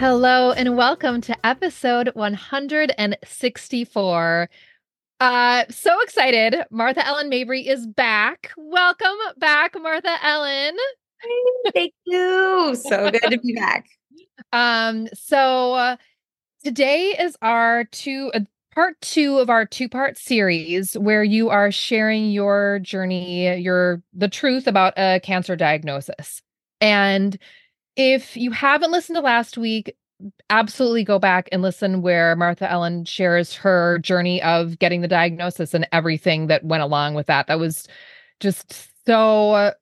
Hello 0.00 0.50
and 0.52 0.76
welcome 0.78 1.20
to 1.20 1.46
episode 1.46 2.10
164. 2.14 4.48
Uh 5.20 5.64
so 5.68 6.00
excited. 6.00 6.56
Martha 6.70 7.06
Ellen 7.06 7.28
Mabry 7.28 7.68
is 7.68 7.86
back. 7.86 8.50
Welcome 8.56 9.18
back 9.36 9.74
Martha 9.78 10.16
Ellen. 10.22 10.74
Thank 11.74 11.92
you. 12.06 12.74
So 12.76 13.10
good 13.10 13.30
to 13.30 13.38
be 13.40 13.52
back. 13.52 13.88
Um 14.54 15.06
so 15.12 15.74
uh, 15.74 15.96
today 16.64 17.14
is 17.20 17.36
our 17.42 17.84
two 17.84 18.30
uh, 18.32 18.40
part 18.74 18.98
2 19.02 19.36
of 19.36 19.50
our 19.50 19.66
two-part 19.66 20.16
series 20.16 20.94
where 20.94 21.22
you 21.22 21.50
are 21.50 21.70
sharing 21.70 22.30
your 22.30 22.78
journey, 22.78 23.54
your 23.58 24.02
the 24.14 24.28
truth 24.28 24.66
about 24.66 24.94
a 24.96 25.20
cancer 25.22 25.56
diagnosis. 25.56 26.40
And 26.80 27.38
if 27.96 28.36
you 28.36 28.50
haven't 28.50 28.92
listened 28.92 29.16
to 29.16 29.22
last 29.22 29.58
week, 29.58 29.96
absolutely 30.50 31.04
go 31.04 31.18
back 31.18 31.48
and 31.52 31.62
listen 31.62 32.02
where 32.02 32.36
Martha 32.36 32.70
Ellen 32.70 33.04
shares 33.04 33.54
her 33.54 33.98
journey 34.00 34.42
of 34.42 34.78
getting 34.78 35.00
the 35.00 35.08
diagnosis 35.08 35.74
and 35.74 35.88
everything 35.92 36.48
that 36.48 36.64
went 36.64 36.82
along 36.82 37.14
with 37.14 37.26
that. 37.26 37.46
That 37.46 37.58
was 37.58 37.86
just 38.38 38.90
so 39.06 39.72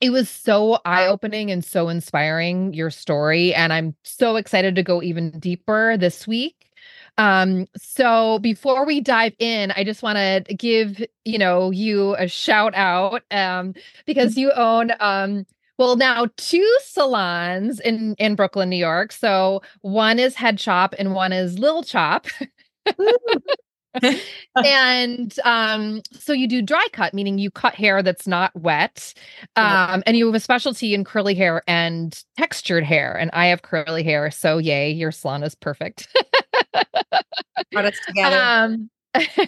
it 0.00 0.10
was 0.10 0.28
so 0.28 0.78
eye-opening 0.84 1.50
and 1.50 1.64
so 1.64 1.88
inspiring 1.88 2.74
your 2.74 2.90
story 2.90 3.54
and 3.54 3.72
I'm 3.72 3.94
so 4.02 4.36
excited 4.36 4.74
to 4.74 4.82
go 4.82 5.02
even 5.02 5.38
deeper 5.38 5.96
this 5.96 6.26
week. 6.26 6.70
Um 7.16 7.66
so 7.76 8.38
before 8.40 8.84
we 8.84 9.00
dive 9.00 9.34
in, 9.38 9.70
I 9.70 9.84
just 9.84 10.02
want 10.02 10.18
to 10.18 10.54
give, 10.54 11.02
you 11.24 11.38
know, 11.38 11.70
you 11.70 12.16
a 12.16 12.28
shout 12.28 12.74
out 12.74 13.22
um 13.30 13.74
because 14.06 14.36
you 14.36 14.52
own 14.52 14.90
um 15.00 15.46
well, 15.78 15.96
now 15.96 16.28
two 16.36 16.78
salons 16.82 17.80
in 17.80 18.14
in 18.18 18.34
Brooklyn, 18.34 18.68
New 18.68 18.76
York. 18.76 19.12
So 19.12 19.62
one 19.82 20.18
is 20.18 20.34
Headchop 20.34 20.94
and 20.98 21.14
one 21.14 21.32
is 21.32 21.58
Lil 21.58 21.82
Chop. 21.82 22.26
and 24.64 25.38
um, 25.44 26.02
so 26.12 26.32
you 26.32 26.48
do 26.48 26.62
dry 26.62 26.86
cut, 26.92 27.14
meaning 27.14 27.38
you 27.38 27.50
cut 27.50 27.74
hair 27.74 28.02
that's 28.02 28.26
not 28.26 28.54
wet. 28.54 29.14
Um, 29.56 30.02
and 30.06 30.16
you 30.16 30.26
have 30.26 30.34
a 30.34 30.40
specialty 30.40 30.94
in 30.94 31.04
curly 31.04 31.34
hair 31.34 31.62
and 31.68 32.20
textured 32.36 32.84
hair. 32.84 33.16
And 33.16 33.30
I 33.32 33.46
have 33.46 33.62
curly 33.62 34.02
hair. 34.02 34.30
So 34.30 34.58
yay, 34.58 34.90
your 34.90 35.12
salon 35.12 35.42
is 35.42 35.54
perfect. 35.54 36.08
Brought 37.72 37.84
us 37.86 37.98
together. 38.06 38.36
Um, 38.36 38.90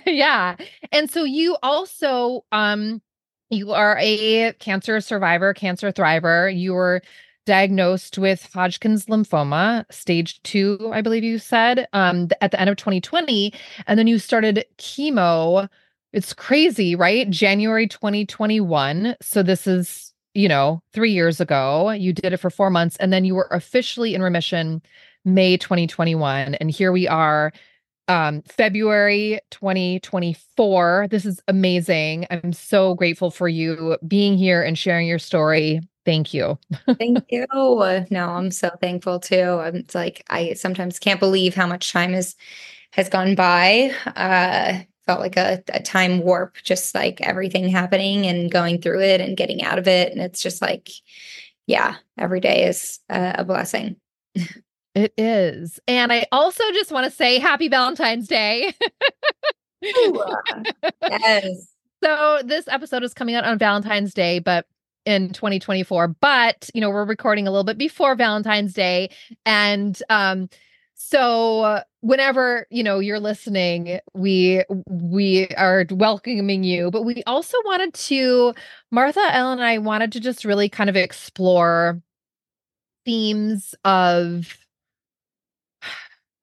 yeah. 0.06 0.56
And 0.92 1.10
so 1.10 1.24
you 1.24 1.56
also 1.62 2.44
um 2.52 3.02
you 3.50 3.72
are 3.72 3.96
a 4.00 4.52
cancer 4.54 5.00
survivor, 5.00 5.54
cancer 5.54 5.92
thriver. 5.92 6.54
You 6.54 6.74
were 6.74 7.02
diagnosed 7.46 8.18
with 8.18 8.48
Hodgkin's 8.52 9.06
lymphoma, 9.06 9.84
stage 9.90 10.42
two, 10.42 10.90
I 10.92 11.00
believe 11.00 11.22
you 11.22 11.38
said, 11.38 11.86
um, 11.92 12.28
at 12.40 12.50
the 12.50 12.60
end 12.60 12.68
of 12.68 12.76
2020. 12.76 13.54
And 13.86 13.98
then 13.98 14.08
you 14.08 14.18
started 14.18 14.64
chemo. 14.78 15.68
It's 16.12 16.32
crazy, 16.32 16.96
right? 16.96 17.30
January 17.30 17.86
2021. 17.86 19.16
So 19.22 19.42
this 19.42 19.66
is, 19.66 20.12
you 20.34 20.48
know, 20.48 20.82
three 20.92 21.12
years 21.12 21.40
ago. 21.40 21.90
You 21.90 22.12
did 22.12 22.32
it 22.32 22.38
for 22.38 22.50
four 22.50 22.68
months. 22.68 22.96
And 22.96 23.12
then 23.12 23.24
you 23.24 23.34
were 23.34 23.48
officially 23.52 24.14
in 24.14 24.22
remission 24.22 24.82
May 25.24 25.56
2021. 25.56 26.54
And 26.56 26.70
here 26.70 26.90
we 26.90 27.06
are 27.06 27.52
um, 28.08 28.42
February 28.42 29.40
2024. 29.50 31.08
This 31.10 31.24
is 31.24 31.40
amazing. 31.48 32.26
I'm 32.30 32.52
so 32.52 32.94
grateful 32.94 33.30
for 33.30 33.48
you 33.48 33.96
being 34.06 34.36
here 34.36 34.62
and 34.62 34.78
sharing 34.78 35.06
your 35.06 35.18
story. 35.18 35.80
Thank 36.04 36.32
you. 36.32 36.58
Thank 36.98 37.24
you. 37.30 37.46
No, 37.50 38.28
I'm 38.28 38.50
so 38.50 38.70
thankful 38.80 39.18
too. 39.18 39.60
It's 39.74 39.94
like 39.94 40.24
I 40.30 40.54
sometimes 40.54 40.98
can't 40.98 41.20
believe 41.20 41.54
how 41.54 41.66
much 41.66 41.92
time 41.92 42.12
has 42.12 42.36
has 42.92 43.08
gone 43.08 43.34
by. 43.34 43.92
Uh 44.14 44.82
felt 45.06 45.20
like 45.20 45.36
a, 45.36 45.62
a 45.72 45.80
time 45.80 46.20
warp, 46.20 46.56
just 46.62 46.94
like 46.94 47.20
everything 47.20 47.68
happening 47.68 48.26
and 48.26 48.50
going 48.50 48.80
through 48.82 49.00
it 49.00 49.20
and 49.20 49.36
getting 49.36 49.62
out 49.62 49.78
of 49.78 49.86
it. 49.88 50.12
And 50.12 50.20
it's 50.20 50.42
just 50.42 50.60
like, 50.60 50.90
yeah, 51.66 51.96
every 52.18 52.40
day 52.40 52.64
is 52.66 52.98
a, 53.08 53.36
a 53.38 53.44
blessing. 53.44 53.96
It 54.96 55.12
is. 55.18 55.78
And 55.86 56.10
I 56.10 56.26
also 56.32 56.64
just 56.72 56.90
want 56.90 57.04
to 57.04 57.10
say 57.10 57.38
happy 57.38 57.68
Valentine's 57.68 58.26
Day. 58.26 58.72
yes. 59.82 61.68
So 62.02 62.40
this 62.42 62.66
episode 62.66 63.02
is 63.02 63.12
coming 63.12 63.34
out 63.34 63.44
on 63.44 63.58
Valentine's 63.58 64.14
Day, 64.14 64.38
but 64.38 64.64
in 65.04 65.28
2024 65.32 66.08
but 66.20 66.68
you 66.74 66.80
know 66.80 66.90
we're 66.90 67.04
recording 67.04 67.46
a 67.46 67.50
little 67.52 67.62
bit 67.62 67.78
before 67.78 68.16
valentine's 68.16 68.72
day 68.72 69.08
and 69.44 70.02
um 70.10 70.48
so 70.94 71.80
whenever 72.00 72.66
you 72.70 72.82
know 72.82 72.98
you're 72.98 73.20
listening 73.20 74.00
we 74.14 74.64
we 74.90 75.46
are 75.50 75.86
welcoming 75.92 76.64
you 76.64 76.90
but 76.90 77.02
we 77.02 77.22
also 77.24 77.56
wanted 77.64 77.94
to 77.94 78.52
martha 78.90 79.20
ellen 79.30 79.60
and 79.60 79.68
i 79.68 79.78
wanted 79.78 80.10
to 80.10 80.18
just 80.18 80.44
really 80.44 80.68
kind 80.68 80.90
of 80.90 80.96
explore 80.96 82.02
themes 83.04 83.76
of 83.84 84.65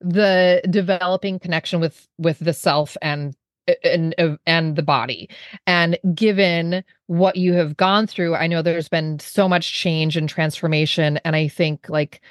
the 0.04 0.62
developing 0.70 1.40
connection 1.40 1.80
with 1.80 2.08
with 2.18 2.40
the 2.40 2.54
self 2.54 2.98
and 3.02 3.36
and 3.84 4.14
and 4.46 4.76
the 4.76 4.84
body. 4.84 5.30
And 5.66 5.98
given 6.14 6.84
what 7.08 7.36
you 7.36 7.54
have 7.54 7.78
gone 7.78 8.08
through 8.08 8.36
i 8.36 8.48
know 8.48 8.62
there's 8.62 8.90
been 8.90 9.20
so 9.20 9.48
much 9.48 9.74
change 9.74 10.18
and 10.18 10.28
transformation 10.28 11.20
and 11.24 11.36
i 11.36 11.48
think 11.48 11.88
like 11.90 12.22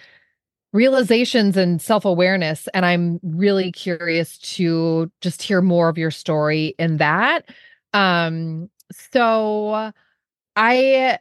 realizations 0.72 1.56
and 1.56 1.80
self-awareness 1.80 2.68
and 2.74 2.84
i'm 2.84 3.20
really 3.22 3.70
curious 3.70 4.38
to 4.38 5.10
just 5.20 5.42
hear 5.42 5.60
more 5.60 5.88
of 5.88 5.98
your 5.98 6.10
story 6.10 6.74
in 6.78 6.96
that. 6.96 7.44
Um 7.92 8.70
so 8.90 9.92
i 10.56 11.18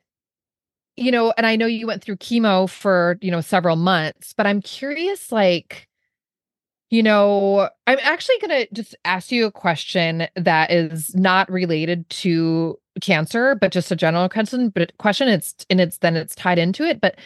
you 0.96 1.12
know 1.12 1.34
and 1.38 1.46
i 1.46 1.56
know 1.56 1.66
you 1.66 1.88
went 1.88 2.02
through 2.04 2.18
chemo 2.18 2.70
for 2.70 3.18
you 3.22 3.32
know 3.32 3.42
several 3.42 3.76
months 3.76 4.34
but 4.34 4.46
i'm 4.48 4.62
curious 4.62 5.32
like 5.32 5.88
you 6.91 7.02
know, 7.02 7.69
I'm 7.88 8.00
actually 8.02 8.38
going 8.40 8.68
to 8.68 8.74
just 8.74 8.96
ask 9.06 9.31
you 9.31 9.46
a 9.46 9.52
question 9.52 10.28
that 10.35 10.72
is 10.72 11.16
not 11.16 11.50
related 11.50 12.07
to 12.09 12.78
cancer, 13.02 13.56
but 13.56 13.72
just 13.72 13.91
a 13.91 13.96
general 13.96 14.28
question. 14.28 14.69
But 14.69 14.96
question, 14.97 15.29
it's 15.29 15.56
and 15.69 15.79
it's 15.79 15.97
then 16.00 16.18
it's 16.18 16.35
tied 16.35 16.59
into 16.59 16.84
it. 16.84 17.00
But 17.00 17.18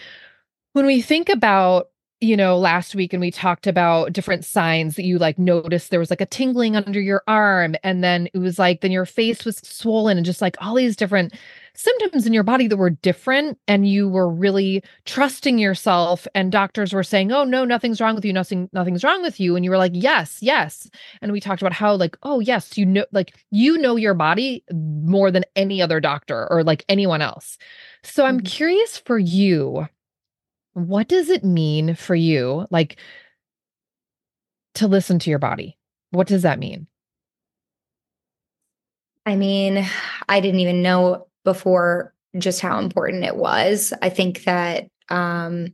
when 0.73 0.85
we 0.85 1.01
think 1.01 1.29
about 1.29 1.89
you 2.21 2.37
know, 2.37 2.57
last 2.57 2.95
week 2.95 3.13
and 3.13 3.19
we 3.19 3.29
talked 3.29 3.67
about 3.67 4.13
different 4.13 4.45
signs 4.45 4.95
that 4.95 5.03
you 5.03 5.17
like 5.17 5.37
noticed 5.37 5.91
there 5.91 5.99
was 5.99 6.09
like 6.09 6.21
a 6.21 6.25
tingling 6.25 6.75
under 6.75 6.99
your 6.99 7.21
arm 7.27 7.75
and 7.83 8.03
then 8.03 8.29
it 8.33 8.37
was 8.37 8.57
like 8.57 8.79
then 8.81 8.91
your 8.91 9.05
face 9.05 9.43
was 9.43 9.57
swollen 9.57 10.17
and 10.17 10.25
just 10.25 10.41
like 10.41 10.55
all 10.59 10.75
these 10.75 10.95
different 10.95 11.33
symptoms 11.77 12.25
in 12.25 12.33
your 12.33 12.43
body 12.43 12.67
that 12.67 12.77
were 12.77 12.89
different 12.89 13.57
and 13.67 13.87
you 13.87 14.07
were 14.07 14.29
really 14.29 14.83
trusting 15.05 15.59
yourself 15.59 16.27
and 16.33 16.51
doctors 16.51 16.93
were 16.93 17.03
saying 17.03 17.31
oh 17.31 17.43
no 17.43 17.65
nothing's 17.65 17.99
wrong 17.99 18.15
with 18.15 18.25
you. 18.25 18.33
Nothing 18.33 18.69
nothing's 18.73 19.03
wrong 19.03 19.21
with 19.21 19.39
you. 19.39 19.55
And 19.55 19.65
you 19.65 19.71
were 19.71 19.77
like 19.77 19.91
yes 19.93 20.37
yes. 20.41 20.89
And 21.21 21.31
we 21.31 21.39
talked 21.39 21.61
about 21.61 21.73
how 21.73 21.95
like 21.95 22.17
oh 22.23 22.39
yes 22.39 22.77
you 22.77 22.85
know 22.85 23.05
like 23.11 23.35
you 23.51 23.77
know 23.77 23.95
your 23.95 24.13
body 24.13 24.63
more 24.71 25.31
than 25.31 25.45
any 25.55 25.81
other 25.81 25.99
doctor 25.99 26.47
or 26.51 26.63
like 26.63 26.85
anyone 26.89 27.21
else. 27.21 27.57
So 28.03 28.25
i'm 28.25 28.37
mm-hmm. 28.37 28.45
curious 28.45 28.97
for 28.97 29.17
you 29.17 29.87
what 30.73 31.07
does 31.07 31.29
it 31.29 31.43
mean 31.43 31.95
for 31.95 32.15
you 32.15 32.67
like 32.69 32.97
to 34.75 34.87
listen 34.87 35.19
to 35.19 35.29
your 35.29 35.39
body? 35.39 35.77
What 36.11 36.27
does 36.27 36.41
that 36.41 36.59
mean? 36.59 36.87
I 39.25 39.35
mean 39.35 39.85
i 40.29 40.39
didn't 40.39 40.59
even 40.59 40.81
know 40.81 41.27
before 41.45 42.13
just 42.37 42.59
how 42.59 42.79
important 42.79 43.23
it 43.23 43.37
was. 43.37 43.93
I 44.01 44.09
think 44.09 44.43
that 44.43 44.87
um 45.09 45.69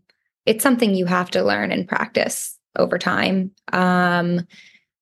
it's 0.46 0.64
something 0.64 0.94
you 0.94 1.06
have 1.06 1.32
to 1.32 1.44
learn 1.44 1.72
and 1.72 1.88
practice 1.88 2.58
over 2.78 2.98
time. 3.00 3.52
Um 3.74 4.42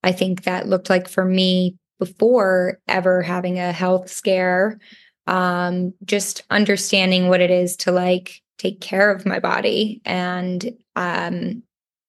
i 0.01 0.13
think 0.13 0.44
that 0.44 0.68
looked 0.68 0.89
like 0.89 1.10
for 1.10 1.25
me 1.25 1.75
before 2.00 2.80
ever 2.88 3.21
having 3.21 3.60
a 3.60 3.74
health 3.74 4.10
scare 4.10 4.80
um 5.27 5.94
just 6.06 6.44
understanding 6.50 7.27
what 7.27 7.42
it 7.42 7.51
is 7.51 7.75
to 7.75 7.92
like 7.92 8.42
take 8.57 8.80
care 8.81 9.12
of 9.12 9.25
my 9.25 9.39
body. 9.39 10.01
And 10.06 10.77
um 10.95 11.63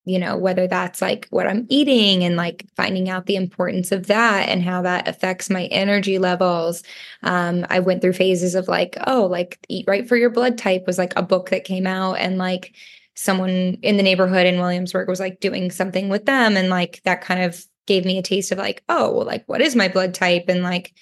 you 0.05 0.19
know, 0.19 0.37
whether 0.37 0.67
that's 0.67 1.03
like 1.03 1.27
what 1.31 1.47
I'm 1.47 1.67
eating 1.69 2.25
and 2.25 2.37
like 2.37 2.67
finding 2.75 3.09
out 3.09 3.27
the 3.27 3.37
importance 3.37 3.93
of 3.93 4.07
that 4.07 4.49
and 4.49 4.63
how 4.63 4.83
that 4.83 5.07
affects 5.07 5.51
my 5.51 5.65
energy 5.67 6.19
levels. 6.19 6.83
Um, 7.23 7.67
I 7.69 7.81
went 7.81 8.01
through 8.01 8.15
phases 8.15 8.55
of 8.55 8.67
like, 8.67 8.97
oh, 9.07 9.27
like 9.27 9.59
Eat 9.69 9.85
Right 9.87 10.09
for 10.09 10.17
Your 10.17 10.31
Blood 10.31 10.57
Type 10.57 10.85
was 10.87 10.99
like 10.99 11.13
a 11.17 11.23
book 11.23 11.51
that 11.51 11.65
came 11.65 11.87
out 11.87 12.15
and 12.15 12.39
like 12.39 12.75
someone 13.15 13.77
in 13.83 13.99
the 13.99 14.03
neighborhood 14.03 14.47
in 14.47 14.59
Williamsburg 14.59 15.09
was 15.09 15.21
like 15.21 15.41
doing 15.41 15.71
something 15.71 16.09
with 16.09 16.25
them. 16.25 16.57
And 16.57 16.71
like 16.71 17.03
that 17.05 17.21
kind 17.21 17.43
of 17.43 17.63
gave 17.87 18.07
me 18.07 18.17
a 18.17 18.23
taste 18.23 18.53
of 18.53 18.59
like, 18.59 18.83
oh, 18.89 19.13
well, 19.13 19.27
like 19.27 19.45
what 19.47 19.61
is 19.61 19.77
my 19.77 19.89
blood 19.89 20.15
type? 20.15 20.45
And 20.49 20.63
like 20.63 20.95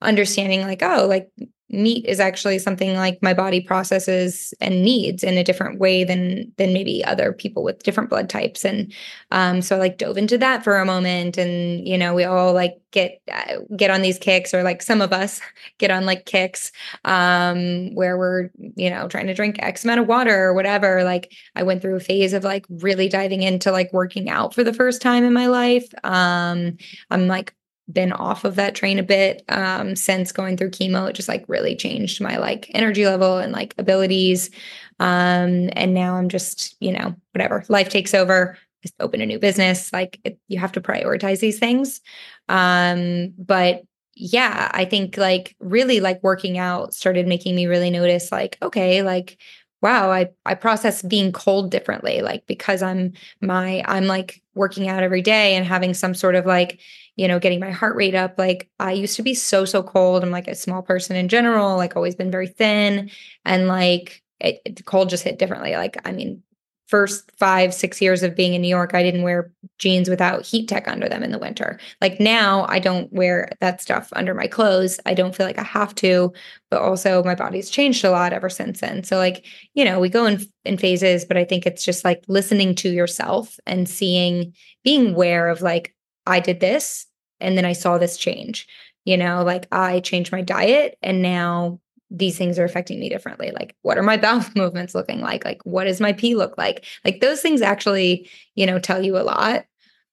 understanding 0.00 0.62
like, 0.62 0.82
oh, 0.82 1.06
like 1.06 1.30
meat 1.70 2.04
is 2.04 2.20
actually 2.20 2.58
something 2.58 2.94
like 2.96 3.22
my 3.22 3.32
body 3.32 3.60
processes 3.60 4.52
and 4.60 4.82
needs 4.82 5.22
in 5.22 5.38
a 5.38 5.44
different 5.44 5.78
way 5.78 6.04
than 6.04 6.50
than 6.56 6.72
maybe 6.72 7.04
other 7.04 7.32
people 7.32 7.62
with 7.62 7.82
different 7.82 8.10
blood 8.10 8.28
types. 8.28 8.64
And 8.64 8.92
um 9.30 9.62
so 9.62 9.76
I 9.76 9.78
like 9.78 9.98
dove 9.98 10.18
into 10.18 10.36
that 10.38 10.64
for 10.64 10.78
a 10.78 10.84
moment. 10.84 11.38
And 11.38 11.86
you 11.86 11.96
know 11.96 12.14
we 12.14 12.24
all 12.24 12.52
like 12.52 12.80
get 12.90 13.20
uh, 13.32 13.58
get 13.76 13.90
on 13.90 14.02
these 14.02 14.18
kicks 14.18 14.52
or 14.52 14.62
like 14.62 14.82
some 14.82 15.00
of 15.00 15.12
us 15.12 15.40
get 15.78 15.90
on 15.90 16.06
like 16.06 16.26
kicks 16.26 16.72
um 17.04 17.94
where 17.94 18.18
we're 18.18 18.50
you 18.76 18.90
know 18.90 19.06
trying 19.08 19.28
to 19.28 19.34
drink 19.34 19.56
x 19.60 19.84
amount 19.84 20.00
of 20.00 20.06
water 20.08 20.44
or 20.44 20.54
whatever. 20.54 21.04
Like 21.04 21.32
I 21.54 21.62
went 21.62 21.82
through 21.82 21.96
a 21.96 22.00
phase 22.00 22.32
of 22.32 22.44
like 22.44 22.66
really 22.68 23.08
diving 23.08 23.42
into 23.42 23.70
like 23.70 23.92
working 23.92 24.28
out 24.28 24.54
for 24.54 24.64
the 24.64 24.74
first 24.74 25.00
time 25.00 25.24
in 25.24 25.32
my 25.32 25.46
life. 25.46 25.88
Um 26.04 26.76
I'm 27.10 27.28
like 27.28 27.54
been 27.92 28.12
off 28.12 28.44
of 28.44 28.56
that 28.56 28.74
train 28.74 28.98
a 28.98 29.02
bit 29.02 29.42
um, 29.48 29.96
since 29.96 30.32
going 30.32 30.56
through 30.56 30.70
chemo. 30.70 31.08
It 31.08 31.14
just 31.14 31.28
like 31.28 31.44
really 31.48 31.74
changed 31.76 32.20
my 32.20 32.36
like 32.36 32.70
energy 32.74 33.04
level 33.04 33.38
and 33.38 33.52
like 33.52 33.74
abilities. 33.78 34.50
Um, 34.98 35.70
and 35.72 35.94
now 35.94 36.16
I'm 36.16 36.28
just, 36.28 36.76
you 36.80 36.92
know, 36.92 37.14
whatever 37.32 37.64
life 37.68 37.88
takes 37.88 38.14
over, 38.14 38.58
just 38.82 38.94
open 39.00 39.20
a 39.20 39.26
new 39.26 39.38
business. 39.38 39.92
Like 39.92 40.20
it, 40.24 40.38
you 40.48 40.58
have 40.58 40.72
to 40.72 40.80
prioritize 40.80 41.40
these 41.40 41.58
things. 41.58 42.00
Um, 42.48 43.32
but 43.38 43.82
yeah, 44.14 44.70
I 44.74 44.84
think 44.84 45.16
like 45.16 45.56
really 45.60 46.00
like 46.00 46.22
working 46.22 46.58
out 46.58 46.92
started 46.92 47.26
making 47.26 47.56
me 47.56 47.66
really 47.66 47.90
notice 47.90 48.30
like, 48.30 48.58
okay, 48.60 49.02
like 49.02 49.38
wow 49.82 50.10
i 50.10 50.28
i 50.44 50.54
process 50.54 51.02
being 51.02 51.32
cold 51.32 51.70
differently 51.70 52.20
like 52.22 52.46
because 52.46 52.82
i'm 52.82 53.12
my 53.40 53.82
i'm 53.86 54.06
like 54.06 54.42
working 54.54 54.88
out 54.88 55.02
every 55.02 55.22
day 55.22 55.54
and 55.54 55.66
having 55.66 55.94
some 55.94 56.14
sort 56.14 56.34
of 56.34 56.46
like 56.46 56.80
you 57.20 57.28
know, 57.28 57.38
getting 57.38 57.60
my 57.60 57.70
heart 57.70 57.96
rate 57.96 58.14
up. 58.14 58.36
Like 58.38 58.70
I 58.78 58.92
used 58.92 59.16
to 59.16 59.22
be 59.22 59.34
so, 59.34 59.66
so 59.66 59.82
cold. 59.82 60.24
I'm 60.24 60.30
like 60.30 60.48
a 60.48 60.54
small 60.54 60.80
person 60.80 61.16
in 61.16 61.28
general, 61.28 61.76
like 61.76 61.94
always 61.94 62.14
been 62.14 62.30
very 62.30 62.48
thin. 62.48 63.10
And 63.44 63.68
like 63.68 64.22
it, 64.40 64.62
it, 64.64 64.86
cold 64.86 65.10
just 65.10 65.24
hit 65.24 65.38
differently. 65.38 65.72
Like, 65.76 66.00
I 66.06 66.12
mean, 66.12 66.42
first 66.90 67.30
five, 67.38 67.72
six 67.72 68.02
years 68.02 68.24
of 68.24 68.34
being 68.34 68.52
in 68.52 68.60
New 68.60 68.68
York, 68.68 68.94
I 68.94 69.02
didn't 69.04 69.22
wear 69.22 69.52
jeans 69.78 70.10
without 70.10 70.42
Heattech 70.42 70.88
under 70.88 71.08
them 71.08 71.22
in 71.22 71.30
the 71.30 71.38
winter. 71.38 71.78
Like 72.00 72.18
now 72.18 72.66
I 72.68 72.80
don't 72.80 73.10
wear 73.12 73.48
that 73.60 73.80
stuff 73.80 74.08
under 74.14 74.34
my 74.34 74.48
clothes. 74.48 74.98
I 75.06 75.14
don't 75.14 75.34
feel 75.34 75.46
like 75.46 75.58
I 75.58 75.62
have 75.62 75.94
to, 75.96 76.32
but 76.68 76.82
also 76.82 77.22
my 77.22 77.36
body's 77.36 77.70
changed 77.70 78.04
a 78.04 78.10
lot 78.10 78.32
ever 78.32 78.50
since 78.50 78.80
then. 78.80 79.04
So 79.04 79.18
like, 79.18 79.46
you 79.74 79.84
know, 79.84 80.00
we 80.00 80.08
go 80.08 80.26
in 80.26 80.44
in 80.64 80.78
phases, 80.78 81.24
but 81.24 81.36
I 81.36 81.44
think 81.44 81.64
it's 81.64 81.84
just 81.84 82.04
like 82.04 82.24
listening 82.26 82.74
to 82.76 82.90
yourself 82.90 83.56
and 83.66 83.88
seeing 83.88 84.52
being 84.82 85.14
aware 85.14 85.48
of 85.48 85.62
like 85.62 85.94
I 86.26 86.40
did 86.40 86.58
this 86.58 87.06
and 87.38 87.56
then 87.56 87.64
I 87.64 87.72
saw 87.72 87.98
this 87.98 88.16
change. 88.16 88.66
You 89.04 89.16
know, 89.16 89.44
like 89.44 89.68
I 89.70 90.00
changed 90.00 90.32
my 90.32 90.42
diet 90.42 90.98
and 91.02 91.22
now 91.22 91.80
these 92.10 92.36
things 92.36 92.58
are 92.58 92.64
affecting 92.64 92.98
me 92.98 93.08
differently. 93.08 93.52
Like, 93.52 93.76
what 93.82 93.98
are 93.98 94.02
my 94.02 94.16
bowel 94.18 94.44
movements 94.56 94.94
looking 94.94 95.20
like? 95.20 95.44
Like, 95.44 95.64
what 95.64 95.84
does 95.84 96.00
my 96.00 96.12
pee 96.12 96.34
look 96.34 96.58
like? 96.58 96.84
Like, 97.04 97.20
those 97.20 97.40
things 97.40 97.62
actually, 97.62 98.28
you 98.54 98.66
know, 98.66 98.78
tell 98.78 99.02
you 99.02 99.16
a 99.16 99.22
lot. 99.22 99.64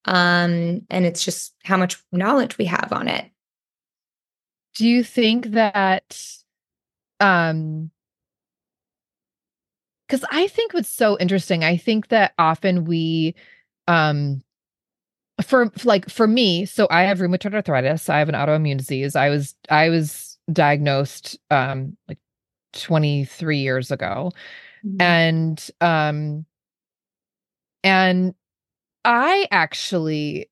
Um, 0.04 0.82
and 0.90 1.04
it's 1.04 1.24
just 1.24 1.54
how 1.64 1.76
much 1.76 1.96
knowledge 2.12 2.56
we 2.56 2.64
have 2.66 2.92
on 2.92 3.08
it. 3.08 3.30
Do 4.76 4.86
you 4.86 5.02
think 5.02 5.48
that, 5.48 6.20
um, 7.20 7.90
because 10.06 10.24
I 10.30 10.46
think 10.46 10.72
what's 10.72 10.88
so 10.88 11.18
interesting, 11.18 11.64
I 11.64 11.76
think 11.76 12.08
that 12.08 12.32
often 12.38 12.84
we, 12.84 13.34
um, 13.88 14.42
for 15.42 15.70
like 15.84 16.10
for 16.10 16.26
me 16.26 16.64
so 16.64 16.88
i 16.90 17.02
have 17.02 17.18
rheumatoid 17.18 17.54
arthritis 17.54 18.08
i 18.08 18.18
have 18.18 18.28
an 18.28 18.34
autoimmune 18.34 18.76
disease 18.76 19.14
i 19.14 19.28
was 19.28 19.54
i 19.70 19.88
was 19.88 20.27
diagnosed 20.52 21.38
um 21.50 21.96
like 22.08 22.18
23 22.72 23.58
years 23.58 23.90
ago 23.90 24.30
mm-hmm. 24.84 25.00
and 25.00 25.70
um 25.80 26.44
and 27.82 28.34
i 29.04 29.46
actually 29.50 30.50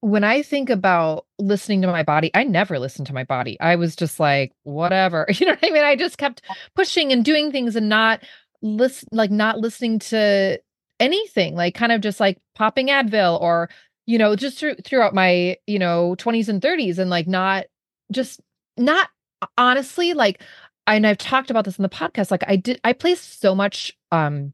when 0.00 0.24
i 0.24 0.42
think 0.42 0.70
about 0.70 1.26
listening 1.38 1.82
to 1.82 1.88
my 1.88 2.02
body 2.02 2.30
i 2.34 2.44
never 2.44 2.78
listened 2.78 3.06
to 3.06 3.14
my 3.14 3.24
body. 3.24 3.58
I 3.60 3.76
was 3.76 3.94
just 3.96 4.18
like 4.18 4.52
whatever. 4.62 5.26
You 5.38 5.46
know 5.46 5.52
what 5.52 5.64
i 5.64 5.70
mean? 5.70 5.84
I 5.84 5.96
just 5.96 6.18
kept 6.18 6.42
pushing 6.74 7.12
and 7.12 7.24
doing 7.24 7.52
things 7.52 7.76
and 7.76 7.88
not 7.88 8.22
listen 8.62 9.08
like 9.12 9.30
not 9.30 9.58
listening 9.58 9.98
to 9.98 10.60
anything 10.98 11.54
like 11.54 11.74
kind 11.74 11.92
of 11.92 12.02
just 12.02 12.20
like 12.20 12.38
popping 12.54 12.88
advil 12.88 13.40
or 13.40 13.70
you 14.10 14.18
know, 14.18 14.34
just 14.34 14.58
through, 14.58 14.74
throughout 14.84 15.14
my, 15.14 15.56
you 15.68 15.78
know, 15.78 16.16
20s 16.18 16.48
and 16.48 16.60
30s 16.60 16.98
and 16.98 17.10
like 17.10 17.28
not 17.28 17.66
just 18.10 18.40
not 18.76 19.08
honestly 19.56 20.14
like 20.14 20.42
and 20.86 21.06
I've 21.06 21.18
talked 21.18 21.50
about 21.50 21.64
this 21.64 21.78
in 21.78 21.82
the 21.82 21.88
podcast 21.88 22.30
like 22.30 22.44
I 22.46 22.56
did 22.56 22.80
I 22.84 22.92
placed 22.92 23.40
so 23.40 23.54
much 23.54 23.96
um 24.12 24.52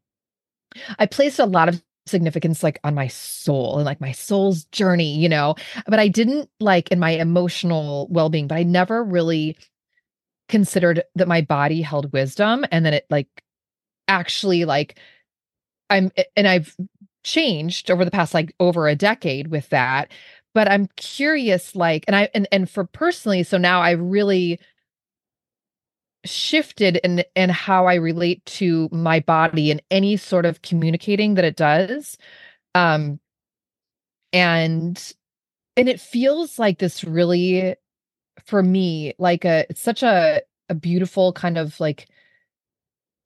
I 0.98 1.06
placed 1.06 1.38
a 1.38 1.46
lot 1.46 1.68
of 1.68 1.82
significance 2.06 2.62
like 2.62 2.78
on 2.84 2.94
my 2.94 3.08
soul 3.08 3.76
and 3.76 3.84
like 3.84 4.00
my 4.00 4.12
soul's 4.12 4.64
journey, 4.66 5.16
you 5.16 5.28
know, 5.28 5.56
but 5.86 5.98
I 5.98 6.08
didn't 6.08 6.48
like 6.60 6.90
in 6.92 7.00
my 7.00 7.10
emotional 7.10 8.06
well-being, 8.10 8.46
but 8.46 8.56
I 8.56 8.62
never 8.62 9.02
really 9.02 9.56
considered 10.48 11.02
that 11.16 11.26
my 11.26 11.40
body 11.40 11.82
held 11.82 12.12
wisdom 12.12 12.64
and 12.70 12.86
then 12.86 12.94
it 12.94 13.06
like 13.10 13.28
actually 14.06 14.64
like 14.64 14.98
I'm 15.90 16.12
and 16.36 16.46
I've 16.46 16.76
changed 17.24 17.90
over 17.90 18.04
the 18.04 18.10
past 18.10 18.34
like 18.34 18.54
over 18.60 18.86
a 18.86 18.94
decade 18.94 19.48
with 19.48 19.68
that 19.70 20.12
but 20.54 20.70
i'm 20.70 20.86
curious 20.94 21.74
like 21.74 22.04
and 22.06 22.14
i 22.14 22.28
and, 22.34 22.46
and 22.52 22.70
for 22.70 22.84
personally 22.84 23.42
so 23.42 23.58
now 23.58 23.80
i 23.80 23.90
really 23.90 24.60
shifted 26.26 26.96
in 26.98 27.24
in 27.34 27.48
how 27.50 27.86
i 27.86 27.94
relate 27.94 28.44
to 28.46 28.88
my 28.92 29.20
body 29.20 29.70
and 29.70 29.82
any 29.90 30.16
sort 30.16 30.46
of 30.46 30.62
communicating 30.62 31.34
that 31.34 31.44
it 31.44 31.56
does 31.56 32.16
um 32.74 33.18
and 34.32 35.14
and 35.76 35.88
it 35.88 36.00
feels 36.00 36.58
like 36.58 36.78
this 36.78 37.04
really 37.04 37.74
for 38.44 38.62
me 38.62 39.14
like 39.18 39.44
a 39.44 39.66
it's 39.70 39.80
such 39.80 40.02
a 40.02 40.42
a 40.68 40.74
beautiful 40.74 41.32
kind 41.32 41.58
of 41.58 41.78
like 41.80 42.08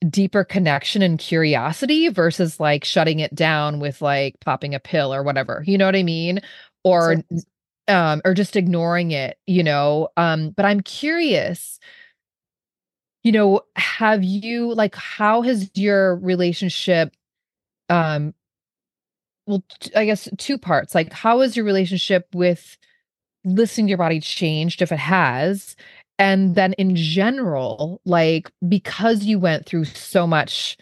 deeper 0.09 0.45
connection 0.45 1.03
and 1.03 1.19
curiosity 1.19 2.09
versus 2.09 2.59
like 2.59 2.85
shutting 2.85 3.21
it 3.21 3.35
down 3.35 3.81
with 3.81 4.01
like 4.01 4.39
popping 4.41 4.75
a 4.75 4.81
pill 4.81 5.13
or 5.13 5.23
whatever. 5.23 5.63
You 5.67 5.77
know 5.77 5.85
what 5.87 5.97
I 5.97 6.03
mean? 6.03 6.41
Or 6.85 7.17
um 7.89 8.23
or 8.25 8.33
just 8.35 8.57
ignoring 8.57 9.11
it, 9.11 9.39
you 9.47 9.63
know. 9.63 10.09
Um 10.17 10.51
but 10.51 10.65
I'm 10.65 10.81
curious 10.81 11.79
you 13.23 13.33
know, 13.33 13.63
have 13.77 14.25
you 14.25 14.75
like 14.75 14.95
how 14.95 15.43
has 15.43 15.71
your 15.75 16.17
relationship 16.17 17.15
um 17.89 18.35
well 19.47 19.65
I 19.97 20.05
guess 20.07 20.29
two 20.39 20.59
parts. 20.59 20.95
Like 20.95 21.13
how 21.13 21.41
has 21.41 21.57
your 21.57 21.65
relationship 21.65 22.27
with 22.35 22.79
listening 23.45 23.87
to 23.87 23.91
your 23.91 23.99
body 23.99 24.21
changed 24.21 24.83
if 24.83 24.93
it 24.93 24.99
has 24.99 25.77
and 26.19 26.55
then 26.55 26.75
in 26.75 26.95
general 26.95 28.01
like 28.05 28.51
because 28.69 29.25
you 29.25 29.39
went 29.39 29.65
through 29.65 29.85
so 29.87 30.27
much 30.27 30.77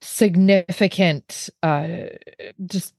significant 0.00 1.48
uh 1.62 1.86
just 2.66 2.92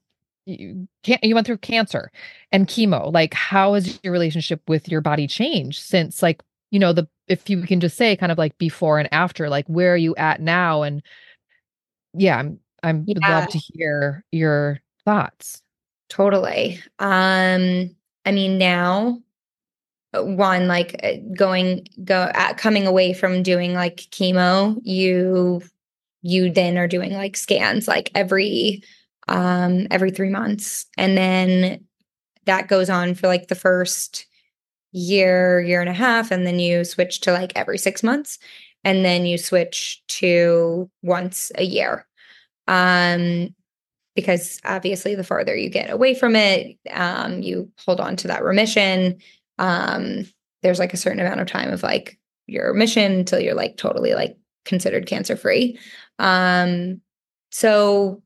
you 0.46 0.88
can't 1.02 1.22
you 1.22 1.34
went 1.34 1.46
through 1.46 1.58
cancer 1.58 2.10
and 2.50 2.66
chemo 2.66 3.12
like 3.12 3.34
how 3.34 3.74
has 3.74 4.00
your 4.02 4.12
relationship 4.12 4.62
with 4.68 4.88
your 4.88 5.02
body 5.02 5.26
changed 5.26 5.82
since 5.82 6.22
like 6.22 6.42
you 6.70 6.78
know 6.78 6.92
the 6.92 7.08
if 7.28 7.48
you 7.48 7.62
can 7.62 7.80
just 7.80 7.96
say 7.96 8.16
kind 8.16 8.32
of 8.32 8.38
like 8.38 8.56
before 8.58 8.98
and 8.98 9.08
after 9.12 9.48
like 9.48 9.66
where 9.66 9.94
are 9.94 9.98
you 9.98 10.14
at 10.16 10.40
now? 10.40 10.82
And 10.82 11.02
yeah 12.14 12.38
i'm 12.38 12.60
i'm 12.82 13.04
yeah. 13.06 13.14
would 13.14 13.22
love 13.22 13.48
to 13.48 13.58
hear 13.58 14.24
your 14.32 14.80
thoughts. 15.04 15.62
Totally. 16.08 16.80
Um 16.98 17.94
i 18.26 18.32
mean 18.32 18.58
now 18.58 19.20
one 20.12 20.68
like 20.68 21.00
uh, 21.02 21.14
going 21.36 21.86
go 22.04 22.30
at, 22.34 22.56
coming 22.56 22.86
away 22.86 23.12
from 23.12 23.42
doing 23.42 23.74
like 23.74 23.96
chemo 24.12 24.80
you 24.84 25.60
you 26.22 26.50
then 26.50 26.78
are 26.78 26.86
doing 26.86 27.12
like 27.12 27.36
scans 27.36 27.88
like 27.88 28.10
every 28.14 28.82
um 29.28 29.86
every 29.90 30.10
3 30.10 30.30
months. 30.30 30.86
And 30.96 31.16
then 31.16 31.84
that 32.46 32.68
goes 32.68 32.90
on 32.90 33.14
for 33.14 33.26
like 33.26 33.48
the 33.48 33.54
first 33.54 34.26
year 34.94 35.60
year 35.60 35.80
and 35.80 35.90
a 35.90 35.94
half 35.94 36.30
and 36.30 36.46
then 36.46 36.58
you 36.58 36.84
switch 36.84 37.20
to 37.20 37.32
like 37.32 37.52
every 37.56 37.78
6 37.78 38.02
months 38.02 38.38
and 38.84 39.04
then 39.04 39.26
you 39.26 39.36
switch 39.38 40.02
to 40.08 40.90
once 41.02 41.52
a 41.56 41.64
year 41.64 42.06
um 42.68 43.54
because 44.14 44.60
obviously 44.64 45.14
the 45.14 45.24
farther 45.24 45.56
you 45.56 45.68
get 45.68 45.90
away 45.90 46.14
from 46.14 46.36
it, 46.36 46.78
um, 46.90 47.42
you 47.42 47.70
hold 47.84 48.00
on 48.00 48.16
to 48.16 48.28
that 48.28 48.44
remission. 48.44 49.18
Um, 49.58 50.26
there's 50.62 50.78
like 50.78 50.94
a 50.94 50.98
certain 50.98 51.20
amount 51.20 51.40
of 51.40 51.48
time 51.48 51.72
of 51.72 51.82
like 51.82 52.18
your 52.46 52.72
remission 52.72 53.12
until 53.12 53.40
you're 53.40 53.54
like 53.54 53.76
totally 53.76 54.14
like 54.14 54.36
considered 54.64 55.06
cancer 55.06 55.36
free. 55.36 55.78
Um, 56.18 57.00
so 57.50 58.22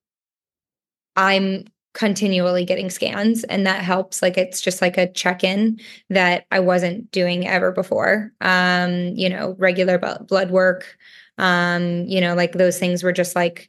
I'm 1.17 1.65
continually 1.99 2.65
getting 2.65 2.89
scans 2.91 3.43
and 3.45 3.67
that 3.67 3.83
helps 3.83 4.23
like 4.23 4.39
it's 4.39 4.61
just 4.61 4.81
like 4.81 4.97
a 4.97 5.11
check-in 5.11 5.81
that 6.09 6.47
I 6.53 6.61
wasn't 6.61 7.11
doing 7.11 7.45
ever 7.45 7.73
before. 7.73 8.33
Um, 8.41 9.17
you 9.17 9.29
know, 9.29 9.57
regular 9.59 9.99
blood 9.99 10.53
work, 10.53 10.97
um, 11.39 12.05
you 12.07 12.21
know, 12.21 12.37
like 12.37 12.53
those 12.53 12.79
things 12.79 13.03
were 13.03 13.11
just 13.11 13.35
like 13.35 13.69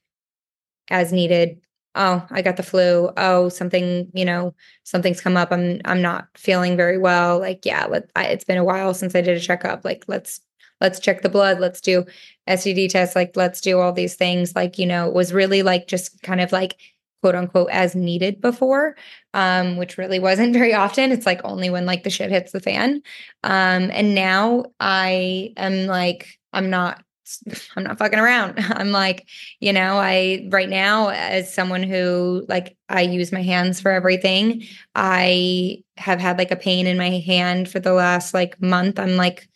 as 0.89 1.11
needed. 1.11 1.59
Oh, 1.95 2.23
I 2.29 2.43
got 2.43 2.55
the 2.55 2.61
flu. 2.61 3.09
Oh, 3.17 3.49
something, 3.49 4.11
you 4.13 4.25
know, 4.25 4.53
something's 4.83 5.21
come 5.21 5.35
up. 5.35 5.51
I'm 5.51 5.81
I'm 5.85 6.03
not 6.03 6.27
feeling 6.35 6.77
very 6.77 6.99
well. 6.99 7.39
Like, 7.39 7.65
yeah, 7.65 7.87
let, 7.87 8.11
I, 8.15 8.25
it's 8.25 8.45
been 8.45 8.59
a 8.59 8.63
while 8.63 8.93
since 8.93 9.15
I 9.15 9.21
did 9.21 9.37
a 9.37 9.39
checkup. 9.39 9.83
Like, 9.83 10.05
let's 10.07 10.39
let's 10.81 10.99
check 10.99 11.23
the 11.23 11.29
blood. 11.29 11.59
Let's 11.59 11.81
do 11.81 12.05
STD 12.47 12.89
tests. 12.89 13.15
Like, 13.15 13.35
let's 13.35 13.59
do 13.59 13.79
all 13.79 13.91
these 13.91 14.15
things. 14.15 14.55
Like, 14.55 14.77
you 14.77 14.85
know, 14.85 15.07
it 15.07 15.15
was 15.15 15.33
really 15.33 15.63
like 15.63 15.87
just 15.87 16.21
kind 16.21 16.41
of 16.41 16.51
like 16.51 16.77
quote 17.21 17.35
unquote 17.35 17.69
as 17.71 17.95
needed 17.95 18.41
before 18.41 18.95
um 19.33 19.77
which 19.77 19.97
really 19.97 20.19
wasn't 20.19 20.53
very 20.61 20.73
often 20.73 21.11
it's 21.11 21.25
like 21.25 21.41
only 21.43 21.69
when 21.69 21.85
like 21.85 22.03
the 22.03 22.09
shit 22.09 22.29
hits 22.29 22.51
the 22.51 22.59
fan 22.59 23.01
um 23.43 23.89
and 23.91 24.15
now 24.15 24.65
i 24.79 25.53
am 25.57 25.85
like 25.87 26.27
i'm 26.53 26.69
not 26.69 27.03
I'm 27.75 27.83
not 27.83 27.97
fucking 27.97 28.19
around. 28.19 28.55
I'm 28.69 28.91
like, 28.91 29.27
you 29.59 29.73
know, 29.73 29.97
I 29.97 30.47
right 30.49 30.69
now 30.69 31.09
as 31.09 31.53
someone 31.53 31.83
who 31.83 32.45
like 32.47 32.77
I 32.87 33.01
use 33.01 33.31
my 33.31 33.41
hands 33.41 33.79
for 33.79 33.91
everything, 33.91 34.63
I 34.95 35.83
have 35.97 36.19
had 36.19 36.37
like 36.37 36.51
a 36.51 36.55
pain 36.55 36.87
in 36.87 36.97
my 36.97 37.09
hand 37.09 37.69
for 37.69 37.79
the 37.79 37.93
last 37.93 38.33
like 38.33 38.61
month. 38.61 38.99
I'm 38.99 39.15
like 39.15 39.47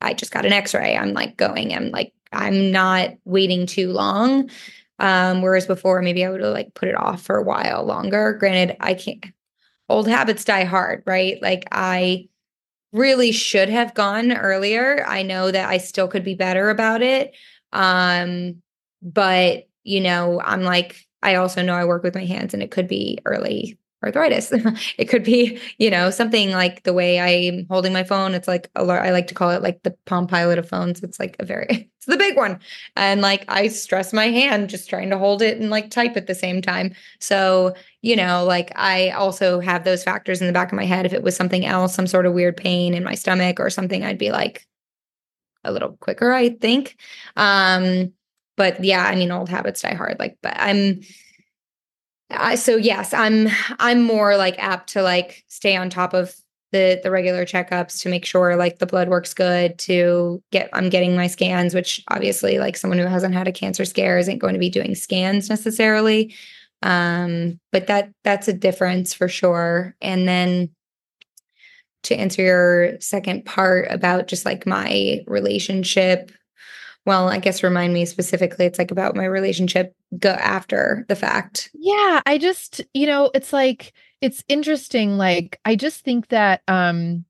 I 0.00 0.14
just 0.14 0.32
got 0.32 0.46
an 0.46 0.52
x-ray. 0.52 0.96
I'm 0.96 1.12
like 1.12 1.36
going 1.36 1.74
I'm 1.74 1.90
like 1.90 2.12
I'm 2.32 2.70
not 2.70 3.10
waiting 3.24 3.66
too 3.66 3.90
long. 3.92 4.50
Um 4.98 5.42
whereas 5.42 5.66
before 5.66 6.02
maybe 6.02 6.24
I 6.24 6.30
would 6.30 6.40
have 6.42 6.52
like 6.52 6.74
put 6.74 6.88
it 6.88 6.96
off 6.96 7.22
for 7.22 7.36
a 7.36 7.42
while 7.42 7.84
longer. 7.84 8.34
Granted, 8.34 8.76
I 8.80 8.94
can't 8.94 9.24
old 9.88 10.08
habits 10.08 10.44
die 10.44 10.64
hard, 10.64 11.02
right? 11.06 11.40
Like 11.42 11.66
I 11.72 12.28
really 12.92 13.32
should 13.32 13.68
have 13.68 13.94
gone 13.94 14.32
earlier. 14.32 15.04
I 15.06 15.22
know 15.22 15.50
that 15.50 15.68
I 15.68 15.78
still 15.78 16.08
could 16.08 16.24
be 16.24 16.34
better 16.34 16.70
about 16.70 17.02
it. 17.02 17.34
Um, 17.72 18.62
but 19.02 19.68
you 19.84 20.00
know, 20.00 20.40
I'm 20.42 20.62
like, 20.62 20.96
I 21.22 21.36
also 21.36 21.62
know 21.62 21.74
I 21.74 21.84
work 21.84 22.02
with 22.02 22.14
my 22.14 22.24
hands 22.24 22.54
and 22.54 22.62
it 22.62 22.70
could 22.70 22.88
be 22.88 23.18
early 23.24 23.78
arthritis. 24.02 24.52
it 24.98 25.06
could 25.06 25.24
be, 25.24 25.60
you 25.78 25.90
know, 25.90 26.10
something 26.10 26.50
like 26.50 26.84
the 26.84 26.92
way 26.92 27.18
I'm 27.18 27.66
holding 27.68 27.92
my 27.92 28.04
phone. 28.04 28.34
It's 28.34 28.48
like 28.48 28.70
a 28.76 28.82
I 28.82 29.10
like 29.10 29.26
to 29.28 29.34
call 29.34 29.50
it 29.50 29.62
like 29.62 29.82
the 29.82 29.96
Palm 30.06 30.26
Pilot 30.26 30.58
of 30.58 30.68
phones. 30.68 31.02
It's 31.02 31.18
like 31.18 31.36
a 31.38 31.44
very, 31.44 31.66
it's 31.96 32.06
the 32.06 32.16
big 32.16 32.36
one. 32.36 32.60
And 32.96 33.20
like 33.20 33.44
I 33.48 33.68
stress 33.68 34.12
my 34.12 34.26
hand 34.26 34.70
just 34.70 34.88
trying 34.88 35.10
to 35.10 35.18
hold 35.18 35.42
it 35.42 35.58
and 35.58 35.70
like 35.70 35.90
type 35.90 36.16
at 36.16 36.26
the 36.26 36.34
same 36.34 36.62
time. 36.62 36.94
So, 37.20 37.74
you 38.02 38.16
know, 38.16 38.44
like 38.44 38.72
I 38.76 39.10
also 39.10 39.60
have 39.60 39.84
those 39.84 40.04
factors 40.04 40.40
in 40.40 40.46
the 40.46 40.52
back 40.52 40.70
of 40.70 40.76
my 40.76 40.84
head. 40.84 41.06
If 41.06 41.12
it 41.12 41.22
was 41.22 41.36
something 41.36 41.66
else, 41.66 41.94
some 41.94 42.06
sort 42.06 42.26
of 42.26 42.34
weird 42.34 42.56
pain 42.56 42.94
in 42.94 43.04
my 43.04 43.14
stomach 43.14 43.58
or 43.58 43.70
something, 43.70 44.04
I'd 44.04 44.18
be 44.18 44.30
like 44.30 44.66
a 45.64 45.72
little 45.72 45.96
quicker, 46.00 46.32
I 46.32 46.50
think. 46.50 46.96
Um, 47.36 48.12
but 48.56 48.82
yeah, 48.82 49.04
I 49.04 49.14
mean, 49.14 49.30
old 49.30 49.48
habits 49.48 49.82
die 49.82 49.94
hard. 49.94 50.16
Like, 50.18 50.38
but 50.42 50.54
I'm, 50.56 51.00
uh, 52.30 52.56
so 52.56 52.76
yes, 52.76 53.14
I'm 53.14 53.48
I'm 53.78 54.02
more 54.02 54.36
like 54.36 54.58
apt 54.58 54.90
to 54.90 55.02
like 55.02 55.44
stay 55.48 55.76
on 55.76 55.90
top 55.90 56.14
of 56.14 56.34
the 56.72 57.00
the 57.02 57.10
regular 57.10 57.46
checkups 57.46 58.02
to 58.02 58.08
make 58.08 58.26
sure 58.26 58.54
like 58.56 58.78
the 58.78 58.86
blood 58.86 59.08
works 59.08 59.32
good 59.32 59.78
to 59.78 60.42
get 60.52 60.68
I'm 60.74 60.90
getting 60.90 61.16
my 61.16 61.26
scans 61.26 61.74
which 61.74 62.02
obviously 62.08 62.58
like 62.58 62.76
someone 62.76 62.98
who 62.98 63.06
hasn't 63.06 63.34
had 63.34 63.48
a 63.48 63.52
cancer 63.52 63.86
scare 63.86 64.18
isn't 64.18 64.38
going 64.38 64.52
to 64.52 64.60
be 64.60 64.68
doing 64.68 64.94
scans 64.94 65.48
necessarily. 65.48 66.34
Um 66.82 67.58
but 67.72 67.86
that 67.86 68.10
that's 68.24 68.48
a 68.48 68.52
difference 68.52 69.14
for 69.14 69.28
sure. 69.28 69.96
And 70.02 70.28
then 70.28 70.70
to 72.04 72.14
answer 72.14 72.42
your 72.42 73.00
second 73.00 73.44
part 73.44 73.88
about 73.90 74.28
just 74.28 74.44
like 74.44 74.66
my 74.66 75.20
relationship 75.26 76.30
well, 77.08 77.30
I 77.30 77.38
guess 77.38 77.62
remind 77.62 77.94
me 77.94 78.04
specifically, 78.04 78.66
it's 78.66 78.78
like 78.78 78.90
about 78.90 79.16
my 79.16 79.24
relationship 79.24 79.96
go 80.18 80.32
after 80.32 81.06
the 81.08 81.16
fact. 81.16 81.70
Yeah, 81.72 82.20
I 82.26 82.36
just, 82.36 82.82
you 82.92 83.06
know, 83.06 83.30
it's 83.32 83.50
like 83.50 83.94
it's 84.20 84.44
interesting 84.46 85.16
like 85.16 85.58
I 85.64 85.74
just 85.74 86.04
think 86.04 86.28
that 86.28 86.60
um 86.68 87.24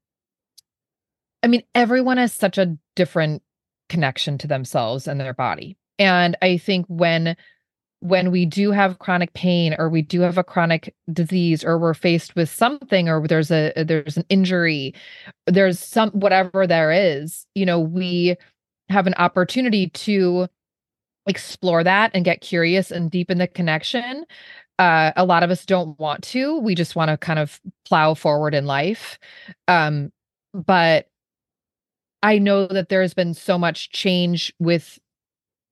I 1.44 1.46
mean 1.46 1.62
everyone 1.76 2.16
has 2.16 2.32
such 2.32 2.58
a 2.58 2.76
different 2.96 3.40
connection 3.88 4.36
to 4.38 4.48
themselves 4.48 5.06
and 5.06 5.20
their 5.20 5.32
body. 5.32 5.76
And 5.96 6.36
I 6.42 6.58
think 6.58 6.84
when 6.88 7.36
when 8.00 8.32
we 8.32 8.46
do 8.46 8.72
have 8.72 8.98
chronic 8.98 9.32
pain 9.34 9.76
or 9.78 9.88
we 9.88 10.02
do 10.02 10.22
have 10.22 10.38
a 10.38 10.44
chronic 10.44 10.92
disease 11.12 11.62
or 11.62 11.78
we're 11.78 11.94
faced 11.94 12.34
with 12.34 12.50
something 12.50 13.08
or 13.08 13.24
there's 13.28 13.52
a 13.52 13.72
there's 13.76 14.16
an 14.16 14.24
injury 14.28 14.92
there's 15.46 15.78
some 15.78 16.10
whatever 16.10 16.66
there 16.66 16.90
is 16.90 17.46
you 17.54 17.64
know 17.64 17.78
we 17.78 18.36
have 18.88 19.06
an 19.06 19.14
opportunity 19.14 19.88
to 19.90 20.48
explore 21.26 21.84
that 21.84 22.10
and 22.14 22.24
get 22.24 22.40
curious 22.40 22.90
and 22.90 23.10
deepen 23.10 23.38
the 23.38 23.46
connection. 23.46 24.24
Uh, 24.78 25.12
a 25.16 25.24
lot 25.24 25.42
of 25.42 25.50
us 25.50 25.66
don't 25.66 25.98
want 25.98 26.22
to. 26.22 26.58
We 26.58 26.74
just 26.74 26.96
want 26.96 27.10
to 27.10 27.16
kind 27.16 27.38
of 27.38 27.60
plow 27.84 28.14
forward 28.14 28.54
in 28.54 28.64
life. 28.64 29.18
Um, 29.66 30.12
but 30.54 31.08
I 32.22 32.38
know 32.38 32.66
that 32.66 32.88
there's 32.88 33.14
been 33.14 33.34
so 33.34 33.58
much 33.58 33.90
change 33.90 34.52
with 34.58 34.98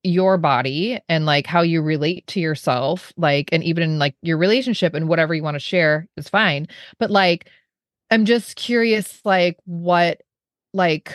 your 0.03 0.37
body 0.37 0.99
and 1.09 1.25
like 1.25 1.47
how 1.47 1.61
you 1.61 1.81
relate 1.81 2.25
to 2.27 2.39
yourself, 2.39 3.11
like, 3.17 3.49
and 3.51 3.63
even 3.63 3.83
in 3.83 3.99
like 3.99 4.15
your 4.21 4.37
relationship 4.37 4.93
and 4.93 5.09
whatever 5.09 5.33
you 5.33 5.43
want 5.43 5.55
to 5.55 5.59
share 5.59 6.07
is 6.17 6.29
fine. 6.29 6.67
But 6.99 7.11
like, 7.11 7.49
I'm 8.09 8.23
just 8.23 8.55
curious, 8.55 9.19
like, 9.25 9.57
what, 9.65 10.21
like, 10.73 11.13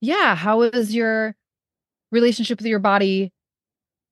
yeah 0.00 0.34
how 0.34 0.62
is 0.62 0.94
your 0.94 1.34
relationship 2.12 2.58
with 2.58 2.66
your 2.66 2.78
body 2.78 3.32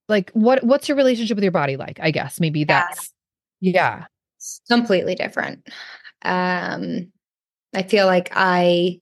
like 0.09 0.31
what 0.33 0.63
what's 0.65 0.89
your 0.89 0.97
relationship 0.97 1.37
with 1.37 1.45
your 1.45 1.53
body 1.53 1.77
like 1.77 1.99
i 2.03 2.11
guess 2.11 2.41
maybe 2.41 2.65
that's 2.65 3.15
yeah. 3.65 4.05
Completely 4.69 5.15
different. 5.15 5.67
Um 6.23 7.11
i 7.75 7.83
feel 7.83 8.07
like 8.07 8.31
i 8.35 9.01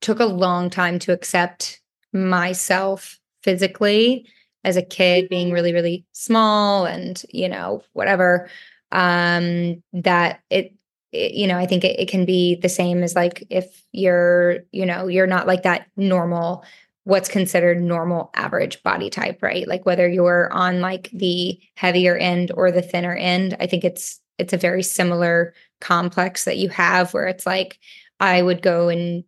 took 0.00 0.20
a 0.20 0.26
long 0.26 0.70
time 0.70 0.98
to 1.00 1.12
accept 1.12 1.80
myself 2.12 3.18
physically 3.42 4.26
as 4.64 4.76
a 4.76 4.82
kid 4.82 5.28
being 5.28 5.46
mm-hmm. 5.46 5.54
really 5.54 5.72
really 5.72 6.04
small 6.12 6.84
and 6.84 7.24
you 7.30 7.48
know 7.48 7.82
whatever 7.94 8.48
um 8.92 9.82
that 9.92 10.40
it, 10.50 10.72
you 11.12 11.46
know, 11.46 11.58
I 11.58 11.66
think 11.66 11.84
it, 11.84 11.98
it 12.00 12.08
can 12.08 12.24
be 12.24 12.56
the 12.56 12.68
same 12.68 13.02
as 13.02 13.14
like 13.14 13.44
if 13.50 13.84
you're, 13.92 14.60
you 14.72 14.86
know, 14.86 15.06
you're 15.06 15.26
not 15.26 15.46
like 15.46 15.62
that 15.62 15.86
normal 15.96 16.64
what's 17.04 17.28
considered 17.28 17.82
normal 17.82 18.30
average 18.34 18.82
body 18.82 19.10
type, 19.10 19.42
right? 19.42 19.66
Like 19.66 19.84
whether 19.84 20.08
you're 20.08 20.52
on 20.52 20.80
like 20.80 21.10
the 21.12 21.58
heavier 21.74 22.16
end 22.16 22.52
or 22.54 22.70
the 22.70 22.82
thinner 22.82 23.14
end, 23.14 23.56
I 23.60 23.66
think 23.66 23.84
it's 23.84 24.20
it's 24.38 24.52
a 24.52 24.58
very 24.58 24.82
similar 24.82 25.54
complex 25.80 26.44
that 26.44 26.58
you 26.58 26.68
have 26.68 27.12
where 27.12 27.26
it's 27.26 27.46
like 27.46 27.78
I 28.20 28.40
would 28.40 28.62
go 28.62 28.88
and 28.88 29.24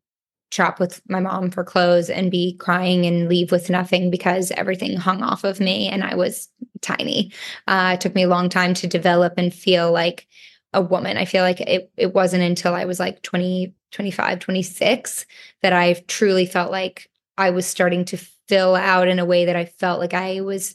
shop 0.52 0.78
with 0.78 1.02
my 1.08 1.18
mom 1.18 1.50
for 1.50 1.64
clothes 1.64 2.08
and 2.08 2.30
be 2.30 2.56
crying 2.58 3.06
and 3.06 3.28
leave 3.28 3.50
with 3.50 3.68
nothing 3.68 4.08
because 4.08 4.52
everything 4.52 4.96
hung 4.96 5.20
off 5.20 5.42
of 5.42 5.58
me 5.58 5.88
and 5.88 6.04
I 6.04 6.14
was 6.14 6.48
tiny. 6.80 7.32
Uh, 7.66 7.92
it 7.94 8.00
took 8.00 8.14
me 8.14 8.22
a 8.22 8.28
long 8.28 8.48
time 8.48 8.72
to 8.74 8.86
develop 8.86 9.34
and 9.36 9.52
feel 9.52 9.90
like 9.90 10.28
a 10.74 10.82
woman. 10.82 11.16
I 11.16 11.24
feel 11.24 11.42
like 11.42 11.60
it 11.60 11.90
it 11.96 12.12
wasn't 12.12 12.42
until 12.42 12.74
I 12.74 12.84
was 12.84 13.00
like 13.00 13.22
20, 13.22 13.74
25, 13.92 14.40
26 14.40 15.26
that 15.62 15.72
I 15.72 15.94
truly 16.08 16.44
felt 16.44 16.70
like 16.70 17.08
I 17.38 17.50
was 17.50 17.66
starting 17.66 18.04
to 18.06 18.18
fill 18.48 18.74
out 18.74 19.08
in 19.08 19.18
a 19.18 19.24
way 19.24 19.46
that 19.46 19.56
I 19.56 19.64
felt 19.64 20.00
like 20.00 20.14
I 20.14 20.40
was 20.40 20.74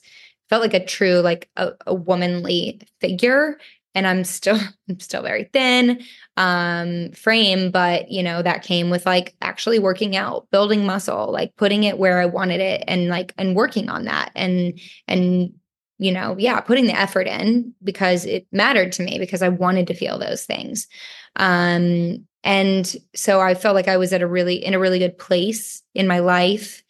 felt 0.50 0.64
like 0.64 0.74
a 0.74 0.84
true 0.84 1.20
like 1.20 1.50
a, 1.56 1.74
a 1.86 1.94
womanly 1.94 2.82
figure 3.00 3.60
and 3.94 4.08
I'm 4.08 4.24
still 4.24 4.58
I'm 4.90 5.00
still 5.00 5.22
very 5.22 5.50
thin 5.54 6.02
um 6.38 7.12
frame 7.12 7.70
but 7.72 8.10
you 8.10 8.24
know 8.24 8.42
that 8.42 8.64
came 8.64 8.90
with 8.90 9.06
like 9.06 9.36
actually 9.42 9.80
working 9.80 10.16
out 10.16 10.50
building 10.52 10.86
muscle 10.86 11.32
like 11.32 11.56
putting 11.56 11.84
it 11.84 12.00
where 12.00 12.20
I 12.20 12.26
wanted 12.26 12.62
it 12.62 12.84
and 12.88 13.10
like 13.10 13.34
and 13.38 13.56
working 13.56 13.90
on 13.90 14.06
that 14.06 14.32
and 14.36 14.80
and 15.08 15.54
you 16.00 16.12
know, 16.14 16.36
yeah, 16.40 16.60
putting 16.62 16.86
the 16.86 16.98
effort 16.98 17.28
in 17.28 17.74
because 17.84 18.26
it 18.26 18.48
mattered 18.52 18.92
to 18.94 19.04
me 19.04 19.20
because 19.20 19.42
I 19.42 19.50
wanted 19.50 19.86
to 19.88 19.94
feel 19.94 20.18
those 20.18 20.46
things. 20.46 20.88
Um, 21.36 22.26
and 22.44 22.96
so 23.16 23.42
I 23.42 23.54
felt 23.54 23.76
like 23.76 23.90
I 23.90 23.98
was 23.98 24.14
at 24.14 24.22
a 24.22 24.28
really 24.28 24.64
in 24.64 24.74
a 24.74 24.80
really 24.80 24.98
good 24.98 25.18
place 25.18 25.84
in 25.94 26.08
my 26.08 26.20
life 26.20 26.82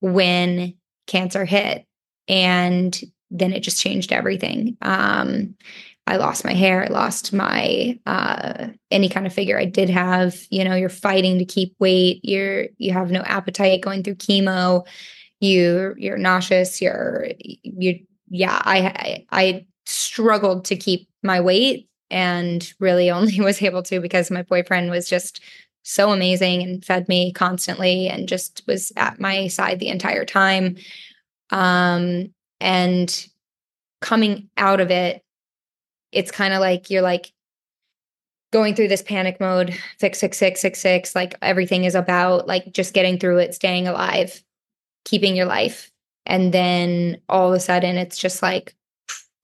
when 0.00 0.74
cancer 1.06 1.46
hit. 1.46 1.86
And 2.28 2.98
then 3.30 3.52
it 3.52 3.60
just 3.60 3.80
changed 3.80 4.12
everything. 4.12 4.76
Um, 4.82 5.54
I 6.06 6.16
lost 6.16 6.44
my 6.44 6.52
hair, 6.52 6.84
I 6.84 6.88
lost 6.88 7.32
my 7.32 7.98
uh, 8.06 8.68
any 8.90 9.08
kind 9.08 9.26
of 9.26 9.32
figure 9.32 9.58
I 9.58 9.64
did 9.64 9.88
have. 9.88 10.36
You 10.50 10.64
know, 10.64 10.74
you're 10.74 10.88
fighting 10.88 11.38
to 11.38 11.44
keep 11.44 11.74
weight. 11.78 12.20
You're 12.22 12.66
you 12.76 12.92
have 12.92 13.10
no 13.10 13.22
appetite 13.22 13.80
going 13.80 14.02
through 14.02 14.16
chemo. 14.16 14.86
You 15.40 15.94
you're 15.96 16.18
nauseous. 16.18 16.82
You're 16.82 17.28
you 17.38 18.00
yeah. 18.32 18.60
I, 18.64 19.26
I 19.30 19.66
struggled 19.84 20.64
to 20.64 20.76
keep 20.76 21.06
my 21.22 21.40
weight 21.40 21.88
and 22.10 22.72
really 22.80 23.10
only 23.12 23.40
was 23.40 23.62
able 23.62 23.82
to 23.84 24.00
because 24.00 24.30
my 24.30 24.42
boyfriend 24.42 24.90
was 24.90 25.08
just 25.08 25.40
so 25.84 26.12
amazing 26.12 26.62
and 26.62 26.84
fed 26.84 27.08
me 27.08 27.32
constantly 27.32 28.08
and 28.08 28.28
just 28.28 28.62
was 28.66 28.92
at 28.96 29.20
my 29.20 29.48
side 29.48 29.78
the 29.80 29.88
entire 29.88 30.24
time. 30.24 30.76
Um, 31.50 32.32
and 32.60 33.26
coming 34.00 34.48
out 34.56 34.80
of 34.80 34.90
it, 34.90 35.22
it's 36.10 36.30
kind 36.30 36.54
of 36.54 36.60
like 36.60 36.88
you're 36.88 37.02
like 37.02 37.32
going 38.50 38.74
through 38.74 38.88
this 38.88 39.02
panic 39.02 39.40
mode, 39.40 39.76
fix, 39.98 40.20
fix, 40.20 40.38
fix, 40.38 40.62
fix, 40.62 40.80
fix. 40.80 41.14
Like 41.14 41.34
everything 41.42 41.84
is 41.84 41.94
about 41.94 42.46
like 42.46 42.72
just 42.72 42.94
getting 42.94 43.18
through 43.18 43.38
it, 43.38 43.54
staying 43.54 43.88
alive, 43.88 44.42
keeping 45.04 45.36
your 45.36 45.46
life. 45.46 45.91
And 46.26 46.52
then 46.52 47.20
all 47.28 47.48
of 47.48 47.54
a 47.54 47.60
sudden 47.60 47.96
it's 47.96 48.18
just 48.18 48.42
like 48.42 48.74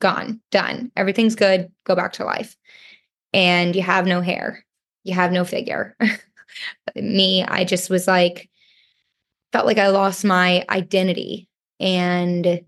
gone, 0.01 0.41
done. 0.51 0.93
Everything's 0.97 1.35
good. 1.35 1.71
Go 1.85 1.95
back 1.95 2.15
to 2.15 2.25
life. 2.25 2.57
And 3.33 3.77
you 3.77 3.83
have 3.83 4.07
no 4.07 4.21
hair, 4.21 4.65
you 5.05 5.15
have 5.15 5.33
no 5.33 5.45
figure. 5.45 5.97
Me, 6.95 7.45
I 7.45 7.65
just 7.65 7.91
was 7.91 8.07
like, 8.07 8.49
felt 9.53 9.67
like 9.67 9.79
I 9.79 9.89
lost 9.89 10.25
my 10.25 10.65
identity. 10.71 11.49
And 11.81 12.63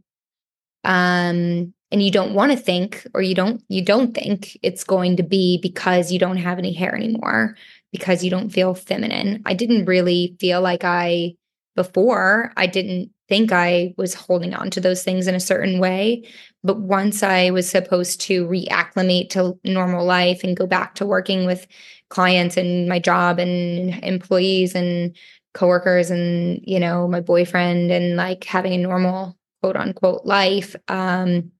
um 0.85 1.75
and 1.91 2.03
you 2.03 2.11
don't 2.11 2.35
want 2.35 2.53
to 2.53 2.59
think 2.59 3.07
or 3.15 3.23
you 3.23 3.35
don't 3.35 3.63
you 3.69 3.85
don't 3.85 4.15
think 4.15 4.57
it's 4.63 4.85
going 4.85 5.17
to 5.17 5.23
be 5.23 5.59
because 5.61 6.11
you 6.13 6.19
don't 6.19 6.37
have 6.37 6.59
any 6.59 6.73
hair 6.73 6.95
anymore 6.95 7.57
because 7.93 8.25
you 8.25 8.31
don't 8.31 8.51
feel 8.51 8.75
feminine 8.75 9.43
i 9.45 9.53
didn't 9.53 9.85
really 9.85 10.37
feel 10.41 10.61
like 10.61 10.85
i 10.85 11.35
before 11.83 12.53
i 12.57 12.67
didn't 12.67 13.11
think 13.29 13.53
i 13.53 13.95
was 13.97 14.15
holding 14.15 14.55
on 14.55 14.71
to 14.71 14.81
those 14.81 15.03
things 15.03 15.27
in 15.27 15.35
a 15.35 15.41
certain 15.41 15.79
way 15.79 16.23
but 16.63 16.81
once 16.81 17.23
I 17.23 17.51
was 17.51 17.69
supposed 17.69 18.21
to 18.23 18.47
reacclimate 18.47 19.31
to 19.31 19.59
normal 19.65 20.05
life 20.05 20.45
and 20.45 20.57
go 20.57 20.67
back 20.67 20.95
to 20.97 21.07
working 21.07 21.47
with 21.47 21.67
clients 22.11 22.57
and 22.57 22.89
my 22.89 22.99
job 22.99 23.39
and 23.39 24.03
employees 24.05 24.75
and 24.75 25.17
coworkers 25.55 26.11
and, 26.11 26.61
you 26.65 26.79
know, 26.79 27.09
my 27.09 27.21
boyfriend 27.21 27.91
and 27.91 28.17
like 28.17 28.45
having 28.45 28.73
a 28.75 28.79
normal 28.79 29.37
quote 29.63 29.77
unquote 29.77 30.27
life, 30.27 30.77
um, 30.89 31.51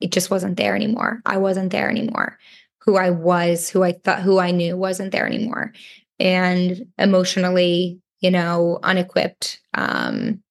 it 0.00 0.10
just 0.10 0.30
wasn't 0.30 0.56
there 0.56 0.74
anymore. 0.74 1.20
I 1.24 1.36
wasn't 1.36 1.70
there 1.70 1.88
anymore. 1.88 2.38
Who 2.80 2.96
I 2.96 3.10
was, 3.10 3.70
who 3.70 3.82
I 3.82 3.92
thought, 3.92 4.20
who 4.20 4.38
I 4.38 4.50
knew 4.50 4.76
wasn't 4.76 5.12
there 5.12 5.26
anymore. 5.26 5.72
And 6.18 6.86
emotionally, 6.98 8.00
you 8.24 8.30
know, 8.30 8.78
unequipped, 8.82 9.60
um, 9.74 10.42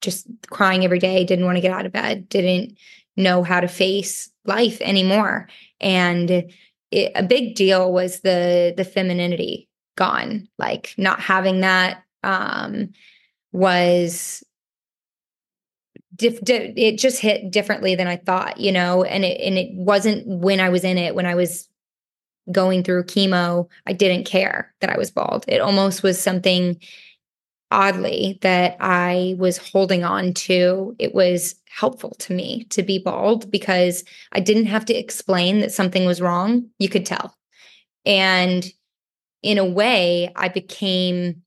just 0.00 0.28
crying 0.48 0.84
every 0.84 1.00
day, 1.00 1.24
didn't 1.24 1.44
want 1.44 1.56
to 1.56 1.60
get 1.60 1.72
out 1.72 1.86
of 1.86 1.90
bed, 1.90 2.28
didn't 2.28 2.78
know 3.16 3.42
how 3.42 3.58
to 3.58 3.66
face 3.66 4.30
life 4.44 4.80
anymore. 4.80 5.48
And 5.80 6.30
it, 6.92 7.10
a 7.16 7.24
big 7.24 7.56
deal 7.56 7.92
was 7.92 8.20
the 8.20 8.74
the 8.76 8.84
femininity 8.84 9.68
gone, 9.96 10.46
like 10.56 10.94
not 10.96 11.18
having 11.18 11.62
that 11.62 12.04
um, 12.22 12.90
was 13.50 14.44
Diff, 16.14 16.38
it 16.48 16.96
just 16.96 17.20
hit 17.20 17.50
differently 17.50 17.96
than 17.96 18.06
I 18.06 18.18
thought, 18.18 18.60
you 18.60 18.70
know, 18.70 19.02
and 19.02 19.24
it 19.24 19.40
and 19.40 19.58
it 19.58 19.74
wasn't 19.74 20.24
when 20.28 20.60
I 20.60 20.68
was 20.68 20.84
in 20.84 20.96
it 20.96 21.16
when 21.16 21.26
I 21.26 21.34
was 21.34 21.68
going 22.52 22.82
through 22.82 23.04
chemo, 23.04 23.68
I 23.86 23.92
didn't 23.92 24.26
care 24.26 24.74
that 24.80 24.90
I 24.90 24.98
was 24.98 25.10
bald. 25.10 25.44
It 25.48 25.60
almost 25.60 26.02
was 26.02 26.20
something 26.20 26.80
oddly 27.70 28.38
that 28.42 28.76
I 28.80 29.34
was 29.38 29.56
holding 29.56 30.04
on 30.04 30.34
to. 30.34 30.94
It 30.98 31.14
was 31.14 31.56
helpful 31.68 32.14
to 32.20 32.32
me 32.32 32.64
to 32.70 32.82
be 32.82 32.98
bald 32.98 33.50
because 33.50 34.04
I 34.32 34.40
didn't 34.40 34.66
have 34.66 34.84
to 34.86 34.94
explain 34.94 35.60
that 35.60 35.72
something 35.72 36.04
was 36.04 36.20
wrong. 36.20 36.68
You 36.78 36.88
could 36.88 37.06
tell. 37.06 37.36
And 38.06 38.64
in 39.42 39.58
a 39.58 39.64
way, 39.64 40.32
I 40.36 40.48
became 40.48 41.42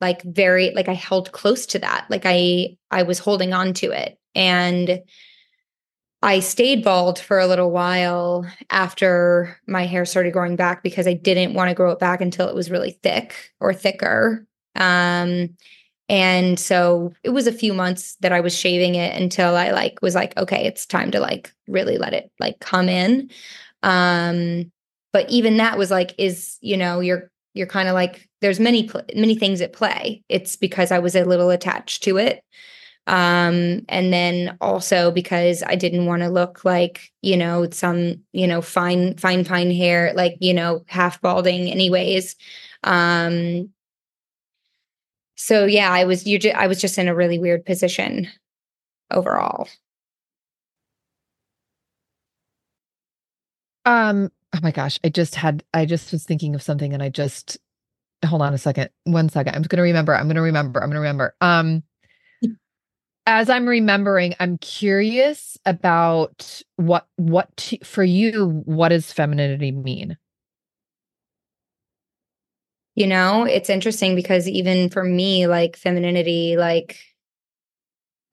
like 0.00 0.22
very 0.22 0.72
like 0.74 0.88
I 0.88 0.94
held 0.94 1.32
close 1.32 1.66
to 1.66 1.78
that. 1.78 2.06
Like 2.10 2.22
I 2.24 2.76
I 2.90 3.02
was 3.04 3.18
holding 3.18 3.52
on 3.52 3.74
to 3.74 3.90
it. 3.90 4.18
And 4.34 5.00
I 6.22 6.38
stayed 6.38 6.84
bald 6.84 7.18
for 7.18 7.40
a 7.40 7.48
little 7.48 7.72
while 7.72 8.46
after 8.70 9.58
my 9.66 9.86
hair 9.86 10.04
started 10.04 10.32
growing 10.32 10.54
back 10.54 10.82
because 10.82 11.08
I 11.08 11.14
didn't 11.14 11.54
want 11.54 11.68
to 11.68 11.74
grow 11.74 11.90
it 11.90 11.98
back 11.98 12.20
until 12.20 12.48
it 12.48 12.54
was 12.54 12.70
really 12.70 12.92
thick 13.02 13.52
or 13.58 13.74
thicker. 13.74 14.46
Um, 14.76 15.56
and 16.08 16.60
so 16.60 17.12
it 17.24 17.30
was 17.30 17.46
a 17.46 17.52
few 17.52 17.74
months 17.74 18.16
that 18.20 18.32
I 18.32 18.40
was 18.40 18.56
shaving 18.56 18.94
it 18.94 19.20
until 19.20 19.56
I 19.56 19.70
like 19.70 20.00
was 20.00 20.14
like, 20.14 20.36
okay, 20.36 20.64
it's 20.64 20.86
time 20.86 21.10
to 21.10 21.20
like 21.20 21.52
really 21.66 21.98
let 21.98 22.12
it 22.12 22.30
like 22.38 22.60
come 22.60 22.88
in. 22.88 23.30
Um, 23.82 24.70
but 25.12 25.28
even 25.28 25.56
that 25.56 25.76
was 25.76 25.90
like, 25.90 26.14
is 26.18 26.56
you 26.60 26.76
know, 26.76 27.00
you're 27.00 27.30
you're 27.54 27.66
kind 27.66 27.88
of 27.88 27.94
like 27.94 28.28
there's 28.40 28.60
many 28.60 28.88
many 29.16 29.34
things 29.34 29.60
at 29.60 29.72
play. 29.72 30.22
It's 30.28 30.54
because 30.54 30.92
I 30.92 31.00
was 31.00 31.16
a 31.16 31.24
little 31.24 31.50
attached 31.50 32.04
to 32.04 32.16
it. 32.18 32.44
Um, 33.06 33.84
and 33.88 34.12
then 34.12 34.56
also 34.60 35.10
because 35.10 35.62
I 35.66 35.74
didn't 35.74 36.06
want 36.06 36.22
to 36.22 36.28
look 36.28 36.64
like, 36.64 37.12
you 37.20 37.36
know, 37.36 37.68
some, 37.70 38.22
you 38.32 38.46
know, 38.46 38.62
fine, 38.62 39.16
fine, 39.16 39.44
fine 39.44 39.72
hair, 39.72 40.12
like, 40.14 40.36
you 40.40 40.54
know, 40.54 40.84
half 40.86 41.20
balding 41.20 41.68
anyways. 41.68 42.36
Um, 42.84 43.70
so 45.36 45.66
yeah, 45.66 45.90
I 45.90 46.04
was 46.04 46.24
you 46.26 46.38
I 46.54 46.68
was 46.68 46.80
just 46.80 46.98
in 46.98 47.08
a 47.08 47.14
really 47.14 47.38
weird 47.38 47.66
position 47.66 48.28
overall. 49.10 49.68
Um 53.84 54.30
oh 54.54 54.60
my 54.62 54.70
gosh, 54.70 54.98
I 55.04 55.08
just 55.08 55.34
had 55.34 55.64
I 55.74 55.84
just 55.86 56.12
was 56.12 56.24
thinking 56.24 56.54
of 56.54 56.62
something 56.62 56.94
and 56.94 57.02
I 57.02 57.08
just 57.08 57.58
hold 58.24 58.42
on 58.42 58.54
a 58.54 58.58
second. 58.58 58.90
One 59.04 59.28
second. 59.28 59.54
I'm 59.56 59.62
going 59.62 59.78
to 59.78 59.82
remember. 59.82 60.14
I'm 60.14 60.26
going 60.26 60.36
to 60.36 60.42
remember. 60.42 60.80
I'm 60.80 60.90
going 60.90 60.94
to 60.94 61.00
remember. 61.00 61.34
Um 61.40 61.82
as 63.26 63.48
I'm 63.48 63.68
remembering, 63.68 64.34
I'm 64.40 64.58
curious 64.58 65.56
about 65.64 66.62
what 66.76 67.06
what 67.16 67.72
for 67.84 68.04
you 68.04 68.62
what 68.64 68.88
does 68.88 69.12
femininity 69.12 69.72
mean? 69.72 70.16
You 72.94 73.06
know, 73.06 73.44
it's 73.44 73.70
interesting 73.70 74.14
because 74.14 74.48
even 74.48 74.90
for 74.90 75.04
me, 75.04 75.46
like 75.46 75.76
femininity, 75.76 76.56
like 76.56 76.98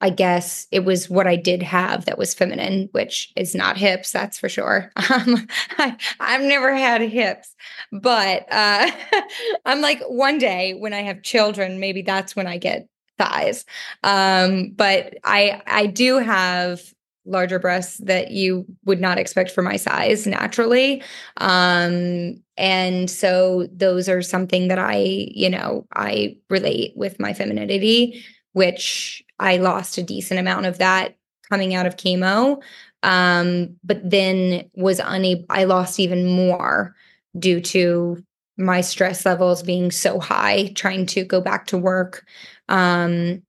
I 0.02 0.10
guess 0.10 0.68
it 0.72 0.86
was 0.86 1.10
what 1.10 1.28
I 1.28 1.36
did 1.36 1.62
have 1.62 2.06
that 2.06 2.18
was 2.18 2.34
feminine, 2.34 2.88
which 2.94 3.34
is 3.36 3.54
not 3.54 3.78
hips, 3.78 4.12
that's 4.12 4.40
for 4.40 4.50
sure. 4.50 4.92
Um, 5.10 5.48
I, 5.78 5.98
have 6.20 6.42
never 6.42 6.74
had 6.74 7.02
hips, 7.02 7.56
but 7.92 8.46
uh, 8.52 8.92
I'm 9.66 9.82
like 9.82 10.02
one 10.04 10.38
day 10.38 10.76
when 10.76 10.94
I 10.94 11.02
have 11.02 11.24
children, 11.24 11.80
maybe 11.80 12.02
that's 12.02 12.36
when 12.36 12.48
I 12.48 12.58
get 12.58 12.88
thighs. 13.20 13.66
Um, 14.04 14.72
but 14.76 15.18
I 15.24 15.62
I 15.68 15.86
do 15.86 16.18
have 16.18 16.82
larger 17.26 17.60
breasts 17.60 17.98
that 18.00 18.32
you 18.32 18.66
would 18.86 19.00
not 19.00 19.20
expect 19.20 19.52
for 19.52 19.62
my 19.62 19.76
size 19.76 20.26
naturally. 20.26 21.04
Um, 21.38 22.42
and 22.58 23.10
so 23.10 23.68
those 23.72 24.10
are 24.10 24.22
something 24.22 24.68
that 24.70 24.80
I, 24.80 24.98
you 24.98 25.50
know, 25.50 25.86
I 25.96 26.38
relate 26.50 26.94
with 26.96 27.20
my 27.20 27.34
femininity, 27.34 28.26
which 28.54 29.24
I 29.40 29.58
lost 29.58 29.98
a 29.98 30.04
decent 30.04 30.40
amount 30.40 30.66
of 30.66 30.80
that 30.80 31.16
coming 31.50 31.76
out 31.76 31.86
of 31.86 31.98
chemo. 31.98 32.62
Um, 33.04 33.76
but 33.84 34.10
then 34.10 34.70
was 34.74 35.00
unable, 35.04 35.46
I 35.50 35.66
lost 35.66 36.00
even 36.00 36.26
more 36.26 36.96
due 37.38 37.62
to 37.62 38.24
my 38.60 38.82
stress 38.82 39.26
levels 39.26 39.64
being 39.64 39.90
so 39.90 40.20
high, 40.20 40.68
trying 40.76 41.06
to 41.08 41.24
go 41.24 41.40
back 41.40 41.66
to 41.68 41.78
work, 41.78 42.26
um, 42.68 43.42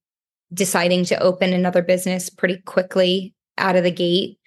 deciding 0.55 1.05
to 1.07 1.21
open 1.21 1.53
another 1.53 1.83
business 1.83 2.31
pretty 2.31 2.59
quickly 2.59 3.35
out 3.59 3.77
of 3.77 3.85
the 3.85 3.91
gate. 3.91 4.39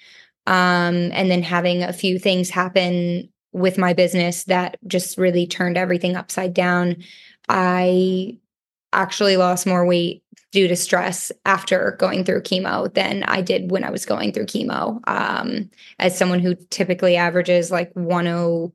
Um, 0.47 1.12
and 1.13 1.30
then 1.30 1.43
having 1.43 1.84
a 1.84 1.93
few 1.93 2.17
things 2.17 2.49
happen 2.49 3.30
with 3.52 3.78
my 3.78 3.93
business 3.93 4.45
that 4.45 4.78
just 4.88 5.17
really 5.17 5.45
turned 5.45 5.78
everything 5.78 6.15
upside 6.15 6.54
down. 6.54 6.97
I 7.49 8.38
actually 8.93 9.38
lost 9.38 9.67
more 9.67 9.86
weight 9.86 10.23
due 10.52 10.67
to 10.67 10.76
stress 10.76 11.32
after 11.45 11.95
going 11.99 12.23
through 12.23 12.41
chemo 12.41 12.93
than 12.93 13.23
I 13.23 13.41
did 13.41 13.71
when 13.71 13.84
I 13.84 13.89
was 13.89 14.06
going 14.06 14.32
through 14.32 14.45
chemo. 14.45 14.99
Um, 15.08 15.69
as 15.99 16.17
someone 16.17 16.39
who 16.39 16.56
typically 16.69 17.15
averages 17.15 17.71
like 17.71 17.93
10, 17.93 18.71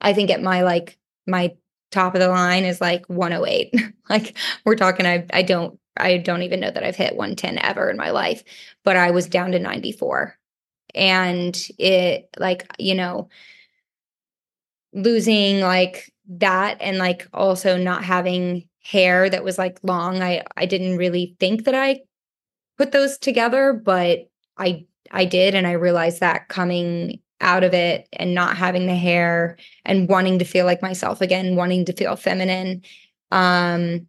I 0.00 0.12
think 0.12 0.30
at 0.30 0.42
my 0.42 0.62
like 0.62 0.98
my 1.26 1.54
top 1.90 2.14
of 2.14 2.20
the 2.20 2.28
line 2.28 2.64
is 2.64 2.80
like 2.80 3.06
108. 3.08 3.74
like 4.08 4.36
we're 4.64 4.76
talking, 4.76 5.06
I 5.06 5.26
I 5.32 5.42
don't 5.42 5.78
I 5.96 6.18
don't 6.18 6.42
even 6.42 6.60
know 6.60 6.70
that 6.70 6.84
I've 6.84 6.96
hit 6.96 7.16
110 7.16 7.58
ever 7.58 7.90
in 7.90 7.96
my 7.96 8.10
life, 8.10 8.42
but 8.84 8.96
I 8.96 9.10
was 9.10 9.26
down 9.26 9.52
to 9.52 9.58
94. 9.58 10.36
And 10.94 11.56
it, 11.78 12.28
like, 12.38 12.66
you 12.78 12.94
know, 12.94 13.28
losing 14.92 15.60
like 15.60 16.12
that 16.28 16.78
and 16.80 16.98
like 16.98 17.28
also 17.32 17.76
not 17.76 18.04
having 18.04 18.68
hair 18.82 19.28
that 19.30 19.44
was 19.44 19.58
like 19.58 19.78
long. 19.82 20.22
I 20.22 20.44
I 20.56 20.66
didn't 20.66 20.96
really 20.96 21.36
think 21.40 21.64
that 21.64 21.74
I 21.74 22.00
put 22.76 22.92
those 22.92 23.18
together, 23.18 23.72
but 23.72 24.28
I 24.58 24.86
I 25.10 25.24
did 25.24 25.54
and 25.54 25.66
I 25.66 25.72
realized 25.72 26.20
that 26.20 26.48
coming 26.48 27.20
out 27.42 27.64
of 27.64 27.74
it 27.74 28.08
and 28.12 28.34
not 28.34 28.56
having 28.56 28.86
the 28.86 28.94
hair 28.94 29.58
and 29.84 30.08
wanting 30.08 30.38
to 30.38 30.44
feel 30.44 30.64
like 30.64 30.82
myself 30.82 31.20
again, 31.20 31.56
wanting 31.56 31.84
to 31.86 31.92
feel 31.92 32.16
feminine. 32.16 32.82
Um 33.30 34.08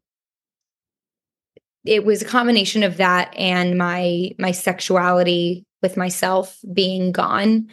it 1.86 2.06
was 2.06 2.22
a 2.22 2.26
combination 2.26 2.84
of 2.84 2.98
that 2.98 3.34
and 3.38 3.78
my 3.78 4.32
my 4.40 4.52
sexuality 4.52 5.66
with 5.82 5.98
myself 5.98 6.58
being 6.74 7.12
gone 7.12 7.68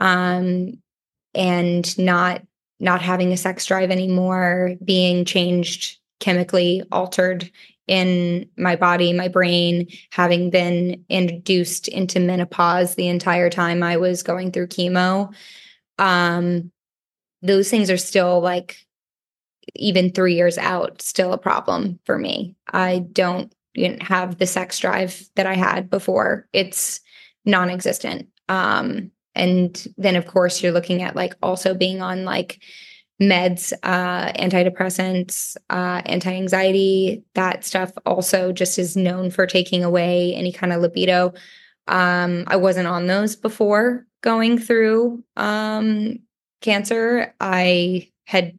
um 0.00 0.72
and 1.34 1.98
not 1.98 2.42
not 2.80 3.02
having 3.02 3.32
a 3.32 3.36
sex 3.36 3.66
drive 3.66 3.90
anymore 3.90 4.76
being 4.84 5.24
changed 5.24 5.98
chemically 6.20 6.82
altered 6.92 7.50
in 7.88 8.48
my 8.56 8.76
body, 8.76 9.12
my 9.12 9.28
brain, 9.28 9.88
having 10.10 10.50
been 10.50 11.04
induced 11.08 11.88
into 11.88 12.20
menopause 12.20 12.94
the 12.94 13.08
entire 13.08 13.50
time 13.50 13.82
I 13.82 13.96
was 13.96 14.22
going 14.22 14.52
through 14.52 14.68
chemo. 14.68 15.34
Um, 15.98 16.70
those 17.42 17.70
things 17.70 17.90
are 17.90 17.96
still 17.96 18.40
like, 18.40 18.76
even 19.74 20.10
three 20.10 20.34
years 20.34 20.58
out, 20.58 21.02
still 21.02 21.32
a 21.32 21.38
problem 21.38 21.98
for 22.04 22.18
me. 22.18 22.56
I 22.72 23.00
don't 23.12 23.52
have 24.00 24.38
the 24.38 24.46
sex 24.46 24.78
drive 24.78 25.22
that 25.36 25.46
I 25.46 25.54
had 25.54 25.90
before. 25.90 26.48
It's 26.52 27.00
non 27.44 27.70
existent. 27.70 28.28
Um, 28.48 29.10
and 29.34 29.86
then, 29.96 30.16
of 30.16 30.26
course, 30.26 30.62
you're 30.62 30.72
looking 30.72 31.02
at 31.02 31.16
like 31.16 31.34
also 31.42 31.74
being 31.74 32.02
on 32.02 32.24
like, 32.24 32.60
meds, 33.20 33.72
uh, 33.82 34.32
antidepressants, 34.32 35.56
uh, 35.70 36.02
anti 36.06 36.32
anxiety, 36.32 37.24
that 37.34 37.64
stuff 37.64 37.92
also 38.06 38.52
just 38.52 38.78
is 38.78 38.96
known 38.96 39.30
for 39.30 39.46
taking 39.46 39.82
away 39.82 40.34
any 40.34 40.52
kind 40.52 40.72
of 40.72 40.80
libido. 40.80 41.32
Um, 41.88 42.44
I 42.46 42.56
wasn't 42.56 42.86
on 42.86 43.06
those 43.06 43.34
before 43.34 44.06
going 44.22 44.58
through 44.58 45.24
um, 45.36 46.18
cancer. 46.60 47.34
I 47.40 48.10
had 48.26 48.58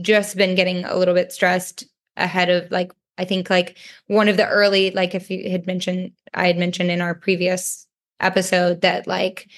just 0.00 0.36
been 0.36 0.54
getting 0.54 0.84
a 0.84 0.96
little 0.96 1.14
bit 1.14 1.32
stressed 1.32 1.84
ahead 2.16 2.48
of 2.48 2.70
like, 2.70 2.92
I 3.18 3.24
think 3.24 3.50
like 3.50 3.78
one 4.06 4.28
of 4.28 4.36
the 4.36 4.48
early, 4.48 4.90
like 4.90 5.14
if 5.14 5.30
you 5.30 5.50
had 5.50 5.66
mentioned, 5.66 6.12
I 6.34 6.46
had 6.46 6.58
mentioned 6.58 6.90
in 6.90 7.00
our 7.00 7.14
previous 7.14 7.86
episode 8.20 8.80
that 8.80 9.06
like, 9.06 9.48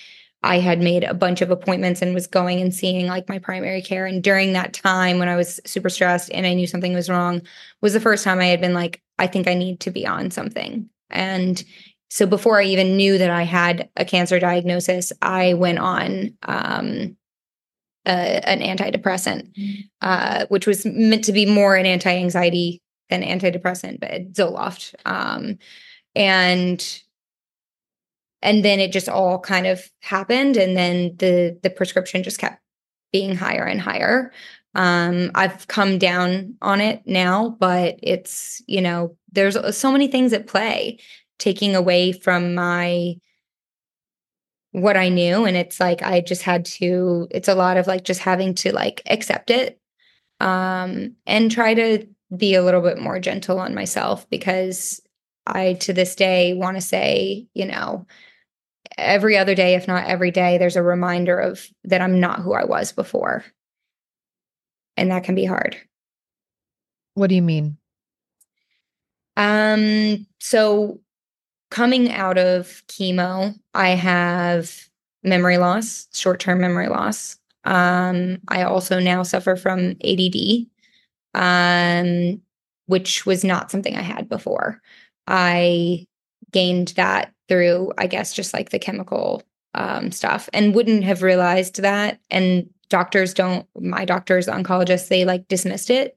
I 0.44 0.58
had 0.58 0.78
made 0.78 1.04
a 1.04 1.14
bunch 1.14 1.40
of 1.40 1.50
appointments 1.50 2.02
and 2.02 2.12
was 2.12 2.26
going 2.26 2.60
and 2.60 2.72
seeing 2.72 3.06
like 3.06 3.30
my 3.30 3.38
primary 3.38 3.80
care. 3.80 4.04
And 4.04 4.22
during 4.22 4.52
that 4.52 4.74
time 4.74 5.18
when 5.18 5.28
I 5.28 5.36
was 5.36 5.58
super 5.64 5.88
stressed 5.88 6.30
and 6.32 6.46
I 6.46 6.52
knew 6.52 6.66
something 6.66 6.92
was 6.92 7.08
wrong, 7.08 7.40
was 7.80 7.94
the 7.94 8.00
first 8.00 8.24
time 8.24 8.40
I 8.40 8.46
had 8.46 8.60
been 8.60 8.74
like, 8.74 9.00
I 9.18 9.26
think 9.26 9.48
I 9.48 9.54
need 9.54 9.80
to 9.80 9.90
be 9.90 10.06
on 10.06 10.30
something. 10.30 10.90
And 11.08 11.64
so 12.10 12.26
before 12.26 12.60
I 12.60 12.64
even 12.64 12.94
knew 12.94 13.16
that 13.16 13.30
I 13.30 13.44
had 13.44 13.88
a 13.96 14.04
cancer 14.04 14.38
diagnosis, 14.38 15.14
I 15.22 15.54
went 15.54 15.78
on 15.78 16.36
um, 16.42 17.16
uh, 18.04 18.10
an 18.44 18.60
antidepressant, 18.60 19.48
uh, 20.02 20.44
which 20.50 20.66
was 20.66 20.84
meant 20.84 21.24
to 21.24 21.32
be 21.32 21.46
more 21.46 21.74
an 21.74 21.86
anti 21.86 22.14
anxiety 22.14 22.82
than 23.08 23.22
antidepressant, 23.22 23.98
but 23.98 24.34
Zoloft. 24.34 24.94
Um, 25.06 25.58
and 26.14 27.02
and 28.44 28.64
then 28.64 28.78
it 28.78 28.92
just 28.92 29.08
all 29.08 29.40
kind 29.40 29.66
of 29.66 29.90
happened 30.00 30.56
and 30.56 30.76
then 30.76 31.16
the 31.16 31.58
the 31.62 31.70
prescription 31.70 32.22
just 32.22 32.38
kept 32.38 32.60
being 33.12 33.34
higher 33.34 33.64
and 33.64 33.80
higher. 33.80 34.32
Um 34.76 35.30
i've 35.36 35.68
come 35.68 35.98
down 35.98 36.56
on 36.60 36.80
it 36.80 37.02
now 37.06 37.56
but 37.60 37.96
it's 38.02 38.60
you 38.66 38.80
know 38.80 39.16
there's 39.30 39.56
so 39.76 39.92
many 39.92 40.08
things 40.08 40.32
at 40.32 40.48
play 40.48 40.98
taking 41.38 41.76
away 41.76 42.10
from 42.10 42.56
my 42.56 43.14
what 44.72 44.96
i 44.96 45.08
knew 45.08 45.44
and 45.44 45.56
it's 45.56 45.78
like 45.78 46.02
i 46.02 46.20
just 46.20 46.42
had 46.42 46.64
to 46.64 47.28
it's 47.30 47.46
a 47.46 47.54
lot 47.54 47.76
of 47.76 47.86
like 47.86 48.02
just 48.02 48.20
having 48.20 48.52
to 48.52 48.72
like 48.72 49.00
accept 49.06 49.50
it 49.50 49.78
um 50.40 51.14
and 51.24 51.52
try 51.52 51.72
to 51.74 52.04
be 52.36 52.56
a 52.56 52.62
little 52.64 52.80
bit 52.80 52.98
more 52.98 53.20
gentle 53.20 53.60
on 53.60 53.76
myself 53.76 54.28
because 54.28 55.00
i 55.46 55.74
to 55.74 55.92
this 55.92 56.16
day 56.16 56.52
want 56.52 56.76
to 56.76 56.80
say 56.80 57.46
you 57.54 57.64
know 57.64 58.04
every 58.96 59.36
other 59.36 59.54
day, 59.54 59.74
if 59.74 59.88
not 59.88 60.06
every 60.06 60.30
day, 60.30 60.58
there's 60.58 60.76
a 60.76 60.82
reminder 60.82 61.38
of 61.38 61.66
that 61.84 62.00
I'm 62.00 62.20
not 62.20 62.40
who 62.40 62.52
I 62.54 62.64
was 62.64 62.92
before. 62.92 63.44
And 64.96 65.10
that 65.10 65.24
can 65.24 65.34
be 65.34 65.44
hard. 65.44 65.76
What 67.14 67.28
do 67.28 67.34
you 67.34 67.42
mean? 67.42 67.78
Um, 69.36 70.26
so 70.40 71.00
coming 71.70 72.12
out 72.12 72.38
of 72.38 72.82
chemo, 72.86 73.58
I 73.74 73.90
have 73.90 74.88
memory 75.24 75.58
loss, 75.58 76.06
short-term 76.12 76.60
memory 76.60 76.88
loss. 76.88 77.36
Um, 77.64 78.38
I 78.48 78.62
also 78.62 79.00
now 79.00 79.22
suffer 79.22 79.56
from 79.56 79.96
ADD, 80.04 80.66
um, 81.34 82.40
which 82.86 83.26
was 83.26 83.42
not 83.42 83.70
something 83.70 83.96
I 83.96 84.02
had 84.02 84.28
before. 84.28 84.80
I 85.26 86.06
gained 86.54 86.88
that 86.96 87.32
through, 87.48 87.92
I 87.98 88.06
guess, 88.06 88.32
just 88.32 88.54
like 88.54 88.70
the 88.70 88.78
chemical 88.78 89.42
um, 89.74 90.10
stuff 90.12 90.48
and 90.52 90.74
wouldn't 90.74 91.04
have 91.04 91.22
realized 91.22 91.82
that. 91.82 92.20
And 92.30 92.70
doctors 92.88 93.34
don't, 93.34 93.66
my 93.78 94.04
doctors, 94.04 94.46
oncologists, 94.46 95.08
they 95.08 95.24
like 95.24 95.48
dismissed 95.48 95.90
it 95.90 96.16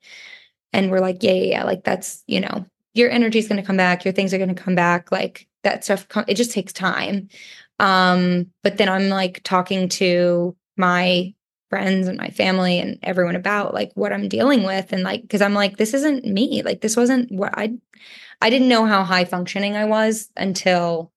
and 0.71 0.91
we're 0.91 0.99
like, 1.01 1.23
yeah, 1.23 1.31
yeah, 1.31 1.51
yeah, 1.51 1.63
like 1.63 1.83
that's, 1.83 2.23
you 2.27 2.39
know, 2.39 2.65
your 2.93 3.09
energy 3.09 3.39
is 3.39 3.47
going 3.47 3.59
to 3.59 3.65
come 3.65 3.77
back, 3.77 4.05
your 4.05 4.13
things 4.13 4.33
are 4.33 4.37
going 4.37 4.53
to 4.53 4.63
come 4.63 4.75
back. 4.75 5.11
Like 5.11 5.47
that 5.63 5.83
stuff, 5.83 6.07
it 6.27 6.35
just 6.35 6.51
takes 6.51 6.71
time. 6.71 7.29
Um, 7.79 8.47
but 8.63 8.77
then 8.77 8.89
I'm 8.89 9.09
like 9.09 9.41
talking 9.43 9.89
to 9.89 10.55
my 10.77 11.33
friends 11.69 12.07
and 12.07 12.17
my 12.17 12.29
family 12.29 12.79
and 12.79 12.97
everyone 13.03 13.35
about 13.35 13.73
like 13.73 13.91
what 13.95 14.13
I'm 14.13 14.29
dealing 14.29 14.63
with 14.63 14.93
and 14.93 15.03
like 15.03 15.27
cuz 15.27 15.41
I'm 15.41 15.53
like 15.53 15.75
this 15.75 15.93
isn't 15.93 16.23
me 16.23 16.61
like 16.63 16.79
this 16.79 16.95
wasn't 16.95 17.29
what 17.29 17.53
I 17.57 17.73
I 18.41 18.49
didn't 18.49 18.69
know 18.69 18.85
how 18.85 19.03
high 19.03 19.25
functioning 19.25 19.75
I 19.75 19.85
was 19.85 20.29
until 20.37 21.11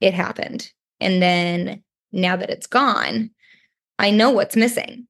it 0.00 0.14
happened. 0.14 0.72
And 1.00 1.22
then 1.22 1.82
now 2.12 2.36
that 2.36 2.50
it's 2.50 2.66
gone, 2.66 3.30
I 3.98 4.10
know 4.10 4.30
what's 4.30 4.56
missing. 4.56 5.06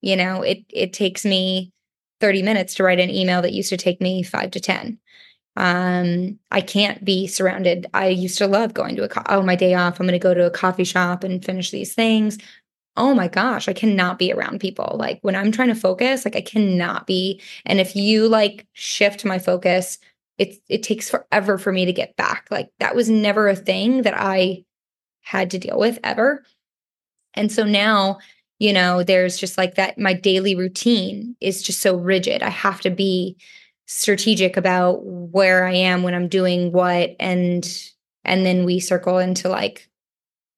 You 0.00 0.16
know, 0.16 0.42
it 0.42 0.64
it 0.68 0.92
takes 0.92 1.24
me 1.24 1.72
30 2.20 2.42
minutes 2.42 2.74
to 2.74 2.84
write 2.84 3.00
an 3.00 3.10
email 3.10 3.42
that 3.42 3.52
used 3.52 3.70
to 3.70 3.76
take 3.76 4.00
me 4.00 4.22
5 4.22 4.50
to 4.52 4.60
10. 4.60 4.98
Um, 5.56 6.38
I 6.50 6.60
can't 6.60 7.04
be 7.04 7.26
surrounded. 7.26 7.86
I 7.94 8.08
used 8.08 8.38
to 8.38 8.46
love 8.46 8.74
going 8.74 8.96
to 8.96 9.04
a 9.04 9.08
co- 9.08 9.22
oh 9.28 9.42
my 9.42 9.56
day 9.56 9.74
off, 9.74 10.00
I'm 10.00 10.06
going 10.06 10.18
to 10.18 10.22
go 10.22 10.34
to 10.34 10.46
a 10.46 10.50
coffee 10.50 10.84
shop 10.84 11.24
and 11.24 11.44
finish 11.44 11.70
these 11.70 11.94
things. 11.94 12.38
Oh 12.96 13.14
my 13.14 13.28
gosh, 13.28 13.68
I 13.68 13.72
cannot 13.72 14.18
be 14.18 14.32
around 14.32 14.60
people. 14.60 14.96
Like 14.98 15.18
when 15.22 15.36
I'm 15.36 15.52
trying 15.52 15.68
to 15.68 15.74
focus, 15.74 16.24
like 16.24 16.36
I 16.36 16.42
cannot 16.42 17.06
be. 17.06 17.40
And 17.66 17.80
if 17.80 17.96
you 17.96 18.28
like 18.28 18.66
shift 18.72 19.24
my 19.24 19.38
focus 19.38 19.98
it 20.38 20.56
it 20.68 20.82
takes 20.82 21.10
forever 21.10 21.58
for 21.58 21.72
me 21.72 21.84
to 21.86 21.92
get 21.92 22.16
back. 22.16 22.46
Like 22.50 22.70
that 22.78 22.94
was 22.94 23.08
never 23.08 23.48
a 23.48 23.56
thing 23.56 24.02
that 24.02 24.14
I 24.16 24.64
had 25.22 25.50
to 25.50 25.58
deal 25.58 25.78
with 25.78 25.98
ever. 26.02 26.44
And 27.34 27.50
so 27.50 27.64
now, 27.64 28.18
you 28.58 28.72
know, 28.72 29.02
there's 29.02 29.38
just 29.38 29.56
like 29.56 29.76
that 29.76 29.98
my 29.98 30.12
daily 30.12 30.54
routine 30.54 31.36
is 31.40 31.62
just 31.62 31.80
so 31.80 31.96
rigid. 31.96 32.42
I 32.42 32.50
have 32.50 32.80
to 32.82 32.90
be 32.90 33.36
strategic 33.86 34.56
about 34.56 35.04
where 35.04 35.66
I 35.66 35.74
am 35.74 36.02
when 36.02 36.14
I'm 36.14 36.28
doing 36.28 36.72
what 36.72 37.14
and 37.20 37.66
and 38.24 38.46
then 38.46 38.64
we 38.64 38.80
circle 38.80 39.18
into 39.18 39.48
like 39.48 39.88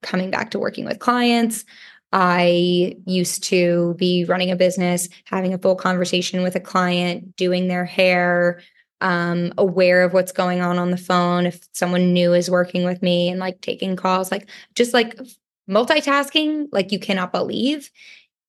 coming 0.03 0.31
back 0.31 0.51
to 0.51 0.59
working 0.59 0.85
with 0.85 0.99
clients. 0.99 1.65
I 2.13 2.97
used 3.07 3.43
to 3.45 3.95
be 3.99 4.25
running 4.25 4.53
a 4.53 4.57
business, 4.57 5.09
having 5.25 5.53
a 5.53 5.59
full 5.59 5.75
conversation 5.75 6.43
with 6.43 6.55
a 6.55 6.61
client, 6.61 7.35
doing 7.37 7.67
their 7.67 7.85
hair, 7.85 8.63
um, 9.05 9.53
aware 9.59 10.03
of 10.03 10.14
what's 10.14 10.33
going 10.33 10.62
on 10.62 10.79
on 10.79 10.90
the 10.90 10.97
phone 10.97 11.45
if 11.45 11.69
someone 11.73 12.14
new 12.14 12.33
is 12.33 12.51
working 12.51 12.85
with 12.85 13.03
me 13.03 13.29
and 13.29 13.38
like 13.38 13.61
taking 13.61 13.97
calls 13.97 14.33
like 14.33 14.49
just 14.75 14.95
like 14.95 15.14
multitasking 15.71 16.69
like 16.73 16.90
you 16.90 16.99
cannot 16.99 17.31
believe. 17.31 17.90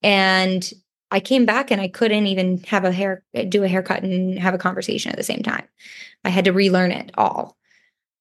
And 0.02 0.68
i 1.12 1.20
came 1.20 1.46
back 1.46 1.70
and 1.70 1.80
i 1.80 1.88
couldn't 1.88 2.26
even 2.26 2.58
have 2.64 2.84
a 2.84 2.92
hair 2.92 3.24
do 3.50 3.64
a 3.64 3.68
haircut 3.68 4.02
and 4.02 4.40
have 4.40 4.56
a 4.56 4.58
conversation 4.58 5.12
at 5.12 5.18
the 5.18 5.24
same 5.24 5.44
time. 5.44 5.68
I 6.24 6.30
had 6.30 6.46
to 6.46 6.54
relearn 6.54 6.92
it 6.92 7.12
all. 7.16 7.58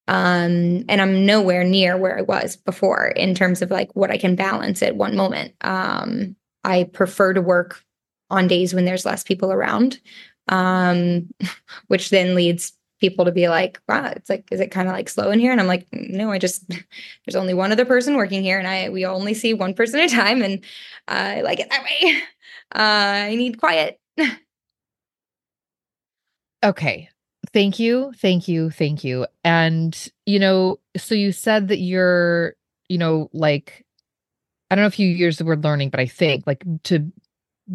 Um 0.09 0.85
and 0.89 1.01
i'm 1.01 1.25
nowhere 1.25 1.63
near 1.63 1.97
where 1.97 2.19
i 2.19 2.23
was 2.23 2.57
before 2.57 3.07
in 3.07 3.37
terms 3.37 3.63
of 3.63 3.71
like 3.71 3.95
what 3.95 4.11
i 4.11 4.19
can 4.19 4.35
balance 4.35 4.83
at 4.83 4.97
one 4.97 5.17
moment. 5.17 5.55
Um 5.61 6.35
i 6.65 6.85
prefer 6.85 7.33
to 7.33 7.41
work 7.41 7.85
on 8.29 8.49
days 8.49 8.75
when 8.75 8.85
there's 8.85 9.07
less 9.07 9.23
people 9.23 9.53
around 9.53 10.01
um, 10.49 11.33
which 11.89 12.11
then 12.11 12.35
leads 12.35 12.73
people 13.01 13.25
to 13.25 13.33
be 13.33 13.49
like, 13.49 13.81
wow, 13.89 14.13
it's 14.17 14.31
like, 14.31 14.49
is 14.51 14.61
it 14.61 14.71
kind 14.71 14.89
of 14.89 14.95
like 14.95 15.09
slow 15.09 15.31
in 15.31 15.39
here? 15.39 15.53
And 15.53 15.61
I'm 15.61 15.67
like, 15.67 15.87
no, 15.93 16.31
I 16.31 16.39
just, 16.39 16.67
there's 17.27 17.37
only 17.37 17.55
one 17.55 17.73
other 17.73 17.85
person 17.85 18.17
working 18.17 18.43
here 18.43 18.59
and 18.59 18.67
I, 18.67 18.89
we 18.89 19.05
only 19.05 19.35
see 19.35 19.53
one 19.53 19.75
person 19.75 20.01
at 20.01 20.11
a 20.11 20.15
time 20.15 20.43
and 20.43 20.65
I 21.09 21.43
like 21.43 21.61
it 21.61 21.71
that 21.71 21.85
way. 21.85 22.23
Uh, 22.75 23.29
I 23.29 23.37
need 23.37 23.61
quiet. 23.61 24.01
okay. 26.65 27.09
Thank 27.53 27.79
you. 27.79 28.13
Thank 28.17 28.49
you. 28.49 28.71
Thank 28.71 29.05
you. 29.05 29.29
And, 29.45 30.09
you 30.27 30.41
know, 30.41 30.81
so 30.97 31.15
you 31.15 31.31
said 31.31 31.69
that 31.69 31.79
you're, 31.79 32.55
you 32.89 32.99
know, 32.99 33.31
like, 33.33 33.85
I 34.71 34.75
don't 34.75 34.83
know 34.83 34.89
if 34.89 34.99
you 34.99 35.07
use 35.07 35.39
the 35.39 35.45
word 35.45 35.63
learning, 35.63 35.91
but 35.91 36.01
I 36.01 36.07
think 36.07 36.49
like 36.49 36.65
to 36.85 37.13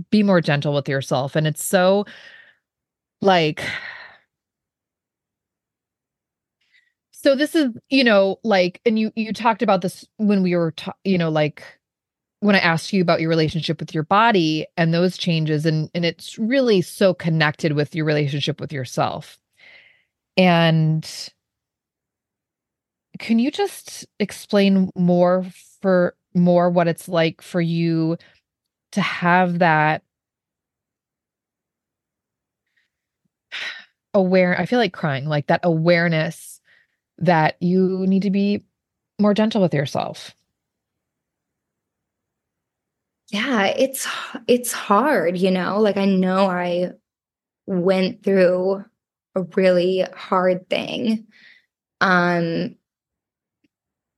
be 0.09 0.21
more 0.21 0.41
gentle 0.41 0.73
with 0.73 0.89
yourself. 0.89 1.35
And 1.37 1.47
it's 1.47 1.63
so 1.63 2.05
like, 3.21 3.63
so 7.11 7.35
this 7.35 7.53
is 7.55 7.69
you 7.89 8.03
know 8.03 8.39
like 8.43 8.81
and 8.85 8.97
you 8.97 9.11
you 9.15 9.33
talked 9.33 9.61
about 9.61 9.81
this 9.81 10.05
when 10.17 10.41
we 10.41 10.55
were 10.55 10.71
ta- 10.71 10.93
you 11.03 11.17
know 11.17 11.29
like 11.29 11.63
when 12.39 12.55
i 12.55 12.59
asked 12.59 12.93
you 12.93 13.01
about 13.01 13.19
your 13.19 13.29
relationship 13.29 13.79
with 13.79 13.93
your 13.93 14.03
body 14.03 14.65
and 14.77 14.93
those 14.93 15.17
changes 15.17 15.65
and 15.65 15.89
and 15.93 16.05
it's 16.05 16.37
really 16.39 16.81
so 16.81 17.13
connected 17.13 17.73
with 17.73 17.93
your 17.93 18.05
relationship 18.05 18.61
with 18.61 18.71
yourself. 18.71 19.37
And 20.37 21.07
can 23.19 23.39
you 23.39 23.51
just 23.51 24.05
explain 24.19 24.89
more 24.95 25.45
for 25.81 26.15
more 26.33 26.69
what 26.69 26.87
it's 26.87 27.09
like 27.09 27.41
for 27.41 27.59
you 27.59 28.17
to 28.93 29.01
have 29.01 29.59
that 29.59 30.03
aware 34.13 34.59
I 34.59 34.65
feel 34.65 34.79
like 34.79 34.93
crying 34.93 35.25
like 35.25 35.47
that 35.47 35.61
awareness 35.63 36.61
that 37.19 37.61
you 37.61 38.05
need 38.07 38.23
to 38.23 38.31
be 38.31 38.63
more 39.19 39.33
gentle 39.33 39.61
with 39.61 39.73
yourself. 39.73 40.33
Yeah, 43.31 43.65
it's 43.67 44.07
it's 44.47 44.71
hard, 44.71 45.37
you 45.37 45.51
know? 45.51 45.79
Like 45.79 45.97
I 45.97 46.05
know 46.05 46.47
I 46.49 46.91
went 47.67 48.23
through 48.23 48.83
a 49.35 49.41
really 49.55 50.05
hard 50.15 50.69
thing. 50.69 51.27
Um 52.01 52.75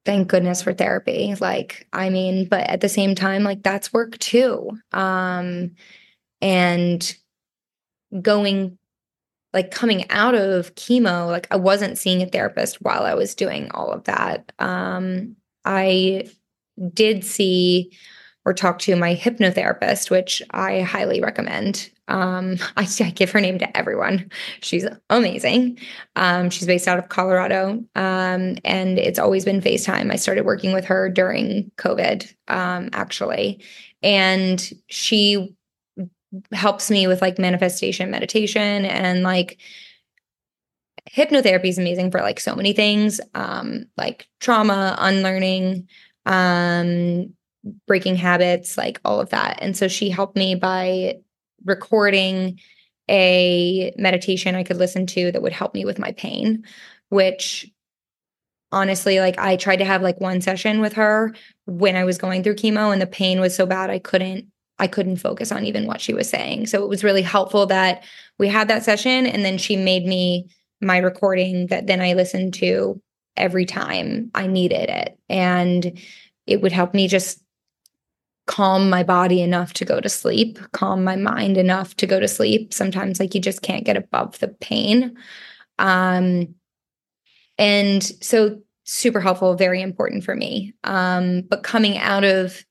thank 0.06 0.28
goodness 0.30 0.62
for 0.62 0.74
therapy. 0.74 1.36
Like 1.40 1.88
I 1.94 2.10
mean, 2.10 2.48
but 2.48 2.62
at 2.70 2.82
the 2.82 2.90
same 2.90 3.16
time 3.16 3.44
like 3.44 3.64
that's 3.64 3.94
work 3.94 4.18
too. 4.20 4.72
Um 4.94 5.72
and 6.42 7.16
going 8.22 8.78
like 9.54 9.72
coming 9.72 10.10
out 10.10 10.36
of 10.36 10.76
chemo, 10.76 11.28
like 11.28 11.48
I 11.52 11.58
wasn't 11.58 11.98
seeing 11.98 12.22
a 12.22 12.28
therapist 12.28 12.82
while 12.82 13.04
I 13.04 13.14
was 13.14 13.36
doing 13.36 13.70
all 13.72 13.92
of 13.92 14.06
that. 14.06 14.52
Um, 14.60 15.36
I 15.66 16.30
did 16.94 17.24
see 17.24 17.92
or 18.44 18.54
talk 18.54 18.80
to 18.80 18.96
my 18.96 19.16
hypnotherapist, 19.16 20.10
which 20.10 20.42
I 20.52 20.82
highly 20.82 21.22
recommend. 21.22 21.92
Um, 22.08 22.58
I, 22.78 22.88
I, 23.00 23.12
give 23.12 23.32
her 23.32 23.42
name 23.42 23.60
to 23.60 23.78
everyone. 23.78 24.32
She's 24.62 24.86
amazing. 25.10 25.80
Um, 26.16 26.50
she's 26.50 26.68
based 26.68 26.88
out 26.88 26.98
of 26.98 27.10
Colorado, 27.10 27.84
um, 27.96 28.58
and 28.66 28.98
it's 28.98 29.20
always 29.20 29.46
been 29.46 29.62
FaceTime. 29.62 30.12
I 30.12 30.16
started 30.16 30.46
working 30.46 30.74
with 30.74 30.86
her 30.86 31.10
during 31.10 31.72
COVID, 31.78 32.34
um, 32.48 32.90
actually, 32.94 33.64
and 34.02 34.72
she 34.88 35.56
helps 36.54 36.90
me 36.90 37.08
with 37.08 37.22
like 37.22 37.38
manifestation 37.38 38.10
meditation 38.10 38.86
and 38.86 39.24
like 39.24 39.60
hypnotherapy 41.10 41.66
is 41.66 41.78
amazing 41.78 42.12
for 42.12 42.22
like 42.22 42.40
so 42.40 42.56
many 42.56 42.74
things 42.74 43.20
um 43.34 43.86
like 43.98 44.28
trauma 44.40 44.96
unlearning 45.00 45.88
um 46.26 47.34
breaking 47.88 48.16
habits 48.16 48.78
like 48.78 49.00
all 49.06 49.20
of 49.20 49.30
that. 49.30 49.58
And 49.62 49.76
so 49.78 49.88
she 49.88 50.10
helped 50.10 50.36
me 50.36 50.56
by 50.56 51.18
recording 51.66 52.60
a 53.10 53.94
meditation 53.98 54.56
i 54.56 54.64
could 54.64 54.78
listen 54.78 55.06
to 55.06 55.32
that 55.32 55.42
would 55.42 55.52
help 55.52 55.74
me 55.74 55.86
with 55.86 56.00
my 56.00 56.12
pain 56.14 56.64
which 57.10 57.70
honestly 58.72 59.20
like 59.20 59.38
i 59.38 59.56
tried 59.56 59.78
to 59.78 59.86
have 59.86 60.02
like 60.02 60.20
one 60.22 60.40
session 60.40 60.80
with 60.80 60.94
her 60.94 61.34
when 61.66 61.96
i 61.96 62.04
was 62.04 62.18
going 62.18 62.42
through 62.42 62.56
chemo 62.56 62.94
and 62.94 63.02
the 63.02 63.08
pain 63.08 63.40
was 63.40 63.56
so 63.56 63.66
bad 63.66 63.90
i 63.90 64.00
couldn't 64.00 64.46
I 64.80 64.88
couldn't 64.88 65.18
focus 65.18 65.52
on 65.52 65.66
even 65.66 65.86
what 65.86 66.02
she 66.02 66.14
was 66.14 66.30
saying. 66.30 66.68
So 66.68 66.84
it 66.84 66.90
was 66.90 67.04
really 67.04 67.22
helpful 67.22 67.66
that 67.68 68.04
we 68.40 68.48
had 68.48 68.68
that 68.68 68.84
session 68.84 69.26
and 69.28 69.46
then 69.46 69.58
she 69.58 69.76
made 69.76 70.06
me 70.06 70.50
my 70.82 70.98
recording 70.98 71.68
that 71.68 71.88
then 71.88 72.02
I 72.02 72.14
listened 72.14 72.56
to 72.56 73.00
every 73.38 73.66
time 73.66 74.32
I 74.34 74.48
needed 74.48 74.90
it. 74.90 75.18
And 75.30 76.00
it 76.48 76.62
would 76.62 76.72
help 76.72 76.94
me 76.94 77.08
just 77.08 77.42
calm 78.48 78.90
my 78.90 79.04
body 79.04 79.42
enough 79.42 79.74
to 79.74 79.86
go 79.86 80.02
to 80.02 80.10
sleep, 80.10 80.60
calm 80.74 81.04
my 81.04 81.16
mind 81.16 81.58
enough 81.58 81.96
to 81.98 82.08
go 82.08 82.20
to 82.20 82.28
sleep. 82.28 82.74
Sometimes 82.74 83.20
like 83.20 83.36
you 83.36 83.42
just 83.42 83.62
can't 83.62 83.86
get 83.86 83.98
above 83.98 84.40
the 84.40 84.50
pain. 84.50 85.16
Um 85.80 86.56
and 87.58 88.04
so 88.04 88.60
super 88.84 89.22
helpful, 89.22 89.56
very 89.56 89.82
important 89.82 90.24
for 90.24 90.36
me. 90.36 90.74
Um 90.84 91.44
but 91.50 91.64
coming 91.64 91.98
out 91.98 92.24
of 92.24 92.66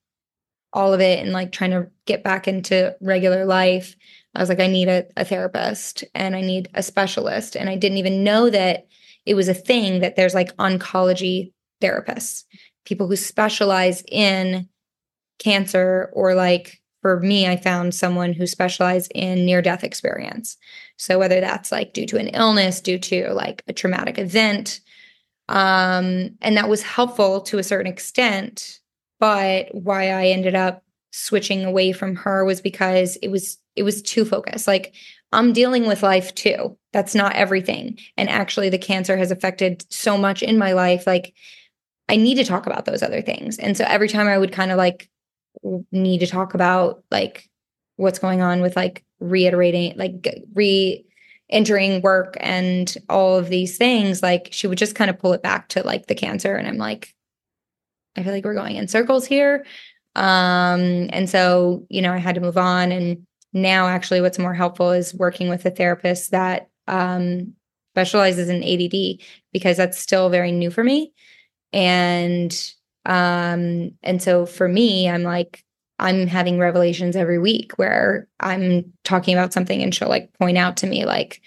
all 0.73 0.93
of 0.93 1.01
it 1.01 1.19
and 1.19 1.33
like 1.33 1.53
trying 1.53 1.71
to 1.71 1.89
get 2.07 2.23
back 2.23 2.47
into 2.47 2.97
regular 3.01 3.45
life, 3.45 3.97
I 4.35 4.41
was 4.41 4.49
like, 4.49 4.61
I 4.61 4.69
need 4.69 4.89
a, 4.89 5.05
a 5.17 5.25
therapist 5.25 6.05
and 6.15 6.37
I 6.37 6.41
need 6.41 6.69
a 6.75 6.83
specialist. 6.83 7.57
And 7.57 7.69
I 7.69 7.77
didn't 7.77 7.99
even 7.99 8.23
know 8.23 8.49
that 8.51 8.87
it 9.27 9.35
was 9.35 9.49
a 9.49 9.55
thing 9.55 10.01
that 10.01 10.17
there's 10.17 10.35
like 10.35 10.57
oncology 10.57 11.53
therapists, 11.83 12.45
people 12.85 13.09
who 13.09 13.17
specialize 13.17 14.03
in 14.09 14.69
cancer 15.39 16.11
or 16.13 16.35
like 16.35 16.81
for 17.03 17.19
me, 17.19 17.47
I 17.47 17.57
found 17.57 17.95
someone 17.95 18.35
who 18.35 18.47
specialized 18.47 19.11
in 19.15 19.47
near 19.47 19.63
death 19.63 19.85
experience. 19.85 20.59
So 20.99 21.19
whether 21.19 21.41
that's 21.41 21.73
like 21.73 21.95
due 21.95 22.07
to 22.07 22.19
an 22.19 22.29
illness, 22.29 22.81
due 22.81 22.99
to 22.99 23.33
like 23.33 23.63
a 23.67 23.73
traumatic 23.73 24.19
event, 24.19 24.81
um, 25.49 26.37
and 26.43 26.57
that 26.57 26.69
was 26.69 26.83
helpful 26.83 27.41
to 27.43 27.59
a 27.59 27.63
certain 27.63 27.91
extent 27.91 28.80
but 29.21 29.73
why 29.73 30.11
I 30.11 30.27
ended 30.27 30.55
up 30.55 30.83
switching 31.13 31.65
away 31.65 31.93
from 31.93 32.17
her 32.17 32.45
was 32.45 32.61
because 32.61 33.17
it 33.17 33.29
was 33.29 33.59
it 33.77 33.83
was 33.83 34.03
too 34.03 34.25
focused. 34.25 34.67
Like 34.67 34.95
I'm 35.33 35.53
dealing 35.53 35.87
with 35.87 36.03
life 36.03 36.35
too. 36.35 36.77
That's 36.93 37.15
not 37.15 37.37
everything. 37.37 37.99
And 38.17 38.29
actually 38.29 38.69
the 38.69 38.79
cancer 38.79 39.17
has 39.17 39.31
affected 39.31 39.85
so 39.91 40.19
much 40.19 40.43
in 40.43 40.59
my 40.59 40.73
life 40.73 41.07
like 41.07 41.35
I 42.09 42.17
need 42.17 42.37
to 42.37 42.45
talk 42.45 42.67
about 42.67 42.87
those 42.87 43.03
other 43.05 43.23
things. 43.23 43.59
And 43.59 43.77
so 43.77 43.85
every 43.87 44.09
time 44.09 44.27
I 44.27 44.37
would 44.37 44.51
kind 44.51 44.73
of 44.73 44.79
like 44.79 45.09
need 45.93 46.19
to 46.19 46.27
talk 46.27 46.55
about 46.55 47.05
like 47.11 47.49
what's 47.97 48.19
going 48.19 48.41
on 48.41 48.63
with 48.63 48.75
like 48.75 49.05
reiterating 49.21 49.97
like 49.97 50.27
re 50.55 51.05
entering 51.51 52.01
work 52.01 52.37
and 52.41 52.97
all 53.09 53.37
of 53.37 53.49
these 53.49 53.77
things 53.77 54.23
like 54.23 54.49
she 54.53 54.67
would 54.67 54.79
just 54.79 54.95
kind 54.95 55.11
of 55.11 55.19
pull 55.19 55.33
it 55.33 55.43
back 55.43 55.69
to 55.69 55.83
like 55.83 56.07
the 56.07 56.15
cancer 56.15 56.55
and 56.55 56.67
I'm 56.67 56.79
like 56.79 57.13
I 58.17 58.23
feel 58.23 58.33
like 58.33 58.45
we're 58.45 58.55
going 58.55 58.77
in 58.77 58.89
circles 58.89 59.27
here. 59.27 59.65
Um, 60.17 61.09
and 61.13 61.29
so, 61.29 61.87
you 61.89 62.03
know, 62.03 62.13
I 62.13 62.19
had 62.19 62.35
to 62.35 62.41
move 62.41 62.59
on. 62.59 62.93
And 62.93 63.27
now, 63.53 63.87
actually, 63.87 64.21
what's 64.21 64.39
more 64.39 64.55
helpful 64.55 64.91
is 64.91 65.15
working 65.15 65.49
with 65.49 65.65
a 65.65 65.71
therapist 65.71 66.31
that 66.33 66.69
um, 66.89 67.55
specializes 67.95 68.49
in 68.49 68.63
ADD 68.63 69.21
because 69.53 69.77
that's 69.77 69.99
still 69.99 70.29
very 70.29 70.53
new 70.53 70.71
for 70.71 70.85
me. 70.85 71.13
And 71.73 72.53
um, 73.07 73.93
and 74.03 74.21
so 74.23 74.47
for 74.47 74.69
me, 74.69 75.09
I'm 75.09 75.23
like, 75.23 75.65
I'm 75.99 76.27
having 76.27 76.59
revelations 76.59 77.17
every 77.17 77.39
week 77.39 77.73
where 77.77 78.29
I'm 78.41 78.93
talking 79.05 79.35
about 79.35 79.53
something 79.53 79.83
and 79.83 79.95
she'll 79.95 80.09
like 80.09 80.33
point 80.39 80.59
out 80.59 80.77
to 80.79 80.87
me 80.87 81.05
like, 81.05 81.41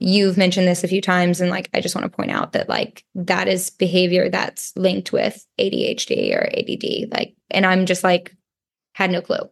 you've 0.00 0.38
mentioned 0.38 0.66
this 0.66 0.82
a 0.82 0.88
few 0.88 1.00
times 1.00 1.40
and 1.40 1.50
like 1.50 1.68
i 1.74 1.80
just 1.80 1.94
want 1.94 2.10
to 2.10 2.16
point 2.16 2.30
out 2.30 2.52
that 2.52 2.68
like 2.68 3.04
that 3.14 3.46
is 3.46 3.70
behavior 3.70 4.28
that's 4.28 4.72
linked 4.76 5.12
with 5.12 5.46
adhd 5.60 6.34
or 6.34 6.46
add 6.46 7.10
like 7.12 7.34
and 7.50 7.66
i'm 7.66 7.86
just 7.86 8.02
like 8.02 8.34
had 8.94 9.10
no 9.10 9.20
clue 9.20 9.48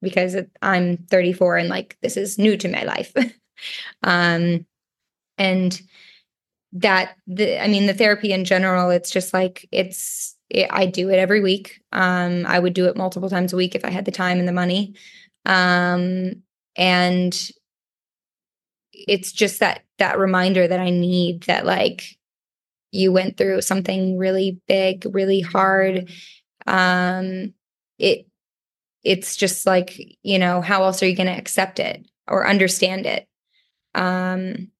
because 0.00 0.36
i'm 0.62 0.96
34 0.96 1.56
and 1.56 1.68
like 1.68 1.98
this 2.02 2.16
is 2.16 2.38
new 2.38 2.56
to 2.56 2.68
my 2.68 2.82
life. 2.84 3.12
Um 4.02 4.66
and 5.38 5.80
that 6.72 7.16
the 7.28 7.62
i 7.62 7.68
mean 7.68 7.86
the 7.86 7.94
therapy 7.94 8.32
in 8.32 8.44
general 8.44 8.90
it's 8.90 9.12
just 9.12 9.32
like 9.32 9.66
it's 9.70 10.36
it, 10.50 10.66
i 10.70 10.86
do 10.86 11.08
it 11.08 11.20
every 11.20 11.40
week. 11.40 11.80
Um 11.92 12.44
i 12.46 12.58
would 12.58 12.74
do 12.74 12.86
it 12.86 12.96
multiple 12.96 13.30
times 13.30 13.52
a 13.52 13.56
week 13.56 13.76
if 13.76 13.84
i 13.84 13.90
had 13.90 14.04
the 14.04 14.10
time 14.10 14.40
and 14.40 14.48
the 14.48 14.52
money. 14.52 14.94
Um 15.46 16.42
and 16.76 17.50
it's 18.94 19.32
just 19.32 19.60
that 19.60 19.82
that 19.98 20.18
reminder 20.18 20.66
that 20.66 20.80
I 20.80 20.90
need 20.90 21.44
that 21.44 21.66
like 21.66 22.04
you 22.92 23.12
went 23.12 23.36
through 23.36 23.60
something 23.62 24.16
really 24.16 24.60
big, 24.68 25.06
really 25.10 25.40
hard. 25.40 26.10
Um 26.66 27.54
it 27.98 28.26
it's 29.02 29.36
just 29.36 29.66
like, 29.66 30.00
you 30.22 30.38
know, 30.38 30.62
how 30.62 30.84
else 30.84 31.02
are 31.02 31.06
you 31.06 31.14
going 31.14 31.26
to 31.26 31.38
accept 31.38 31.78
it 31.78 32.06
or 32.26 32.48
understand 32.48 33.04
it? 33.04 33.28
Um 33.94 34.70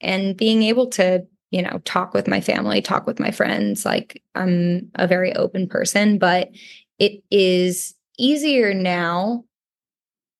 and 0.00 0.36
being 0.36 0.62
able 0.62 0.88
to 0.90 1.26
you 1.50 1.62
know 1.62 1.80
talk 1.84 2.14
with 2.14 2.26
my 2.26 2.40
family 2.40 2.82
talk 2.82 3.06
with 3.06 3.20
my 3.20 3.30
friends 3.30 3.84
like 3.84 4.20
i'm 4.34 4.90
a 4.96 5.06
very 5.06 5.32
open 5.36 5.68
person 5.68 6.18
but 6.18 6.50
it 6.98 7.22
is 7.30 7.94
easier 8.18 8.74
now 8.74 9.44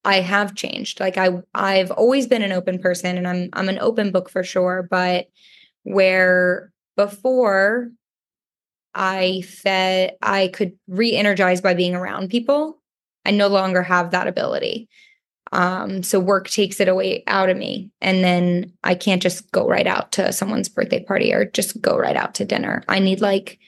i 0.04 0.20
have 0.20 0.54
changed 0.54 1.00
like 1.00 1.16
i 1.16 1.30
i've 1.54 1.90
always 1.90 2.26
been 2.26 2.42
an 2.42 2.52
open 2.52 2.78
person 2.78 3.16
and 3.16 3.26
i'm 3.26 3.48
i'm 3.52 3.68
an 3.68 3.78
open 3.78 4.10
book 4.10 4.30
for 4.30 4.42
sure 4.42 4.86
but 4.90 5.26
where 5.82 6.72
before 6.96 7.90
i 8.94 9.42
fed 9.42 10.16
i 10.22 10.48
could 10.48 10.72
re-energize 10.88 11.60
by 11.60 11.74
being 11.74 11.94
around 11.94 12.28
people 12.28 12.80
i 13.24 13.30
no 13.30 13.48
longer 13.48 13.82
have 13.82 14.10
that 14.10 14.28
ability 14.28 14.88
um, 15.54 16.02
so 16.02 16.18
work 16.18 16.50
takes 16.50 16.80
it 16.80 16.88
away 16.88 17.22
out 17.28 17.48
of 17.48 17.56
me. 17.56 17.92
And 18.00 18.24
then 18.24 18.72
I 18.82 18.96
can't 18.96 19.22
just 19.22 19.50
go 19.52 19.68
right 19.68 19.86
out 19.86 20.10
to 20.12 20.32
someone's 20.32 20.68
birthday 20.68 21.04
party 21.04 21.32
or 21.32 21.44
just 21.44 21.80
go 21.80 21.96
right 21.96 22.16
out 22.16 22.34
to 22.36 22.44
dinner. 22.44 22.82
I 22.88 22.98
need 22.98 23.20
like 23.20 23.60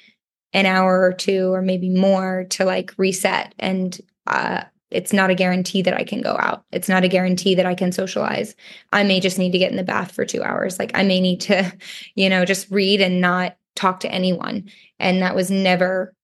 an 0.52 0.66
hour 0.66 1.00
or 1.00 1.12
two 1.12 1.52
or 1.52 1.62
maybe 1.62 1.88
more 1.88 2.46
to 2.50 2.64
like 2.64 2.92
reset. 2.98 3.54
And 3.60 3.98
uh, 4.26 4.64
it's 4.90 5.12
not 5.12 5.30
a 5.30 5.34
guarantee 5.34 5.82
that 5.82 5.94
I 5.94 6.04
can 6.04 6.20
go 6.20 6.36
out. 6.38 6.64
It's 6.72 6.88
not 6.88 7.04
a 7.04 7.08
guarantee 7.08 7.54
that 7.56 7.66
I 7.66 7.74
can 7.74 7.90
socialize. 7.92 8.54
I 8.92 9.02
may 9.02 9.20
just 9.20 9.38
need 9.38 9.52
to 9.52 9.58
get 9.58 9.70
in 9.70 9.76
the 9.76 9.82
bath 9.82 10.12
for 10.12 10.24
two 10.24 10.42
hours. 10.42 10.78
Like 10.78 10.92
I 10.94 11.02
may 11.02 11.20
need 11.20 11.40
to, 11.42 11.72
you 12.14 12.28
know, 12.28 12.44
just 12.44 12.70
read 12.70 13.00
and 13.00 13.20
not 13.20 13.56
talk 13.74 14.00
to 14.00 14.10
anyone. 14.10 14.70
And 14.98 15.22
that 15.22 15.34
was 15.34 15.50
never 15.50 16.14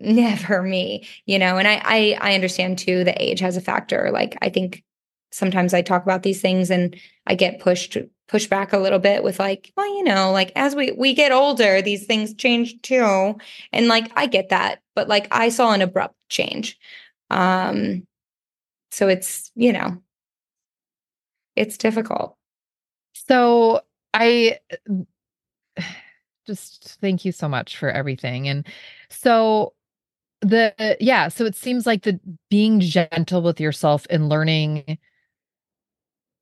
never 0.00 0.62
me 0.68 1.06
you 1.26 1.38
know 1.38 1.58
and 1.58 1.66
I, 1.66 1.82
I 1.84 2.18
i 2.20 2.34
understand 2.34 2.78
too 2.78 3.04
the 3.04 3.20
age 3.20 3.40
has 3.40 3.56
a 3.56 3.60
factor 3.60 4.10
like 4.12 4.38
i 4.42 4.48
think 4.48 4.84
sometimes 5.32 5.74
i 5.74 5.82
talk 5.82 6.02
about 6.02 6.22
these 6.22 6.40
things 6.40 6.70
and 6.70 6.96
i 7.26 7.34
get 7.34 7.60
pushed 7.60 7.96
pushed 8.28 8.50
back 8.50 8.72
a 8.72 8.78
little 8.78 8.98
bit 8.98 9.22
with 9.22 9.38
like 9.38 9.72
well 9.76 9.88
you 9.96 10.04
know 10.04 10.30
like 10.30 10.52
as 10.54 10.74
we 10.74 10.92
we 10.92 11.14
get 11.14 11.32
older 11.32 11.82
these 11.82 12.06
things 12.06 12.34
change 12.34 12.80
too 12.82 13.36
and 13.72 13.88
like 13.88 14.10
i 14.16 14.26
get 14.26 14.50
that 14.50 14.80
but 14.94 15.08
like 15.08 15.26
i 15.32 15.48
saw 15.48 15.72
an 15.72 15.82
abrupt 15.82 16.14
change 16.28 16.78
um 17.30 18.06
so 18.90 19.08
it's 19.08 19.50
you 19.54 19.72
know 19.72 19.96
it's 21.56 21.76
difficult. 21.76 22.36
So 23.14 23.80
i 24.14 24.58
just 26.46 26.98
thank 27.00 27.24
you 27.24 27.32
so 27.32 27.48
much 27.48 27.76
for 27.76 27.90
everything 27.90 28.48
and 28.48 28.66
so 29.10 29.74
the 30.40 30.96
yeah 31.00 31.28
so 31.28 31.44
it 31.44 31.54
seems 31.54 31.84
like 31.84 32.04
the 32.04 32.18
being 32.48 32.80
gentle 32.80 33.42
with 33.42 33.60
yourself 33.60 34.06
and 34.08 34.28
learning 34.28 34.98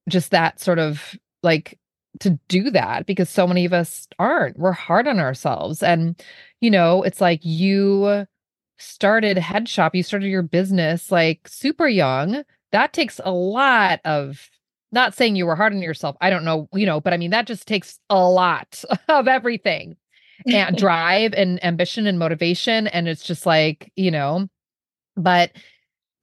just 0.09 0.31
that 0.31 0.61
sort 0.61 0.79
of 0.79 1.17
like 1.43 1.79
to 2.21 2.39
do 2.49 2.71
that 2.71 3.07
because 3.07 3.29
so 3.29 3.47
many 3.47 3.65
of 3.65 3.73
us 3.73 4.09
aren't. 4.19 4.59
We're 4.59 4.73
hard 4.73 5.07
on 5.09 5.19
ourselves 5.19 5.83
and 5.83 6.23
you 6.61 6.71
know 6.71 7.03
it's 7.03 7.21
like 7.21 7.41
you 7.43 8.27
started 8.79 9.37
Headchop 9.37 9.95
you 9.95 10.03
started 10.03 10.29
your 10.29 10.43
business 10.43 11.11
like 11.11 11.47
super 11.49 11.89
young 11.89 12.43
that 12.73 12.93
takes 12.93 13.21
a 13.25 13.33
lot 13.33 14.01
of 14.05 14.51
not 14.93 15.15
saying 15.15 15.37
you 15.37 15.47
were 15.47 15.57
hard 15.57 15.73
on 15.73 15.83
yourself 15.83 16.17
i 16.21 16.31
don't 16.31 16.45
know 16.45 16.69
you 16.73 16.87
know 16.87 17.01
but 17.01 17.13
i 17.13 17.17
mean 17.17 17.31
that 17.31 17.47
just 17.47 17.67
takes 17.67 17.99
a 18.11 18.29
lot 18.29 18.85
of 19.09 19.29
everything 19.29 19.97
and 20.47 20.77
drive 20.79 21.33
and 21.35 21.63
ambition 21.65 22.07
and 22.07 22.19
motivation 22.19 22.87
and 22.89 23.09
it's 23.09 23.25
just 23.25 23.47
like 23.47 23.93
you 23.97 24.11
know 24.11 24.49
but 25.17 25.53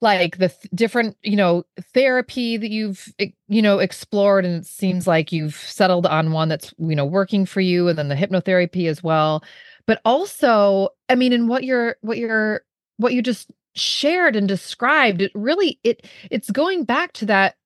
like 0.04 0.38
the 0.38 0.48
th- 0.48 0.70
different 0.74 1.16
you 1.22 1.34
know 1.34 1.64
therapy 1.94 2.56
that 2.56 2.70
you've 2.70 3.12
you 3.48 3.62
know 3.62 3.78
explored 3.78 4.44
and 4.44 4.62
it 4.62 4.66
seems 4.66 5.06
like 5.06 5.32
you've 5.32 5.56
settled 5.56 6.06
on 6.06 6.30
one 6.30 6.48
that's 6.48 6.72
you 6.78 6.94
know 6.94 7.06
working 7.06 7.46
for 7.46 7.60
you 7.60 7.88
and 7.88 7.98
then 7.98 8.08
the 8.08 8.14
hypnotherapy 8.14 8.88
as 8.88 9.02
well 9.02 9.42
but 9.86 10.00
also 10.04 10.88
i 11.08 11.14
mean 11.14 11.32
in 11.32 11.46
what 11.46 11.64
you're 11.64 11.96
what 12.00 12.18
you're 12.18 12.62
what 12.96 13.12
you 13.12 13.22
just 13.22 13.50
shared 13.74 14.36
and 14.36 14.46
described 14.46 15.20
it 15.20 15.32
really 15.34 15.78
it 15.82 16.06
it's 16.30 16.50
going 16.50 16.84
back 16.84 17.12
to 17.12 17.26
that 17.26 17.56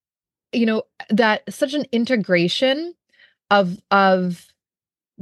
you 0.52 0.64
know 0.64 0.82
that 1.10 1.42
such 1.52 1.74
an 1.74 1.84
integration 1.92 2.94
of 3.50 3.78
of 3.90 4.46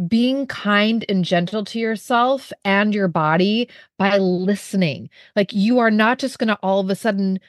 being 0.09 0.47
kind 0.47 1.05
and 1.09 1.25
gentle 1.25 1.65
to 1.65 1.79
yourself 1.79 2.53
and 2.65 2.95
your 2.95 3.09
body 3.09 3.69
by 3.99 4.19
listening. 4.19 5.09
Like 5.35 5.53
you 5.53 5.79
are 5.79 5.91
not 5.91 6.19
just 6.19 6.39
going 6.39 6.49
to 6.49 6.59
all 6.63 6.81
of 6.81 6.91
a 6.91 6.95
sudden 6.95 7.41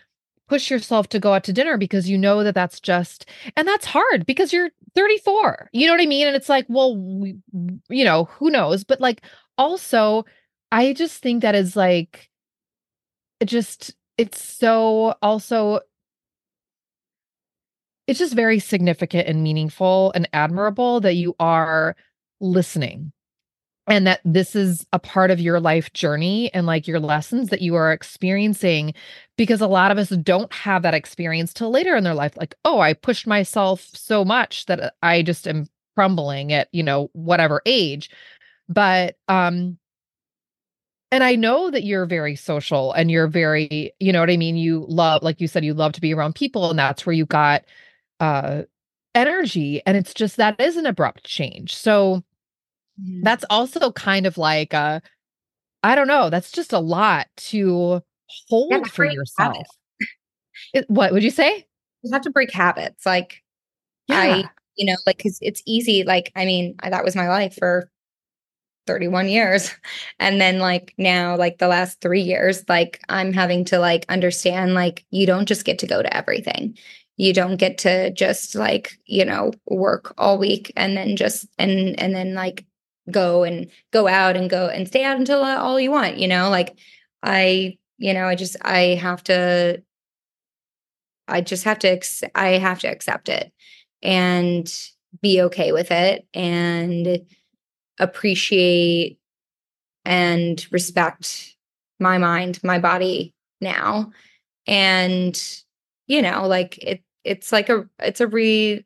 push 0.48 0.72
yourself 0.72 1.10
to 1.10 1.20
go 1.20 1.34
out 1.34 1.44
to 1.44 1.52
dinner 1.52 1.78
because 1.78 2.10
you 2.10 2.18
know 2.18 2.44
that 2.44 2.56
that's 2.56 2.80
just 2.80 3.26
and 3.58 3.68
that's 3.68 3.86
hard 3.86 4.26
because 4.26 4.54
you're 4.54 4.70
34. 4.98 5.70
You 5.74 5.86
know 5.86 5.94
what 5.94 6.02
I 6.02 6.08
mean? 6.08 6.26
And 6.26 6.36
it's 6.36 6.50
like, 6.50 6.66
well, 6.68 6.98
we, 6.98 7.38
you 7.88 8.04
know, 8.04 8.26
who 8.26 8.50
knows? 8.50 8.84
But 8.84 9.00
like 9.00 9.22
also 9.58 10.26
I 10.72 10.94
just 10.94 11.22
think 11.22 11.44
that 11.44 11.56
is 11.56 11.76
like 11.76 12.30
it 13.40 13.46
just 13.46 13.96
it's 14.18 14.44
so 14.44 15.16
also 15.22 15.82
it's 18.08 18.20
just 18.20 18.34
very 18.34 18.58
significant 18.60 19.28
and 19.28 19.44
meaningful 19.44 20.12
and 20.16 20.28
admirable 20.34 21.00
that 21.02 21.14
you 21.14 21.36
are 21.40 21.96
listening 22.40 23.12
and 23.88 24.06
that 24.06 24.20
this 24.26 24.56
is 24.56 24.86
a 24.92 25.00
part 25.00 25.32
of 25.32 25.40
your 25.40 25.60
life 25.60 25.94
journey 25.94 26.54
and 26.54 26.68
like 26.68 26.88
your 26.88 27.00
lessons 27.00 27.50
that 27.50 27.62
you 27.62 27.76
are 27.76 27.92
experiencing 27.92 28.94
because 29.38 29.62
a 29.62 29.68
lot 29.68 29.92
of 29.92 29.98
us 29.98 30.10
don't 30.10 30.52
have 30.54 30.82
that 30.84 30.94
experience 30.94 31.54
till 31.54 31.72
later 31.72 31.96
in 31.96 32.04
their 32.04 32.14
life 32.14 32.36
like 32.38 32.56
oh 32.66 32.80
i 32.80 32.94
pushed 32.94 33.26
myself 33.28 33.88
so 33.94 34.26
much 34.26 34.66
that 34.66 34.94
i 35.02 35.22
just 35.22 35.48
am 35.48 35.68
crumbling 35.98 36.54
at 36.54 36.68
you 36.72 36.84
know 36.84 37.10
whatever 37.14 37.60
age. 37.66 38.12
But 38.70 39.18
um 39.28 39.80
and 41.12 41.24
i 41.24 41.36
know 41.36 41.72
that 41.72 41.84
you're 41.84 42.06
very 42.06 42.36
social 42.36 42.92
and 42.94 43.10
you're 43.10 43.28
very 43.28 43.94
you 44.00 44.14
know 44.14 44.20
what 44.20 44.30
i 44.30 44.38
mean? 44.38 44.58
You 44.58 44.86
love 44.88 45.24
like 45.24 45.42
you 45.42 45.48
said 45.48 45.66
you 45.66 45.74
love 45.74 45.94
to 45.94 46.02
be 46.02 46.14
around 46.14 46.36
people 46.36 46.70
and 46.70 46.78
that's 46.78 47.04
where 47.06 47.16
you 47.16 47.26
got 47.26 47.64
uh 48.20 48.64
energy 49.16 49.82
and 49.88 49.98
it's 49.98 50.14
just 50.14 50.38
that 50.38 50.62
is 50.62 50.78
an 50.78 50.86
abrupt 50.86 51.24
change. 51.24 51.76
So 51.76 52.24
mm-hmm. 53.02 53.22
that's 53.24 53.46
also 53.50 53.92
kind 53.92 54.26
of 54.26 54.38
like 54.38 54.74
uh 54.74 55.00
i 55.84 55.96
don't 55.96 56.08
know 56.08 56.30
that's 56.30 56.52
just 56.52 56.74
a 56.74 56.80
lot 56.80 57.28
to 57.38 58.02
hold 58.50 58.90
for 58.92 59.06
yourself 59.06 59.68
it, 60.74 60.90
what 60.90 61.12
would 61.14 61.24
you 61.24 61.32
say 61.32 61.66
you 62.04 62.12
have 62.12 62.22
to 62.22 62.30
break 62.30 62.52
habits 62.52 63.06
like 63.06 63.44
yeah. 64.08 64.20
i 64.20 64.50
you 64.76 64.86
know 64.86 64.98
like 65.06 65.18
because 65.18 65.38
it's 65.42 65.62
easy 65.66 66.04
like 66.04 66.32
i 66.36 66.46
mean 66.46 66.76
that 66.84 67.04
was 67.04 67.16
my 67.16 67.28
life 67.28 67.56
for 67.56 67.90
31 68.86 69.28
years 69.28 69.76
and 70.20 70.40
then 70.40 70.60
like 70.60 70.94
now 70.98 71.36
like 71.36 71.58
the 71.58 71.68
last 71.68 72.00
3 72.02 72.22
years 72.22 72.64
like 72.70 73.02
i'm 73.10 73.34
having 73.34 73.66
to 73.66 73.80
like 73.80 74.06
understand 74.10 74.74
like 74.74 75.06
you 75.12 75.26
don't 75.26 75.48
just 75.48 75.66
get 75.66 75.80
to 75.80 75.88
go 75.88 76.02
to 76.02 76.16
everything 76.16 76.78
you 77.18 77.34
don't 77.34 77.58
get 77.58 77.80
to 77.80 78.12
just 78.12 78.56
like 78.56 78.98
you 79.06 79.26
know 79.26 79.52
work 79.68 80.14
all 80.18 80.38
week 80.38 80.72
and 80.78 80.96
then 80.96 81.16
just 81.16 81.48
and 81.58 82.00
and 82.00 82.16
then 82.16 82.34
like 82.34 82.66
go 83.12 83.44
and 83.44 83.70
go 83.92 84.08
out 84.08 84.36
and 84.36 84.50
go 84.50 84.68
and 84.68 84.88
stay 84.88 85.04
out 85.04 85.18
until 85.18 85.44
uh, 85.44 85.58
all 85.58 85.80
you 85.80 85.92
want 85.92 86.18
you 86.18 86.28
know? 86.28 86.50
Like 86.50 86.78
i 87.24 87.78
you 87.98 88.14
know 88.14 88.26
i 88.28 88.36
just 88.36 88.56
i 88.62 88.80
have 89.02 89.24
to 89.24 89.82
i 91.28 91.42
just 91.42 91.64
have 91.64 91.80
to 91.80 92.00
i 92.36 92.50
have 92.50 92.80
to 92.80 92.88
accept 92.88 93.28
it 93.28 93.52
and 94.04 94.92
be 95.22 95.42
okay 95.42 95.72
with 95.72 95.92
it 95.92 96.28
and 96.34 97.26
appreciate 98.00 99.18
and 100.06 100.66
respect 100.72 101.56
my 102.00 102.18
mind 102.18 102.64
my 102.64 102.80
body 102.80 103.34
now. 103.62 104.12
And 104.68 105.42
you 106.08 106.22
know 106.22 106.48
like 106.48 106.78
it 106.80 107.02
it's 107.24 107.52
like 107.52 107.70
a 107.70 107.88
it's 108.00 108.22
a 108.22 108.28
re 108.28 108.86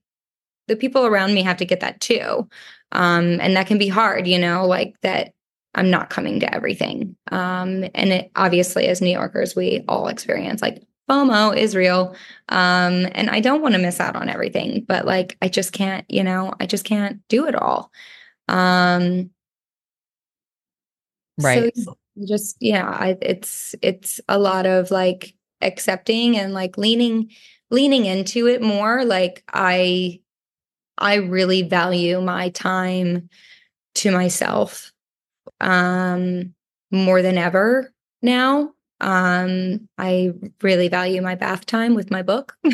the 0.68 0.76
people 0.76 1.06
around 1.06 1.34
me 1.34 1.44
have 1.44 1.58
to 1.58 1.66
get 1.66 1.82
that 1.82 2.00
too 2.00 2.48
um 2.92 3.40
and 3.42 3.56
that 3.56 3.68
can 3.68 3.78
be 3.78 3.88
hard 3.88 4.28
you 4.28 4.38
know 4.38 4.66
like 4.66 4.96
that 5.02 5.34
i'm 5.76 5.90
not 5.90 6.10
coming 6.10 6.40
to 6.40 6.54
everything 6.54 7.16
um 7.32 7.86
and 7.96 8.12
it 8.12 8.32
obviously 8.36 8.88
as 8.88 9.02
new 9.02 9.12
yorkers 9.12 9.56
we 9.56 9.84
all 9.88 10.08
experience 10.08 10.62
like 10.62 10.84
FOMO 11.10 11.58
is 11.58 11.76
real. 11.76 12.16
Um, 12.48 13.06
and 13.14 13.30
I 13.30 13.42
don't 13.42 13.62
want 13.62 13.74
to 13.76 13.82
miss 13.82 14.00
out 14.00 14.16
on 14.16 14.30
everything, 14.30 14.86
but 14.88 15.06
like 15.06 15.36
I 15.42 15.50
just 15.50 15.74
can't, 15.74 16.06
you 16.08 16.24
know, 16.24 16.54
I 16.62 16.66
just 16.66 16.86
can't 16.86 17.20
do 17.28 17.48
it 17.48 17.56
all. 17.56 17.92
Um 18.48 19.32
right. 21.38 21.76
So 21.76 21.98
just 22.26 22.56
yeah, 22.62 22.88
I, 22.88 23.18
it's 23.22 23.76
it's 23.82 24.22
a 24.30 24.40
lot 24.40 24.66
of 24.66 24.90
like 24.90 25.34
accepting 25.62 26.38
and 26.38 26.54
like 26.54 26.78
leaning 26.78 27.32
leaning 27.70 28.06
into 28.06 28.48
it 28.48 28.62
more 28.62 29.06
like 29.06 29.44
i 29.54 30.20
i 31.02 31.16
really 31.16 31.64
value 31.64 32.22
my 32.22 32.50
time 32.50 33.30
to 33.96 34.12
myself 34.12 34.92
um 35.60 36.54
more 36.92 37.22
than 37.22 37.38
ever 37.38 37.92
now. 38.22 38.74
Um 39.00 39.88
i 39.98 40.32
really 40.62 40.88
value 40.90 41.22
my 41.22 41.36
bath 41.36 41.66
time 41.66 41.96
with 41.96 42.12
my 42.12 42.22
book. 42.22 42.56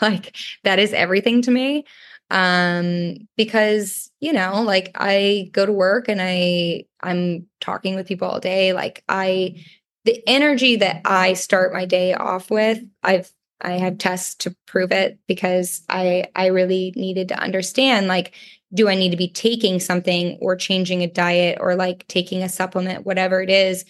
Like 0.00 0.34
that 0.64 0.78
is 0.78 0.94
everything 0.94 1.42
to 1.42 1.50
me. 1.50 1.84
Um 2.30 3.16
because 3.36 4.10
you 4.20 4.32
know 4.32 4.62
like 4.62 4.90
i 4.94 5.50
go 5.52 5.66
to 5.66 5.72
work 5.72 6.08
and 6.08 6.20
i 6.22 6.84
i'm 7.02 7.46
talking 7.60 7.94
with 7.94 8.06
people 8.08 8.28
all 8.28 8.40
day. 8.40 8.72
Like 8.72 9.04
i 9.08 9.62
the 10.04 10.22
energy 10.26 10.76
that 10.76 11.02
i 11.04 11.34
start 11.34 11.72
my 11.72 11.84
day 11.84 12.14
off 12.14 12.50
with 12.50 12.78
i've 13.02 13.30
i 13.60 13.72
had 13.72 14.00
tests 14.00 14.34
to 14.34 14.54
prove 14.66 14.92
it 14.92 15.18
because 15.26 15.82
i 15.88 16.24
i 16.34 16.46
really 16.46 16.92
needed 16.96 17.28
to 17.28 17.38
understand 17.38 18.06
like 18.06 18.34
do 18.74 18.88
i 18.88 18.94
need 18.94 19.10
to 19.10 19.16
be 19.16 19.28
taking 19.28 19.80
something 19.80 20.38
or 20.40 20.56
changing 20.56 21.02
a 21.02 21.06
diet 21.06 21.58
or 21.60 21.74
like 21.74 22.06
taking 22.08 22.42
a 22.42 22.48
supplement 22.48 23.06
whatever 23.06 23.40
it 23.40 23.50
is 23.50 23.84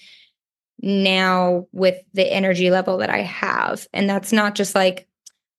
now 0.81 1.67
with 1.73 1.97
the 2.15 2.33
energy 2.33 2.71
level 2.71 2.99
that 2.99 3.11
i 3.11 3.23
have? 3.23 3.87
And 3.93 4.09
that's 4.09 4.33
not 4.33 4.55
just 4.55 4.75
like 4.75 5.09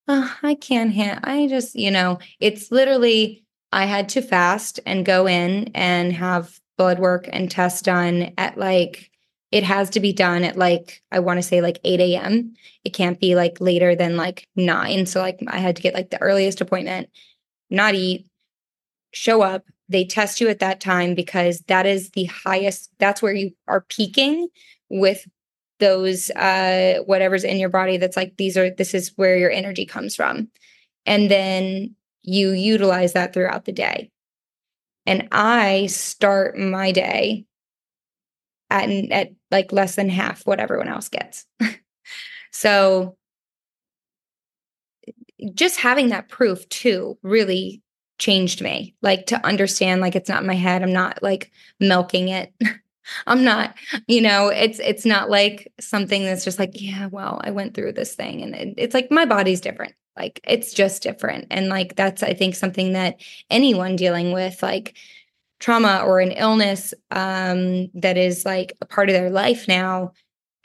oh, 0.09 0.35
I 0.41 0.55
can't 0.55 0.91
hand 0.91 1.21
I 1.23 1.47
just, 1.47 1.75
you 1.75 1.91
know, 1.91 2.19
it's 2.39 2.71
literally 2.71 3.45
I 3.71 3.85
had 3.85 4.09
to 4.09 4.21
fast 4.21 4.79
and 4.85 5.05
go 5.05 5.27
in 5.27 5.71
and 5.75 6.11
have 6.13 6.59
blood 6.77 6.99
work 6.99 7.29
and 7.31 7.49
tests 7.49 7.81
done 7.81 8.33
at 8.37 8.57
like 8.57 9.08
it 9.51 9.63
has 9.63 9.89
to 9.91 9.99
be 9.99 10.13
done 10.13 10.43
at 10.43 10.57
like 10.57 11.01
I 11.11 11.19
want 11.19 11.37
to 11.37 11.43
say 11.43 11.61
like 11.61 11.79
8 11.83 11.99
a.m. 11.99 12.53
It 12.83 12.93
can't 12.93 13.19
be 13.19 13.35
like 13.35 13.59
later 13.59 13.95
than 13.95 14.15
like 14.15 14.47
nine. 14.55 15.05
So 15.05 15.21
like 15.21 15.39
I 15.47 15.59
had 15.59 15.75
to 15.75 15.81
get 15.81 15.93
like 15.93 16.11
the 16.11 16.21
earliest 16.21 16.61
appointment, 16.61 17.09
not 17.69 17.95
eat, 17.95 18.27
show 19.11 19.41
up. 19.41 19.63
They 19.87 20.05
test 20.05 20.39
you 20.39 20.49
at 20.49 20.59
that 20.59 20.79
time 20.79 21.15
because 21.15 21.61
that 21.61 21.87
is 21.87 22.11
the 22.11 22.25
highest, 22.25 22.91
that's 22.99 23.21
where 23.21 23.33
you 23.33 23.51
are 23.67 23.81
peaking 23.81 24.49
with 24.89 25.27
those 25.79 26.29
uh 26.31 26.99
whatever's 27.05 27.43
in 27.43 27.57
your 27.57 27.69
body 27.69 27.97
that's 27.97 28.17
like 28.17 28.35
these 28.37 28.57
are 28.57 28.69
this 28.69 28.93
is 28.93 29.13
where 29.15 29.37
your 29.37 29.49
energy 29.49 29.85
comes 29.85 30.15
from 30.15 30.49
and 31.05 31.31
then 31.31 31.95
you 32.21 32.51
utilize 32.51 33.13
that 33.13 33.33
throughout 33.33 33.65
the 33.65 33.71
day 33.71 34.11
and 35.05 35.27
i 35.31 35.85
start 35.85 36.57
my 36.57 36.91
day 36.91 37.45
at 38.69 38.89
at 38.89 39.29
like 39.51 39.71
less 39.71 39.95
than 39.95 40.09
half 40.09 40.45
what 40.45 40.59
everyone 40.59 40.87
else 40.87 41.09
gets 41.09 41.45
so 42.51 43.17
just 45.53 45.79
having 45.79 46.09
that 46.09 46.29
proof 46.29 46.67
too 46.69 47.17
really 47.23 47.81
changed 48.17 48.61
me 48.61 48.95
like 49.01 49.25
to 49.27 49.45
understand 49.45 50.01
like 50.01 50.15
it's 50.15 50.29
not 50.29 50.41
in 50.41 50.47
my 50.47 50.55
head 50.55 50.83
i'm 50.83 50.93
not 50.93 51.23
like 51.23 51.51
milking 51.79 52.29
it 52.29 52.53
I'm 53.27 53.43
not, 53.43 53.75
you 54.07 54.21
know, 54.21 54.49
it's 54.49 54.79
it's 54.79 55.05
not 55.05 55.29
like 55.29 55.71
something 55.79 56.23
that's 56.23 56.43
just 56.43 56.59
like, 56.59 56.71
yeah, 56.73 57.07
well, 57.07 57.41
I 57.43 57.51
went 57.51 57.73
through 57.73 57.93
this 57.93 58.15
thing 58.15 58.41
and 58.41 58.55
it, 58.55 58.73
it's 58.77 58.93
like 58.93 59.11
my 59.11 59.25
body's 59.25 59.61
different. 59.61 59.93
Like 60.17 60.39
it's 60.43 60.73
just 60.73 61.03
different. 61.03 61.47
And 61.49 61.69
like 61.69 61.95
that's 61.95 62.23
I 62.23 62.33
think 62.33 62.55
something 62.55 62.93
that 62.93 63.21
anyone 63.49 63.95
dealing 63.95 64.31
with 64.31 64.61
like 64.61 64.97
trauma 65.59 66.03
or 66.05 66.19
an 66.19 66.31
illness 66.31 66.93
um 67.11 67.89
that 67.93 68.17
is 68.17 68.45
like 68.45 68.73
a 68.81 68.85
part 68.85 69.09
of 69.09 69.13
their 69.13 69.29
life 69.29 69.67
now 69.67 70.11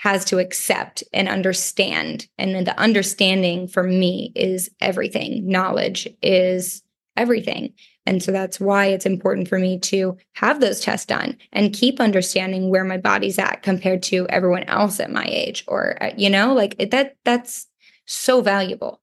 has 0.04 0.24
to 0.26 0.38
accept 0.38 1.02
and 1.14 1.30
understand. 1.30 2.28
And 2.36 2.66
the 2.66 2.78
understanding 2.78 3.66
for 3.66 3.82
me 3.82 4.32
is 4.34 4.70
everything. 4.80 5.48
Knowledge 5.48 6.06
is 6.22 6.82
everything. 7.16 7.72
And 8.04 8.22
so 8.22 8.30
that's 8.30 8.60
why 8.60 8.86
it's 8.86 9.06
important 9.06 9.48
for 9.48 9.58
me 9.58 9.78
to 9.78 10.18
have 10.34 10.60
those 10.60 10.80
tests 10.80 11.06
done 11.06 11.38
and 11.54 11.72
keep 11.72 12.00
understanding 12.00 12.68
where 12.68 12.84
my 12.84 12.98
body's 12.98 13.38
at 13.38 13.62
compared 13.62 14.02
to 14.04 14.26
everyone 14.28 14.64
else 14.64 15.00
at 15.00 15.10
my 15.10 15.24
age 15.26 15.64
or 15.66 16.02
uh, 16.02 16.10
you 16.18 16.28
know, 16.28 16.52
like 16.52 16.90
that 16.90 17.16
that's 17.24 17.66
so 18.04 18.42
valuable. 18.42 19.00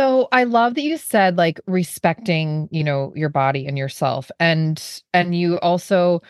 So 0.00 0.28
I 0.32 0.44
love 0.44 0.76
that 0.76 0.82
you 0.82 0.96
said 0.96 1.36
like 1.36 1.60
respecting, 1.66 2.70
you 2.72 2.82
know, 2.82 3.12
your 3.14 3.28
body 3.28 3.66
and 3.66 3.76
yourself 3.76 4.30
and 4.40 4.82
and 5.12 5.34
you 5.34 5.58
also 5.58 6.22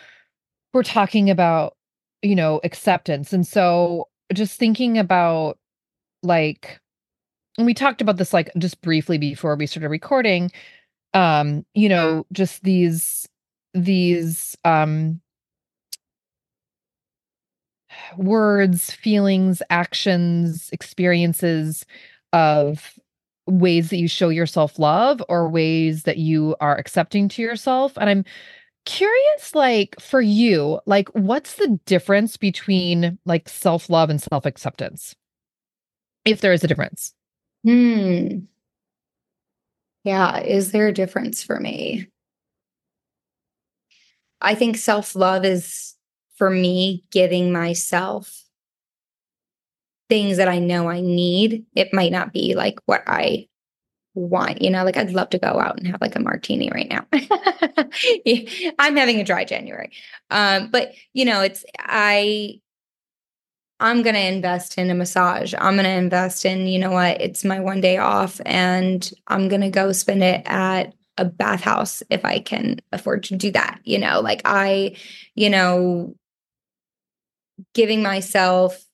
were 0.75 0.83
talking 0.83 1.31
about, 1.31 1.77
you 2.21 2.35
know, 2.35 2.61
acceptance. 2.64 3.33
And 3.33 3.47
so 3.47 4.09
just 4.35 4.59
thinking 4.59 4.99
about 4.99 5.57
like 6.25 6.81
and 7.59 7.66
we 7.66 7.75
talked 7.75 8.01
about 8.01 8.16
this 8.16 8.33
like 8.33 8.51
just 8.59 8.81
briefly 8.83 9.18
before 9.18 9.57
we 9.57 9.66
started 9.66 9.91
recording 9.91 10.51
um 11.14 11.64
you 11.75 11.89
know 11.89 12.27
just 12.33 12.62
these 12.64 13.29
these 13.75 14.57
um 14.64 15.21
words 18.16 18.91
feelings 18.93 19.62
actions 19.71 20.71
experiences 20.73 21.85
of 22.33 23.00
ways 23.51 23.91
that 23.91 23.99
you 23.99 24.09
show 24.09 24.29
yourself 24.29 24.79
love 24.79 25.23
or 25.29 25.49
ways 25.49 26.05
that 26.05 26.19
you 26.19 26.57
are 26.61 26.77
accepting 26.77 27.29
to 27.29 27.43
yourself 27.43 27.97
and 27.99 28.09
i'm 28.09 28.25
curious 28.87 29.55
like 29.55 29.95
for 30.01 30.21
you 30.21 30.81
like 30.87 31.09
what's 31.11 31.55
the 31.55 31.79
difference 31.85 32.37
between 32.37 33.19
like 33.27 33.49
self-love 33.49 34.09
and 34.09 34.23
self-acceptance 34.23 35.15
if 36.25 36.41
there 36.41 36.53
is 36.53 36.65
a 36.65 36.69
difference 36.69 37.15
Hmm. 37.65 38.39
Yeah. 40.05 40.41
Is 40.41 40.73
there 40.73 40.89
a 40.89 40.95
difference 40.95 41.43
for 41.43 41.61
me? 41.61 42.09
I 44.41 44.55
think 44.55 44.77
self 44.77 45.15
love 45.15 45.45
is 45.45 45.95
for 46.37 46.49
me 46.49 47.05
giving 47.11 47.53
myself 47.53 48.45
things 50.11 50.37
that 50.37 50.49
I 50.49 50.59
know 50.59 50.91
I 50.91 51.01
need. 51.01 51.65
It 51.75 51.95
might 51.95 52.13
not 52.13 52.35
be 52.35 52.55
like 52.55 52.79
what 52.85 53.03
I 53.07 53.49
want, 54.15 54.61
you 54.61 54.71
know, 54.71 54.85
like 54.85 54.97
I'd 54.97 55.13
love 55.13 55.31
to 55.31 55.39
go 55.39 55.59
out 55.59 55.79
and 55.79 55.87
have 55.87 56.01
like 56.01 56.17
a 56.17 56.21
martini 56.21 56.71
right 56.71 56.89
now. 56.91 57.07
I'm 58.79 58.97
having 58.97 59.21
a 59.21 59.25
dry 59.25 59.45
January. 59.45 59.93
Um, 60.31 60.71
but 60.71 60.93
you 61.15 61.25
know, 61.25 61.41
it's 61.41 61.65
I 61.79 62.61
I'm 63.79 64.03
going 64.03 64.15
to 64.15 64.21
invest 64.21 64.77
in 64.77 64.91
a 64.91 64.95
massage. 64.95 65.55
I'm 65.57 65.75
going 65.75 65.85
to 65.85 65.91
invest 65.91 66.45
in, 66.45 66.67
you 66.67 66.79
know 66.79 66.91
what, 66.91 67.19
it's 67.19 67.45
my 67.47 67.61
one 67.61 67.81
day 67.81 67.97
off 67.97 68.39
and 68.45 69.11
I'm 69.29 69.49
going 69.49 69.63
to 69.63 69.71
go 69.71 69.93
spend 69.93 70.23
it 70.23 70.43
at 70.45 70.93
a 71.17 71.25
bathhouse 71.25 72.03
if 72.11 72.23
I 72.25 72.41
can 72.41 72.81
afford 72.93 73.23
to 73.25 73.37
do 73.37 73.51
that. 73.53 73.81
You 73.85 73.99
know, 73.99 74.21
like 74.21 74.43
I, 74.45 74.97
you 75.35 75.49
know, 75.49 76.15
giving 77.73 78.03
myself 78.03 78.85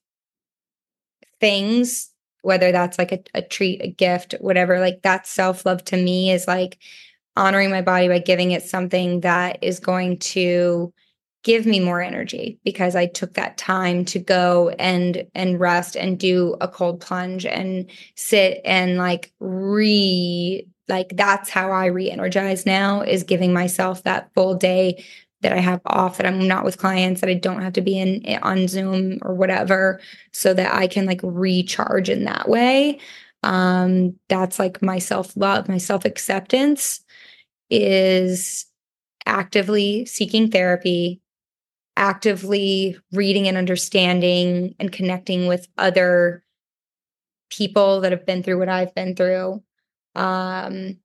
things, 1.47 2.11
whether 2.43 2.73
that's 2.73 2.99
like 2.99 3.13
a, 3.13 3.21
a 3.35 3.41
treat, 3.41 3.81
a 3.81 3.87
gift, 3.87 4.35
whatever, 4.41 4.81
like 4.81 5.03
that 5.03 5.29
self 5.29 5.65
love 5.65 5.85
to 5.85 5.97
me 5.97 6.33
is 6.33 6.49
like 6.49 6.77
honoring 7.37 7.71
my 7.71 7.83
body 7.83 8.09
by 8.09 8.19
giving 8.19 8.51
it 8.51 8.65
something 8.65 9.21
that 9.21 9.59
is 9.63 9.79
going 9.79 10.19
to 10.19 10.93
give 11.45 11.65
me 11.65 11.79
more 11.79 12.03
energy 12.03 12.59
because 12.65 12.97
I 12.97 13.07
took 13.07 13.35
that 13.35 13.57
time 13.57 14.05
to 14.07 14.19
go 14.19 14.71
and 14.71 15.25
and 15.37 15.61
rest 15.61 15.95
and 15.95 16.19
do 16.19 16.57
a 16.61 16.67
cold 16.67 17.01
plunge 17.01 17.47
and 17.47 17.89
sit 18.17 18.61
and 18.65 18.97
like 18.97 19.33
re 19.39 20.67
like 20.89 21.13
that's 21.15 21.49
how 21.49 21.71
I 21.71 21.87
re-energize 21.87 22.67
now 22.67 23.03
is 23.03 23.23
giving 23.23 23.53
myself 23.53 24.03
that 24.03 24.31
full 24.35 24.57
day 24.57 25.05
that 25.47 25.57
I 25.57 25.61
have 25.61 25.81
off 25.87 26.17
that 26.17 26.27
I'm 26.27 26.47
not 26.47 26.65
with 26.65 26.79
clients 26.79 27.21
that 27.21 27.31
I 27.31 27.35
don't 27.35 27.63
have 27.63 27.73
to 27.75 27.81
be 27.81 27.99
in 27.99 28.27
eh, 28.27 28.39
on 28.43 28.69
Zoom 28.69 29.19
or 29.23 29.35
whatever 29.35 30.01
so 30.33 30.53
that 30.55 30.75
I 30.75 30.87
can 30.87 31.07
like 31.07 31.21
recharge 31.23 32.11
in 32.11 32.25
that 32.25 32.49
way 32.49 32.99
um 33.43 34.19
that's 34.29 34.59
like 34.59 34.83
my 34.83 34.99
self-love 34.99 35.69
my 35.69 35.79
self-acceptance 35.79 37.05
is 37.71 38.67
actively 39.27 40.07
seeking 40.07 40.51
therapy 40.51 41.21
actively 41.97 42.99
reading 43.13 43.49
and 43.49 43.57
understanding 43.57 44.75
and 44.79 44.93
connecting 44.93 45.47
with 45.47 45.67
other 45.79 46.45
people 47.51 48.01
that 48.03 48.13
have 48.13 48.27
been 48.27 48.43
through 48.43 48.59
what 48.59 48.69
I've 48.69 48.95
been 48.95 49.17
through. 49.17 49.63
Um, 50.15 50.99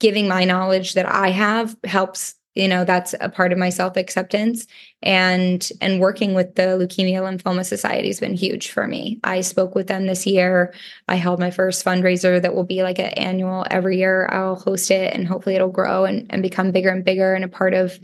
giving 0.00 0.28
my 0.28 0.44
knowledge 0.44 0.94
that 0.94 1.06
I 1.06 1.30
have 1.30 1.76
helps 1.84 2.34
you 2.56 2.66
know 2.66 2.84
that's 2.84 3.14
a 3.20 3.28
part 3.28 3.52
of 3.52 3.58
my 3.58 3.68
self 3.68 3.96
acceptance 3.96 4.66
and 5.02 5.70
and 5.80 6.00
working 6.00 6.34
with 6.34 6.54
the 6.54 6.62
leukemia 6.62 7.20
lymphoma 7.20 7.64
society 7.64 8.08
has 8.08 8.20
been 8.20 8.34
huge 8.34 8.70
for 8.70 8.86
me 8.86 9.20
i 9.24 9.40
spoke 9.40 9.74
with 9.74 9.86
them 9.86 10.06
this 10.06 10.26
year 10.26 10.74
i 11.08 11.14
held 11.14 11.38
my 11.38 11.50
first 11.50 11.84
fundraiser 11.84 12.40
that 12.40 12.54
will 12.54 12.64
be 12.64 12.82
like 12.82 12.98
an 12.98 13.10
annual 13.10 13.64
every 13.70 13.98
year 13.98 14.28
i'll 14.32 14.56
host 14.56 14.90
it 14.90 15.14
and 15.14 15.28
hopefully 15.28 15.54
it'll 15.54 15.68
grow 15.68 16.04
and, 16.04 16.26
and 16.30 16.42
become 16.42 16.72
bigger 16.72 16.90
and 16.90 17.04
bigger 17.04 17.34
and 17.34 17.44
a 17.44 17.48
part 17.48 17.74
of 17.74 18.00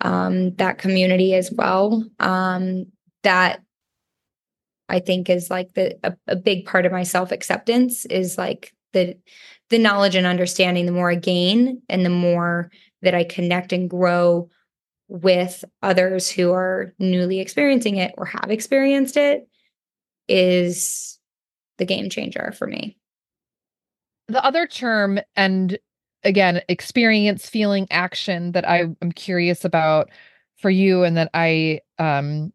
um, 0.00 0.54
that 0.56 0.78
community 0.78 1.34
as 1.34 1.50
well. 1.50 2.04
Um, 2.20 2.86
that 3.22 3.62
I 4.88 5.00
think 5.00 5.30
is 5.30 5.50
like 5.50 5.72
the 5.74 5.98
a, 6.04 6.14
a 6.28 6.36
big 6.36 6.66
part 6.66 6.86
of 6.86 6.92
my 6.92 7.02
self 7.02 7.32
acceptance 7.32 8.04
is 8.04 8.38
like 8.38 8.74
the 8.92 9.16
the 9.70 9.78
knowledge 9.78 10.14
and 10.14 10.26
understanding. 10.26 10.86
The 10.86 10.92
more 10.92 11.10
I 11.10 11.16
gain, 11.16 11.82
and 11.88 12.04
the 12.04 12.10
more 12.10 12.70
that 13.04 13.14
I 13.14 13.24
connect 13.24 13.72
and 13.72 13.88
grow 13.88 14.48
with 15.08 15.64
others 15.82 16.30
who 16.30 16.52
are 16.52 16.94
newly 16.98 17.40
experiencing 17.40 17.96
it 17.96 18.12
or 18.18 18.24
have 18.24 18.50
experienced 18.50 19.16
it, 19.16 19.46
is 20.28 21.18
the 21.78 21.84
game 21.84 22.08
changer 22.10 22.52
for 22.56 22.66
me. 22.66 22.96
the 24.28 24.42
other 24.44 24.66
term 24.66 25.20
and 25.36 25.78
again 26.22 26.62
experience 26.68 27.46
feeling 27.48 27.86
action 27.90 28.52
that 28.52 28.66
i 28.66 28.84
am 29.02 29.12
curious 29.12 29.64
about 29.64 30.08
for 30.56 30.70
you 30.70 31.02
and 31.04 31.16
that 31.16 31.28
i 31.34 31.78
um 31.98 32.52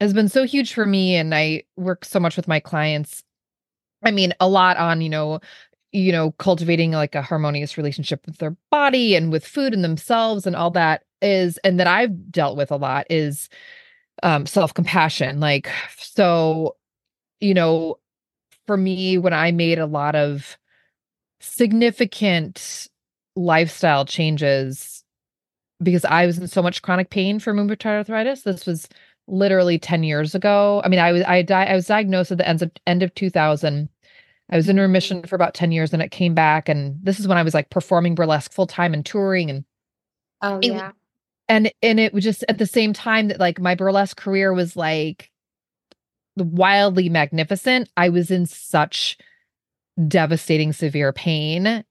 has 0.00 0.12
been 0.14 0.28
so 0.28 0.44
huge 0.44 0.72
for 0.72 0.86
me 0.86 1.16
and 1.16 1.34
i 1.34 1.62
work 1.76 2.04
so 2.04 2.20
much 2.20 2.36
with 2.36 2.46
my 2.46 2.60
clients 2.60 3.24
i 4.04 4.10
mean 4.12 4.32
a 4.38 4.48
lot 4.48 4.76
on 4.76 5.00
you 5.00 5.08
know 5.08 5.40
you 5.94 6.12
know 6.12 6.32
cultivating 6.32 6.90
like 6.92 7.14
a 7.14 7.22
harmonious 7.22 7.78
relationship 7.78 8.20
with 8.26 8.38
their 8.38 8.56
body 8.70 9.14
and 9.14 9.30
with 9.32 9.46
food 9.46 9.72
and 9.72 9.84
themselves 9.84 10.46
and 10.46 10.56
all 10.56 10.70
that 10.70 11.02
is 11.22 11.56
and 11.58 11.78
that 11.80 11.86
i've 11.86 12.30
dealt 12.30 12.56
with 12.56 12.70
a 12.70 12.76
lot 12.76 13.06
is 13.08 13.48
um 14.22 14.44
self-compassion 14.44 15.40
like 15.40 15.70
so 15.96 16.76
you 17.40 17.54
know 17.54 17.96
for 18.66 18.76
me 18.76 19.16
when 19.16 19.32
i 19.32 19.52
made 19.52 19.78
a 19.78 19.86
lot 19.86 20.14
of 20.14 20.58
significant 21.40 22.88
lifestyle 23.36 24.04
changes 24.04 25.04
because 25.82 26.04
I 26.04 26.26
was 26.26 26.38
in 26.38 26.48
so 26.48 26.62
much 26.62 26.82
chronic 26.82 27.10
pain 27.10 27.38
from 27.38 27.56
rheumatoid 27.58 27.86
arthritis. 27.86 28.42
This 28.42 28.66
was 28.66 28.88
literally 29.26 29.78
10 29.78 30.02
years 30.02 30.34
ago. 30.34 30.80
I 30.84 30.88
mean, 30.88 31.00
I 31.00 31.12
was 31.12 31.22
I 31.22 31.42
di- 31.42 31.66
I 31.66 31.74
was 31.74 31.86
diagnosed 31.86 32.32
at 32.32 32.38
the 32.38 32.48
end 32.48 32.62
of 32.62 32.70
end 32.86 33.02
of 33.02 33.14
2000. 33.14 33.88
I 34.50 34.56
was 34.56 34.68
in 34.68 34.78
remission 34.78 35.22
for 35.22 35.36
about 35.36 35.54
10 35.54 35.72
years 35.72 35.92
and 35.92 36.02
it 36.02 36.10
came 36.10 36.34
back 36.34 36.68
and 36.68 36.98
this 37.02 37.18
is 37.18 37.26
when 37.26 37.38
I 37.38 37.42
was 37.42 37.54
like 37.54 37.70
performing 37.70 38.14
burlesque 38.14 38.52
full 38.52 38.66
time 38.66 38.94
and 38.94 39.04
touring 39.04 39.50
and 39.50 39.64
Oh 40.42 40.58
it, 40.58 40.72
yeah. 40.72 40.92
And 41.48 41.72
and 41.82 41.98
it 41.98 42.12
was 42.12 42.24
just 42.24 42.44
at 42.48 42.58
the 42.58 42.66
same 42.66 42.92
time 42.92 43.28
that 43.28 43.40
like 43.40 43.58
my 43.58 43.74
burlesque 43.74 44.16
career 44.16 44.52
was 44.52 44.76
like 44.76 45.30
wildly 46.36 47.08
magnificent. 47.08 47.88
I 47.96 48.10
was 48.10 48.30
in 48.30 48.46
such 48.46 49.16
devastating 50.08 50.72
severe 50.72 51.12
pain 51.12 51.84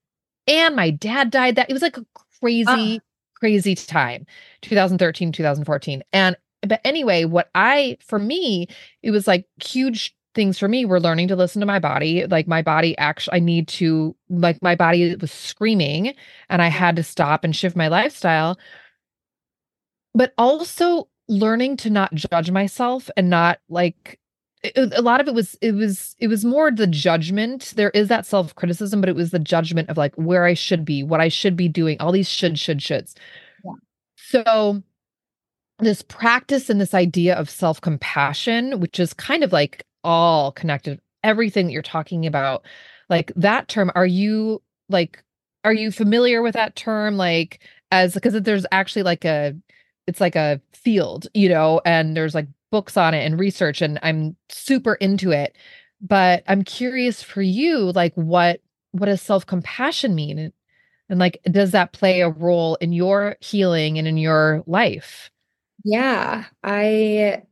and 0.46 0.76
my 0.76 0.90
dad 0.90 1.30
died 1.30 1.56
that 1.56 1.70
it 1.70 1.72
was 1.72 1.82
like 1.82 1.96
a 1.96 2.06
crazy 2.40 2.96
uh. 2.96 2.98
crazy 3.34 3.74
time 3.74 4.26
2013 4.60 5.32
2014 5.32 6.02
and 6.12 6.36
but 6.68 6.80
anyway 6.84 7.24
what 7.24 7.48
i 7.54 7.96
for 8.00 8.18
me 8.18 8.66
it 9.02 9.10
was 9.10 9.26
like 9.26 9.46
huge 9.64 10.14
things 10.34 10.58
for 10.58 10.68
me 10.68 10.84
were 10.84 11.00
learning 11.00 11.28
to 11.28 11.36
listen 11.36 11.60
to 11.60 11.66
my 11.66 11.78
body. 11.78 12.26
Like 12.26 12.46
my 12.46 12.62
body 12.62 12.96
actually 12.98 13.36
i 13.36 13.40
need 13.40 13.68
to 13.68 14.14
like 14.28 14.60
my 14.62 14.74
body 14.74 15.14
was 15.16 15.32
screaming 15.32 16.14
and 16.48 16.60
i 16.62 16.68
had 16.68 16.96
to 16.96 17.02
stop 17.02 17.44
and 17.44 17.54
shift 17.54 17.76
my 17.76 17.88
lifestyle. 17.88 18.58
But 20.14 20.32
also 20.38 21.08
learning 21.28 21.76
to 21.78 21.90
not 21.90 22.14
judge 22.14 22.50
myself 22.50 23.10
and 23.16 23.30
not 23.30 23.58
like 23.68 24.20
it, 24.62 24.92
a 24.96 25.02
lot 25.02 25.20
of 25.20 25.28
it 25.28 25.34
was 25.34 25.56
it 25.60 25.72
was 25.72 26.16
it 26.18 26.28
was 26.28 26.44
more 26.44 26.70
the 26.70 26.86
judgment. 26.86 27.72
There 27.76 27.90
is 27.90 28.08
that 28.08 28.26
self-criticism 28.26 29.00
but 29.00 29.08
it 29.08 29.16
was 29.16 29.30
the 29.30 29.38
judgment 29.38 29.88
of 29.88 29.96
like 29.96 30.14
where 30.16 30.44
i 30.44 30.54
should 30.54 30.84
be 30.84 31.02
what 31.02 31.20
i 31.20 31.28
should 31.28 31.56
be 31.56 31.68
doing 31.68 32.00
all 32.00 32.12
these 32.12 32.28
should 32.28 32.58
should 32.58 32.78
shoulds. 32.78 33.14
Yeah. 33.64 33.72
so 34.16 34.82
this 35.80 36.02
practice 36.02 36.70
and 36.70 36.80
this 36.80 36.94
idea 36.94 37.34
of 37.34 37.50
self-compassion 37.50 38.80
which 38.80 39.00
is 39.00 39.12
kind 39.12 39.42
of 39.42 39.52
like 39.52 39.84
all 40.04 40.52
connected 40.52 41.00
everything 41.22 41.66
that 41.66 41.72
you're 41.72 41.82
talking 41.82 42.26
about 42.26 42.64
like 43.08 43.32
that 43.34 43.68
term 43.68 43.90
are 43.94 44.06
you 44.06 44.62
like 44.88 45.22
are 45.64 45.72
you 45.72 45.90
familiar 45.90 46.42
with 46.42 46.54
that 46.54 46.76
term 46.76 47.16
like 47.16 47.60
as 47.90 48.14
because 48.14 48.34
there's 48.42 48.66
actually 48.72 49.02
like 49.02 49.24
a 49.24 49.54
it's 50.06 50.20
like 50.20 50.36
a 50.36 50.60
field 50.72 51.26
you 51.34 51.48
know 51.48 51.80
and 51.84 52.16
there's 52.16 52.34
like 52.34 52.46
books 52.74 52.96
on 52.96 53.14
it 53.14 53.24
and 53.24 53.38
research 53.38 53.80
and 53.80 54.00
I'm 54.02 54.34
super 54.48 54.94
into 54.94 55.30
it. 55.30 55.56
But 56.00 56.42
I'm 56.48 56.64
curious 56.64 57.22
for 57.22 57.40
you, 57.40 57.92
like 57.92 58.12
what 58.16 58.62
what 58.90 59.06
does 59.06 59.22
self-compassion 59.22 60.12
mean? 60.12 60.40
And, 60.40 60.52
and 61.08 61.20
like 61.20 61.40
does 61.48 61.70
that 61.70 61.92
play 61.92 62.20
a 62.20 62.30
role 62.30 62.74
in 62.80 62.92
your 62.92 63.36
healing 63.38 63.96
and 63.96 64.08
in 64.08 64.16
your 64.16 64.64
life? 64.66 65.30
Yeah, 65.84 66.46
I 66.64 67.44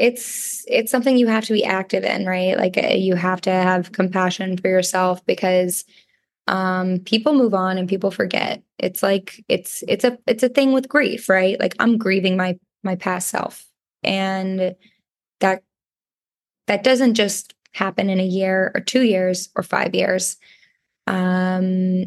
it's 0.00 0.64
it's 0.68 0.90
something 0.90 1.16
you 1.18 1.26
have 1.28 1.44
to 1.46 1.52
be 1.52 1.64
active 1.64 2.04
in, 2.04 2.26
right? 2.26 2.56
Like 2.56 2.78
uh, 2.78 2.88
you 2.94 3.16
have 3.16 3.40
to 3.42 3.50
have 3.50 3.92
compassion 3.92 4.56
for 4.56 4.68
yourself 4.68 5.24
because 5.26 5.84
um 6.48 7.00
people 7.00 7.34
move 7.34 7.54
on 7.54 7.78
and 7.78 7.88
people 7.88 8.10
forget. 8.10 8.62
It's 8.78 9.02
like 9.02 9.44
it's 9.48 9.84
it's 9.88 10.04
a 10.04 10.18
it's 10.26 10.42
a 10.42 10.48
thing 10.48 10.72
with 10.72 10.88
grief, 10.88 11.28
right? 11.28 11.60
Like 11.60 11.74
I'm 11.80 11.98
grieving 11.98 12.36
my 12.36 12.58
my 12.84 12.96
past 12.96 13.28
self 13.30 13.66
and 14.02 14.74
that 15.40 15.62
that 16.66 16.84
doesn't 16.84 17.14
just 17.14 17.54
happen 17.72 18.10
in 18.10 18.20
a 18.20 18.24
year 18.26 18.72
or 18.74 18.80
two 18.80 19.02
years 19.02 19.48
or 19.54 19.62
five 19.62 19.94
years 19.94 20.36
um 21.06 22.04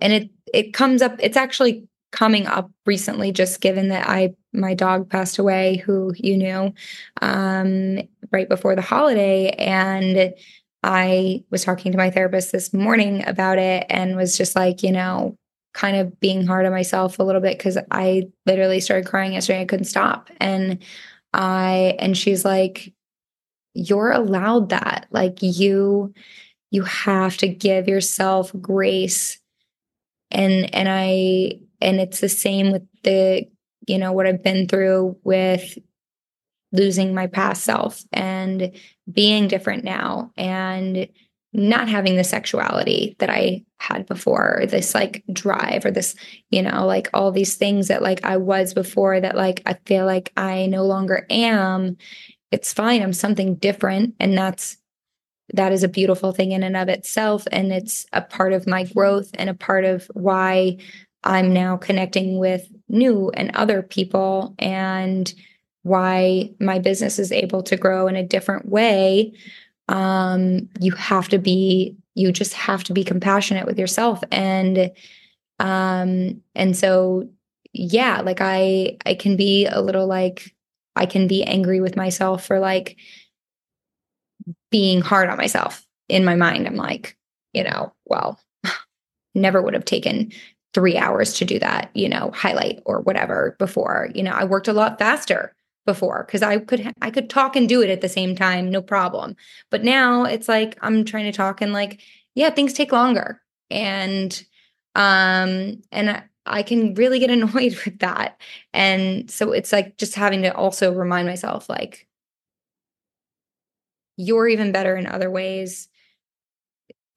and 0.00 0.12
it 0.12 0.30
it 0.54 0.72
comes 0.74 1.02
up 1.02 1.16
it's 1.20 1.36
actually 1.36 1.87
coming 2.10 2.46
up 2.46 2.70
recently 2.86 3.32
just 3.32 3.60
given 3.60 3.88
that 3.88 4.08
i 4.08 4.32
my 4.52 4.74
dog 4.74 5.08
passed 5.10 5.38
away 5.38 5.76
who 5.76 6.12
you 6.16 6.36
knew 6.36 6.72
um 7.20 7.98
right 8.32 8.48
before 8.48 8.74
the 8.74 8.82
holiday 8.82 9.50
and 9.50 10.34
i 10.82 11.42
was 11.50 11.64
talking 11.64 11.92
to 11.92 11.98
my 11.98 12.10
therapist 12.10 12.52
this 12.52 12.72
morning 12.72 13.26
about 13.26 13.58
it 13.58 13.86
and 13.90 14.16
was 14.16 14.38
just 14.38 14.56
like 14.56 14.82
you 14.82 14.92
know 14.92 15.36
kind 15.78 15.96
of 15.96 16.18
being 16.18 16.44
hard 16.44 16.66
on 16.66 16.72
myself 16.72 17.18
a 17.18 17.22
little 17.22 17.40
bit 17.40 17.56
because 17.56 17.78
I 17.90 18.24
literally 18.46 18.80
started 18.80 19.06
crying 19.06 19.34
yesterday. 19.34 19.60
I 19.60 19.64
couldn't 19.64 19.84
stop. 19.84 20.28
And 20.40 20.82
I, 21.32 21.94
and 22.00 22.16
she's 22.16 22.44
like, 22.44 22.92
you're 23.74 24.10
allowed 24.10 24.70
that. 24.70 25.06
Like 25.10 25.38
you, 25.40 26.12
you 26.72 26.82
have 26.82 27.36
to 27.38 27.48
give 27.48 27.86
yourself 27.86 28.50
grace. 28.60 29.38
And, 30.32 30.74
and 30.74 30.88
I, 30.88 31.60
and 31.80 32.00
it's 32.00 32.20
the 32.20 32.28
same 32.28 32.72
with 32.72 32.82
the, 33.02 33.46
you 33.86 33.98
know, 33.98 34.12
what 34.12 34.26
I've 34.26 34.42
been 34.42 34.68
through 34.68 35.16
with 35.24 35.78
losing 36.72 37.14
my 37.14 37.26
past 37.26 37.64
self 37.64 38.02
and 38.12 38.72
being 39.10 39.48
different 39.48 39.84
now 39.84 40.32
and 40.36 41.08
not 41.54 41.88
having 41.88 42.16
the 42.16 42.24
sexuality 42.24 43.16
that 43.20 43.30
I 43.30 43.64
had 43.78 44.06
before, 44.06 44.64
this 44.68 44.94
like 44.94 45.24
drive 45.32 45.86
or 45.86 45.90
this, 45.90 46.14
you 46.50 46.62
know, 46.62 46.86
like 46.86 47.08
all 47.14 47.32
these 47.32 47.54
things 47.54 47.88
that 47.88 48.02
like 48.02 48.22
I 48.24 48.36
was 48.36 48.74
before 48.74 49.18
that 49.20 49.34
like 49.34 49.62
I 49.64 49.74
feel 49.86 50.04
like 50.04 50.30
I 50.36 50.66
no 50.66 50.84
longer 50.84 51.26
am. 51.30 51.96
It's 52.52 52.72
fine. 52.72 53.02
I'm 53.02 53.14
something 53.14 53.54
different. 53.54 54.14
And 54.20 54.36
that's, 54.36 54.76
that 55.54 55.72
is 55.72 55.82
a 55.82 55.88
beautiful 55.88 56.32
thing 56.32 56.52
in 56.52 56.62
and 56.62 56.76
of 56.76 56.90
itself. 56.90 57.46
And 57.50 57.72
it's 57.72 58.04
a 58.12 58.20
part 58.20 58.52
of 58.52 58.66
my 58.66 58.84
growth 58.84 59.30
and 59.34 59.48
a 59.48 59.54
part 59.54 59.86
of 59.86 60.10
why 60.12 60.76
I'm 61.24 61.52
now 61.52 61.76
connecting 61.76 62.38
with 62.38 62.68
new 62.88 63.30
and 63.30 63.54
other 63.54 63.82
people 63.82 64.54
and 64.58 65.32
why 65.82 66.50
my 66.60 66.78
business 66.78 67.18
is 67.18 67.32
able 67.32 67.62
to 67.64 67.76
grow 67.76 68.08
in 68.08 68.16
a 68.16 68.26
different 68.26 68.68
way. 68.68 69.32
Um, 69.88 70.68
you 70.80 70.92
have 70.92 71.28
to 71.28 71.38
be 71.38 71.96
you 72.14 72.32
just 72.32 72.52
have 72.52 72.82
to 72.84 72.92
be 72.92 73.04
compassionate 73.04 73.64
with 73.66 73.78
yourself. 73.78 74.22
And 74.32 74.90
um 75.60 76.40
and 76.54 76.76
so 76.76 77.28
yeah 77.72 78.20
like 78.20 78.40
i 78.40 78.96
i 79.04 79.14
can 79.14 79.36
be 79.36 79.66
a 79.66 79.80
little 79.80 80.06
like 80.06 80.54
i 80.94 81.04
can 81.04 81.26
be 81.26 81.42
angry 81.42 81.80
with 81.80 81.96
myself 81.96 82.46
for 82.46 82.60
like 82.60 82.96
being 84.70 85.00
hard 85.00 85.28
on 85.28 85.36
myself 85.36 85.84
in 86.08 86.24
my 86.24 86.36
mind. 86.36 86.66
I'm 86.66 86.76
like 86.76 87.16
you 87.52 87.64
know 87.64 87.92
well 88.04 88.40
never 89.34 89.60
would 89.60 89.74
have 89.74 89.84
taken 89.84 90.32
three 90.74 90.96
hours 90.96 91.34
to 91.34 91.44
do 91.44 91.58
that 91.58 91.90
you 91.94 92.08
know 92.08 92.30
highlight 92.34 92.82
or 92.84 93.00
whatever 93.00 93.56
before 93.58 94.08
you 94.14 94.22
know 94.22 94.32
i 94.32 94.44
worked 94.44 94.68
a 94.68 94.72
lot 94.72 94.98
faster 94.98 95.54
before 95.88 96.24
because 96.24 96.42
I 96.42 96.58
could 96.58 96.92
I 97.00 97.10
could 97.10 97.30
talk 97.30 97.56
and 97.56 97.66
do 97.66 97.80
it 97.80 97.88
at 97.88 98.02
the 98.02 98.10
same 98.10 98.36
time, 98.36 98.70
no 98.70 98.82
problem. 98.82 99.34
But 99.70 99.84
now 99.84 100.24
it's 100.24 100.46
like 100.46 100.78
I'm 100.82 101.02
trying 101.02 101.24
to 101.24 101.32
talk 101.32 101.62
and 101.62 101.72
like, 101.72 102.02
yeah, 102.34 102.50
things 102.50 102.74
take 102.74 102.92
longer. 102.92 103.40
And 103.70 104.44
um 104.94 105.82
and 105.90 106.10
I, 106.10 106.24
I 106.44 106.62
can 106.62 106.92
really 106.92 107.18
get 107.18 107.30
annoyed 107.38 107.74
with 107.86 108.00
that. 108.00 108.38
And 108.74 109.30
so 109.30 109.52
it's 109.52 109.72
like 109.72 109.96
just 109.96 110.14
having 110.14 110.42
to 110.42 110.54
also 110.54 110.92
remind 110.92 111.26
myself 111.26 111.70
like 111.70 112.06
you're 114.18 114.48
even 114.48 114.72
better 114.72 114.94
in 114.94 115.06
other 115.06 115.30
ways. 115.30 115.88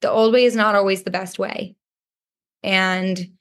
The 0.00 0.10
old 0.10 0.32
way 0.32 0.44
is 0.44 0.56
not 0.56 0.74
always 0.74 1.02
the 1.02 1.10
best 1.10 1.38
way. 1.38 1.76
And 2.62 3.32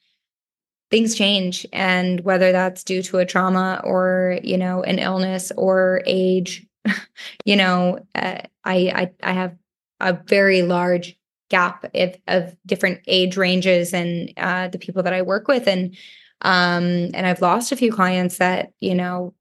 things 0.92 1.16
change 1.16 1.66
and 1.74 2.20
whether 2.22 2.52
that's 2.52 2.84
due 2.84 3.02
to 3.02 3.18
a 3.20 3.26
trauma 3.26 3.82
or 3.84 4.40
you 4.44 4.58
know 4.58 4.84
an 4.84 5.00
illness 5.00 5.52
or 5.58 6.02
age 6.06 6.68
you 7.46 7.56
know 7.56 8.00
uh, 8.16 8.40
I, 8.66 8.76
I 8.76 9.12
i 9.24 9.32
have 9.32 9.56
a 10.00 10.14
very 10.14 10.64
large 10.64 11.18
gap 11.50 11.86
of, 11.94 12.16
of 12.28 12.56
different 12.66 13.02
age 13.08 13.38
ranges 13.38 13.94
and 13.94 14.32
uh, 14.38 14.68
the 14.70 14.80
people 14.80 15.04
that 15.04 15.14
i 15.14 15.22
work 15.22 15.48
with. 15.48 15.68
And 15.68 15.96
um 16.44 17.10
and 17.14 17.28
i've 17.28 17.42
lost 17.42 17.72
a 17.72 17.76
few 17.76 17.92
clients 17.92 18.40
that 18.40 18.72
you 18.80 18.96
know 18.96 19.36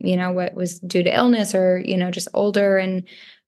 you 0.00 0.16
know 0.16 0.32
what 0.32 0.54
was 0.54 0.80
due 0.80 1.02
to 1.04 1.14
illness 1.16 1.54
or 1.54 1.78
you 1.78 1.96
know 1.96 2.10
just 2.10 2.28
older. 2.34 2.76
And 2.78 3.06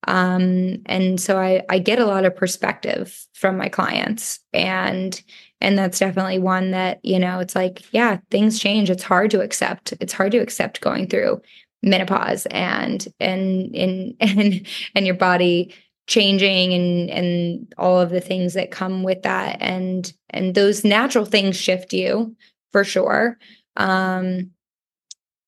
Um, 0.08 0.82
and 0.86 1.20
so 1.20 1.38
I, 1.38 1.62
I 1.68 1.80
get 1.80 1.98
a 1.98 2.06
lot 2.06 2.24
of 2.24 2.36
perspective 2.36 3.26
from 3.34 3.56
my 3.56 3.68
clients. 3.68 4.38
And 4.52 5.20
and 5.66 5.76
that's 5.76 5.98
definitely 5.98 6.38
one 6.38 6.70
that 6.70 7.00
you 7.02 7.18
know 7.18 7.40
it's 7.40 7.56
like 7.56 7.82
yeah 7.92 8.18
things 8.30 8.60
change. 8.60 8.88
It's 8.88 9.02
hard 9.02 9.32
to 9.32 9.40
accept 9.40 9.92
it's 10.00 10.12
hard 10.12 10.30
to 10.32 10.38
accept 10.38 10.80
going 10.80 11.08
through 11.08 11.42
menopause 11.82 12.46
and 12.52 13.06
and 13.18 13.74
and 13.74 14.14
and 14.20 14.66
and 14.94 15.06
your 15.06 15.16
body 15.16 15.74
changing 16.06 16.72
and 16.72 17.10
and 17.10 17.74
all 17.78 18.00
of 18.00 18.10
the 18.10 18.20
things 18.20 18.54
that 18.54 18.70
come 18.70 19.02
with 19.02 19.22
that. 19.22 19.56
And 19.60 20.12
and 20.30 20.54
those 20.54 20.84
natural 20.84 21.24
things 21.24 21.56
shift 21.56 21.92
you 21.92 22.36
for 22.70 22.84
sure. 22.84 23.36
Um 23.76 24.52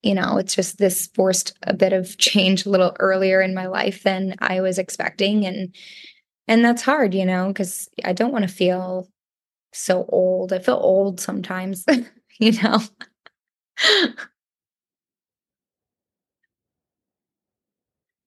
you 0.02 0.14
know 0.14 0.38
it's 0.38 0.56
just 0.56 0.78
this 0.78 1.06
forced 1.14 1.56
a 1.62 1.74
bit 1.74 1.92
of 1.92 2.18
change 2.18 2.66
a 2.66 2.70
little 2.70 2.96
earlier 2.98 3.40
in 3.40 3.54
my 3.54 3.66
life 3.66 4.02
than 4.02 4.34
i 4.40 4.60
was 4.60 4.78
expecting. 4.78 5.46
And 5.46 5.74
and 6.48 6.64
that's 6.64 6.82
hard 6.82 7.14
you 7.14 7.26
know 7.26 7.48
because 7.48 7.88
i 8.04 8.12
don't 8.12 8.32
want 8.32 8.48
to 8.48 8.54
feel 8.54 9.08
so 9.72 10.04
old 10.08 10.52
i 10.52 10.58
feel 10.58 10.76
old 10.82 11.20
sometimes 11.20 11.84
you 12.40 12.52
know 12.62 12.80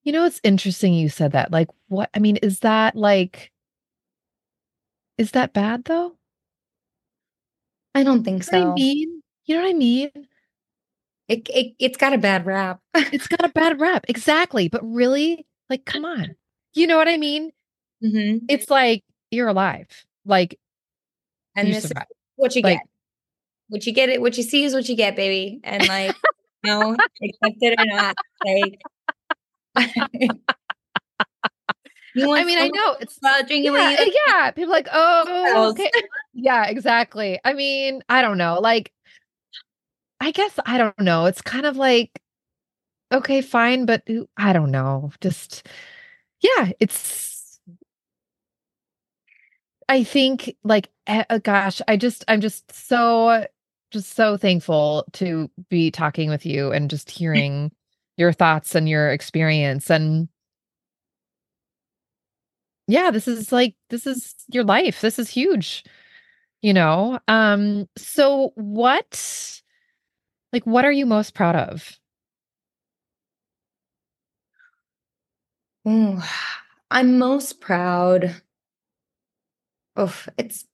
You 0.03 0.11
know, 0.11 0.25
it's 0.25 0.39
interesting 0.43 0.93
you 0.93 1.09
said 1.09 1.31
that. 1.33 1.51
Like, 1.51 1.67
what 1.87 2.09
I 2.13 2.19
mean, 2.19 2.37
is 2.37 2.59
that 2.61 2.95
like, 2.95 3.51
is 5.17 5.31
that 5.31 5.53
bad 5.53 5.85
though? 5.85 6.17
I 7.95 8.03
don't 8.03 8.23
think 8.23 8.45
You 8.47 8.51
know 8.53 8.63
so. 8.65 8.71
I 8.71 8.73
mean? 8.75 9.21
You 9.45 9.55
know 9.55 9.61
what 9.63 9.69
I 9.69 9.73
mean? 9.73 10.11
It, 11.27 11.47
it 11.49 11.73
it's 11.79 11.97
got 11.97 12.13
a 12.13 12.17
bad 12.17 12.45
rap. 12.45 12.79
It's 12.95 13.27
got 13.27 13.43
a 13.45 13.49
bad 13.49 13.79
rap, 13.79 14.05
Exactly. 14.07 14.67
But 14.67 14.81
really, 14.83 15.45
like, 15.69 15.85
come 15.85 16.05
on. 16.05 16.35
You 16.73 16.87
know 16.87 16.97
what 16.97 17.07
I 17.07 17.17
mean? 17.17 17.51
hmm 18.01 18.37
It's 18.47 18.69
like 18.69 19.03
you're 19.31 19.47
alive. 19.47 19.87
Like 20.25 20.59
And 21.55 21.67
you 21.67 21.73
this 21.73 21.85
is 21.85 21.91
what 22.35 22.55
you 22.55 22.61
Like, 22.61 22.77
get. 22.77 22.87
What 23.69 23.85
you 23.85 23.93
get 23.93 24.09
it. 24.09 24.21
What 24.21 24.37
you 24.37 24.43
see 24.43 24.63
is 24.63 24.73
what 24.73 24.89
you 24.89 24.95
get, 24.95 25.15
baby. 25.15 25.59
And 25.63 25.87
like, 25.87 26.15
you 26.63 26.71
know, 26.71 26.91
accept 26.91 27.57
it 27.61 27.79
or 27.79 27.85
not. 27.85 28.15
Like, 28.45 28.81
I 32.17 32.43
mean, 32.43 32.57
I 32.57 32.67
know 32.67 32.97
it's 32.99 33.17
yeah, 33.21 34.05
yeah. 34.27 34.51
People 34.51 34.71
like, 34.71 34.89
oh, 34.91 35.69
okay. 35.71 35.89
Yeah, 36.33 36.65
exactly. 36.67 37.39
I 37.45 37.53
mean, 37.53 38.03
I 38.09 38.21
don't 38.21 38.37
know. 38.37 38.59
Like, 38.59 38.91
I 40.19 40.31
guess 40.31 40.59
I 40.65 40.77
don't 40.77 40.99
know. 40.99 41.25
It's 41.25 41.41
kind 41.41 41.65
of 41.65 41.77
like, 41.77 42.21
okay, 43.11 43.41
fine, 43.41 43.85
but 43.85 44.03
I 44.37 44.53
don't 44.53 44.71
know. 44.71 45.11
Just, 45.21 45.67
yeah, 46.41 46.71
it's, 46.79 47.40
I 49.91 50.05
think, 50.05 50.55
like, 50.63 50.89
eh, 51.05 51.25
uh, 51.29 51.39
gosh, 51.39 51.81
I 51.85 51.97
just, 51.97 52.23
I'm 52.29 52.39
just 52.39 52.71
so, 52.71 53.45
just 53.91 54.15
so 54.15 54.37
thankful 54.37 55.03
to 55.11 55.51
be 55.67 55.91
talking 55.91 56.29
with 56.29 56.45
you 56.45 56.71
and 56.71 56.89
just 56.89 57.11
hearing 57.11 57.73
your 58.15 58.31
thoughts 58.31 58.73
and 58.73 58.87
your 58.87 59.11
experience. 59.11 59.91
And 59.91 60.29
yeah, 62.87 63.11
this 63.11 63.27
is 63.27 63.51
like, 63.51 63.75
this 63.89 64.07
is 64.07 64.33
your 64.47 64.63
life. 64.63 65.01
This 65.01 65.19
is 65.19 65.29
huge, 65.29 65.83
you 66.61 66.73
know? 66.73 67.19
Um, 67.27 67.89
so 67.97 68.53
what, 68.55 69.61
like, 70.53 70.65
what 70.65 70.85
are 70.85 70.91
you 70.93 71.05
most 71.05 71.33
proud 71.33 71.57
of? 71.57 71.99
Ooh, 75.85 76.21
I'm 76.89 77.19
most 77.19 77.59
proud 77.59 78.41
of 79.95 80.29
it's 80.37 80.65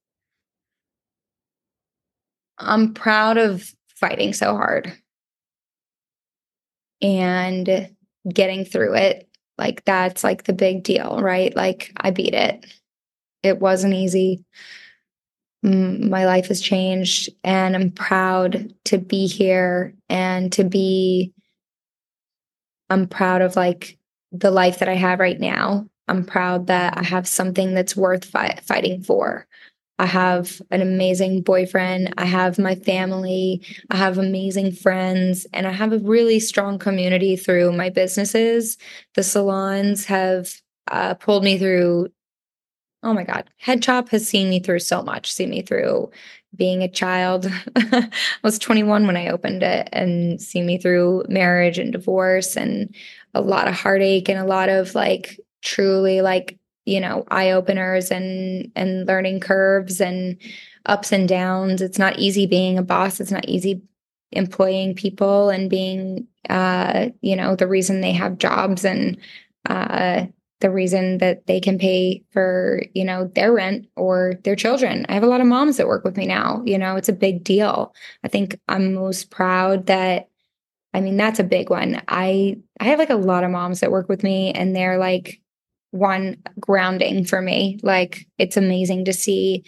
I'm 2.57 2.93
proud 2.93 3.37
of 3.37 3.71
fighting 3.95 4.33
so 4.33 4.55
hard 4.55 4.91
and 7.01 7.89
getting 8.31 8.65
through 8.65 8.95
it. 8.95 9.27
Like 9.57 9.83
that's 9.85 10.23
like 10.23 10.43
the 10.43 10.53
big 10.53 10.83
deal, 10.83 11.19
right? 11.21 11.55
Like 11.55 11.91
I 11.97 12.11
beat 12.11 12.33
it. 12.33 12.65
It 13.43 13.59
wasn't 13.59 13.93
easy. 13.93 14.43
My 15.63 16.25
life 16.25 16.47
has 16.47 16.61
changed 16.61 17.29
and 17.43 17.75
I'm 17.75 17.91
proud 17.91 18.73
to 18.85 18.97
be 18.97 19.27
here 19.27 19.95
and 20.09 20.51
to 20.53 20.63
be 20.63 21.33
I'm 22.89 23.07
proud 23.07 23.41
of 23.41 23.55
like 23.55 23.97
the 24.31 24.51
life 24.51 24.79
that 24.79 24.89
I 24.89 24.95
have 24.95 25.19
right 25.19 25.39
now. 25.39 25.87
I'm 26.07 26.23
proud 26.23 26.67
that 26.67 26.97
I 26.97 27.03
have 27.03 27.27
something 27.27 27.73
that's 27.73 27.95
worth 27.95 28.25
fi- 28.25 28.59
fighting 28.63 29.03
for. 29.03 29.47
I 29.99 30.05
have 30.05 30.61
an 30.69 30.81
amazing 30.81 31.41
boyfriend. 31.41 32.13
I 32.17 32.25
have 32.25 32.59
my 32.59 32.75
family. 32.75 33.65
I 33.89 33.97
have 33.97 34.17
amazing 34.17 34.73
friends. 34.73 35.47
And 35.53 35.65
I 35.65 35.71
have 35.71 35.91
a 35.91 35.99
really 35.99 36.39
strong 36.39 36.77
community 36.77 37.35
through 37.35 37.71
my 37.71 37.89
businesses. 37.89 38.77
The 39.15 39.23
salons 39.23 40.05
have 40.05 40.53
uh, 40.91 41.15
pulled 41.15 41.43
me 41.43 41.57
through. 41.57 42.09
Oh 43.01 43.13
my 43.13 43.23
God. 43.23 43.49
Headchop 43.63 44.09
has 44.09 44.27
seen 44.27 44.49
me 44.49 44.59
through 44.59 44.79
so 44.79 45.01
much, 45.01 45.31
seen 45.31 45.49
me 45.49 45.61
through 45.63 46.11
being 46.55 46.83
a 46.83 46.87
child. 46.87 47.51
I 47.75 48.09
was 48.43 48.59
21 48.59 49.07
when 49.07 49.17
I 49.17 49.29
opened 49.29 49.63
it 49.63 49.89
and 49.91 50.39
seen 50.41 50.65
me 50.65 50.77
through 50.77 51.25
marriage 51.27 51.79
and 51.79 51.91
divorce 51.91 52.55
and 52.55 52.93
a 53.33 53.41
lot 53.41 53.67
of 53.67 53.73
heartache 53.73 54.29
and 54.29 54.39
a 54.39 54.45
lot 54.45 54.69
of 54.69 54.95
like 54.95 55.39
truly 55.61 56.21
like 56.21 56.57
you 56.85 57.01
know 57.01 57.25
eye 57.29 57.51
openers 57.51 58.11
and 58.11 58.71
and 58.75 59.07
learning 59.07 59.39
curves 59.39 60.01
and 60.01 60.37
ups 60.85 61.11
and 61.11 61.27
downs. 61.27 61.81
It's 61.81 61.99
not 61.99 62.17
easy 62.17 62.47
being 62.47 62.77
a 62.77 62.83
boss. 62.83 63.19
It's 63.19 63.31
not 63.31 63.45
easy 63.45 63.81
employing 64.31 64.95
people 64.95 65.49
and 65.49 65.69
being 65.69 66.27
uh 66.49 67.07
you 67.21 67.35
know 67.35 67.55
the 67.55 67.67
reason 67.67 68.01
they 68.01 68.11
have 68.11 68.37
jobs 68.37 68.83
and 68.83 69.17
uh 69.69 70.25
the 70.59 70.71
reason 70.71 71.19
that 71.19 71.45
they 71.45 71.59
can 71.59 71.77
pay 71.77 72.23
for 72.31 72.81
you 72.93 73.05
know 73.05 73.25
their 73.35 73.53
rent 73.53 73.87
or 73.95 74.33
their 74.43 74.55
children. 74.55 75.05
I 75.07 75.13
have 75.13 75.23
a 75.23 75.27
lot 75.27 75.41
of 75.41 75.47
moms 75.47 75.77
that 75.77 75.87
work 75.87 76.03
with 76.03 76.17
me 76.17 76.25
now. 76.25 76.63
You 76.65 76.77
know 76.77 76.95
it's 76.95 77.09
a 77.09 77.13
big 77.13 77.43
deal. 77.43 77.93
I 78.23 78.27
think 78.27 78.59
i'm 78.67 78.93
most 78.93 79.29
proud 79.29 79.87
that 79.87 80.29
i 80.93 81.01
mean 81.01 81.17
that's 81.17 81.39
a 81.39 81.43
big 81.43 81.69
one. 81.69 82.01
I 82.07 82.57
i 82.79 82.85
have 82.85 82.99
like 82.99 83.09
a 83.09 83.15
lot 83.15 83.43
of 83.43 83.51
moms 83.51 83.79
that 83.81 83.91
work 83.91 84.09
with 84.09 84.23
me 84.23 84.51
and 84.53 84.75
they're 84.75 84.97
like 84.97 85.41
one 85.91 86.37
grounding 86.59 87.25
for 87.25 87.41
me. 87.41 87.79
Like 87.83 88.25
it's 88.37 88.57
amazing 88.57 89.05
to 89.05 89.13
see 89.13 89.63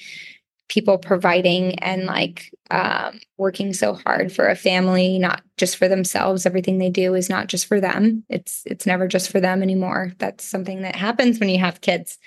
people 0.69 0.99
providing 0.99 1.77
and 1.79 2.05
like 2.05 2.53
um, 2.69 3.19
working 3.37 3.73
so 3.73 3.95
hard 4.05 4.31
for 4.31 4.47
a 4.47 4.55
family 4.55 5.17
not 5.17 5.41
just 5.57 5.75
for 5.75 5.87
themselves. 5.87 6.45
Everything 6.45 6.77
they 6.77 6.91
do 6.91 7.15
is 7.15 7.29
not 7.29 7.47
just 7.47 7.65
for 7.65 7.81
them. 7.81 8.23
It's 8.29 8.61
it's 8.65 8.85
never 8.85 9.07
just 9.07 9.31
for 9.31 9.39
them 9.39 9.61
anymore. 9.61 10.13
That's 10.19 10.45
something 10.45 10.83
that 10.83 10.95
happens 10.95 11.39
when 11.39 11.49
you 11.49 11.59
have 11.59 11.81
kids. 11.81 12.17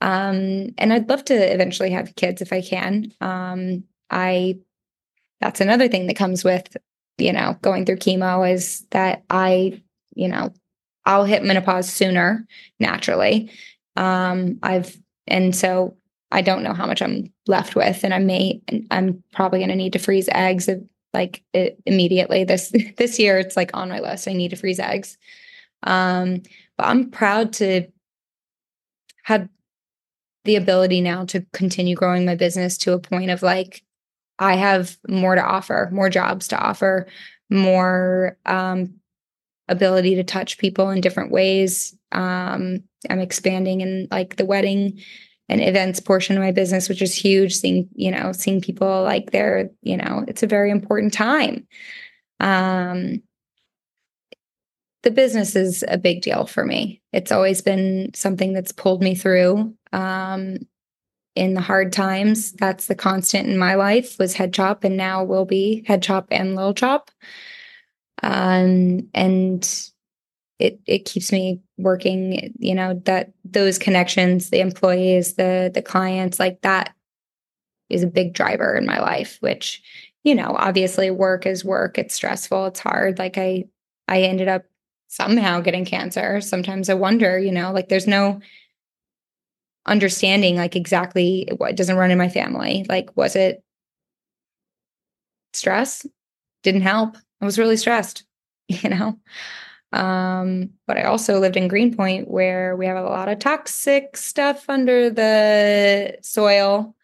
Um, 0.00 0.74
and 0.78 0.92
i'd 0.92 1.08
love 1.08 1.24
to 1.24 1.34
eventually 1.34 1.90
have 1.90 2.14
kids 2.14 2.40
if 2.40 2.52
i 2.52 2.62
can. 2.62 3.12
Um, 3.20 3.84
i 4.10 4.56
that's 5.40 5.60
another 5.60 5.88
thing 5.88 6.06
that 6.06 6.16
comes 6.16 6.44
with 6.44 6.76
you 7.18 7.32
know 7.32 7.56
going 7.62 7.84
through 7.84 7.96
chemo 7.96 8.50
is 8.50 8.86
that 8.90 9.24
i 9.28 9.80
you 10.14 10.28
know 10.28 10.52
i'll 11.08 11.24
hit 11.24 11.42
menopause 11.42 11.92
sooner 11.92 12.46
naturally 12.78 13.50
um, 13.96 14.58
i've 14.62 14.96
and 15.26 15.54
so 15.54 15.96
I 16.30 16.42
don't 16.42 16.62
know 16.62 16.74
how 16.74 16.86
much 16.86 17.00
I'm 17.00 17.32
left 17.46 17.74
with, 17.74 18.04
and 18.04 18.12
I 18.12 18.18
may 18.18 18.60
I'm 18.90 19.22
probably 19.32 19.60
going 19.60 19.70
to 19.70 19.76
need 19.76 19.94
to 19.94 19.98
freeze 19.98 20.28
eggs 20.32 20.68
like 21.14 21.42
it, 21.54 21.80
immediately 21.86 22.44
this 22.44 22.72
this 22.96 23.18
year. 23.18 23.38
It's 23.38 23.56
like 23.56 23.70
on 23.74 23.88
my 23.88 24.00
list. 24.00 24.28
I 24.28 24.32
need 24.32 24.50
to 24.50 24.56
freeze 24.56 24.80
eggs, 24.80 25.16
um, 25.84 26.42
but 26.76 26.86
I'm 26.86 27.10
proud 27.10 27.52
to 27.54 27.86
have 29.24 29.48
the 30.44 30.56
ability 30.56 31.00
now 31.00 31.24
to 31.26 31.44
continue 31.52 31.94
growing 31.94 32.24
my 32.24 32.34
business 32.34 32.78
to 32.78 32.92
a 32.92 32.98
point 32.98 33.30
of 33.30 33.42
like 33.42 33.82
I 34.38 34.54
have 34.54 34.96
more 35.08 35.34
to 35.34 35.42
offer, 35.42 35.88
more 35.92 36.10
jobs 36.10 36.48
to 36.48 36.58
offer, 36.58 37.06
more 37.50 38.36
um, 38.44 38.97
ability 39.68 40.14
to 40.16 40.24
touch 40.24 40.58
people 40.58 40.90
in 40.90 41.00
different 41.00 41.30
ways. 41.30 41.96
Um, 42.12 42.84
I'm 43.08 43.20
expanding 43.20 43.80
in 43.80 44.08
like 44.10 44.36
the 44.36 44.46
wedding 44.46 45.00
and 45.48 45.60
events 45.62 46.00
portion 46.00 46.36
of 46.36 46.42
my 46.42 46.52
business, 46.52 46.88
which 46.88 47.02
is 47.02 47.14
huge. 47.14 47.54
Seeing, 47.54 47.88
you 47.94 48.10
know, 48.10 48.32
seeing 48.32 48.60
people 48.60 49.02
like 49.02 49.30
they're, 49.30 49.70
you 49.82 49.96
know, 49.96 50.24
it's 50.28 50.42
a 50.42 50.48
very 50.48 50.70
important 50.70 51.12
time. 51.12 51.66
Um, 52.40 53.22
the 55.02 55.10
business 55.10 55.54
is 55.54 55.84
a 55.86 55.96
big 55.96 56.22
deal 56.22 56.46
for 56.46 56.64
me. 56.64 57.00
It's 57.12 57.32
always 57.32 57.62
been 57.62 58.10
something 58.14 58.52
that's 58.52 58.72
pulled 58.72 59.02
me 59.02 59.14
through. 59.14 59.74
Um, 59.92 60.58
in 61.34 61.54
the 61.54 61.60
hard 61.60 61.92
times, 61.92 62.52
that's 62.52 62.86
the 62.86 62.96
constant 62.96 63.48
in 63.48 63.56
my 63.56 63.74
life 63.74 64.18
was 64.18 64.34
Headchop 64.34 64.82
and 64.82 64.96
now 64.96 65.22
will 65.22 65.44
be 65.44 65.84
Headchop 65.88 66.26
and 66.32 66.56
Lil' 66.56 66.74
Chop. 66.74 67.12
Um, 68.22 69.08
and 69.14 69.90
it 70.58 70.80
it 70.86 71.04
keeps 71.04 71.30
me 71.32 71.60
working 71.76 72.52
you 72.58 72.74
know 72.74 73.00
that 73.04 73.32
those 73.44 73.78
connections 73.78 74.50
the 74.50 74.60
employees 74.60 75.34
the 75.34 75.70
the 75.72 75.82
clients 75.82 76.40
like 76.40 76.60
that 76.62 76.94
is 77.90 78.02
a 78.02 78.08
big 78.08 78.34
driver 78.34 78.76
in 78.76 78.84
my 78.86 79.00
life 79.00 79.38
which 79.40 79.82
you 80.24 80.34
know 80.34 80.54
obviously 80.58 81.10
work 81.10 81.46
is 81.46 81.64
work. 81.64 81.98
It's 81.98 82.14
stressful. 82.14 82.66
It's 82.66 82.80
hard. 82.80 83.18
Like 83.18 83.38
i 83.38 83.64
i 84.08 84.22
ended 84.22 84.48
up 84.48 84.64
somehow 85.08 85.60
getting 85.60 85.84
cancer. 85.84 86.40
Sometimes 86.40 86.88
i 86.90 86.94
wonder 86.94 87.38
you 87.38 87.52
know 87.52 87.72
like 87.72 87.88
there's 87.88 88.06
no 88.06 88.40
understanding 89.86 90.56
like 90.56 90.76
exactly 90.76 91.48
what 91.56 91.76
doesn't 91.76 91.96
run 91.96 92.10
in 92.10 92.18
my 92.18 92.28
family. 92.28 92.84
Like 92.88 93.16
was 93.16 93.36
it 93.36 93.62
stress? 95.52 96.06
Didn't 96.62 96.82
help 96.82 97.16
i 97.40 97.44
was 97.44 97.58
really 97.58 97.76
stressed 97.76 98.24
you 98.68 98.88
know 98.88 99.18
um, 99.92 100.70
but 100.86 100.98
I 100.98 101.04
also 101.04 101.38
lived 101.38 101.56
in 101.56 101.68
Greenpoint 101.68 102.28
where 102.28 102.76
we 102.76 102.86
have 102.86 102.96
a 102.96 103.02
lot 103.08 103.28
of 103.28 103.38
toxic 103.38 104.16
stuff 104.16 104.68
under 104.68 105.08
the 105.10 106.18
soil. 106.22 106.94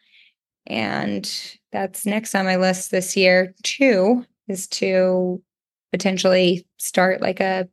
And 0.66 1.30
that's 1.72 2.06
next 2.06 2.34
on 2.34 2.44
my 2.44 2.56
list 2.56 2.90
this 2.90 3.16
year, 3.16 3.54
too, 3.62 4.24
is 4.48 4.66
to 4.68 5.42
potentially 5.92 6.66
start 6.78 7.20
like 7.20 7.40
a 7.40 7.68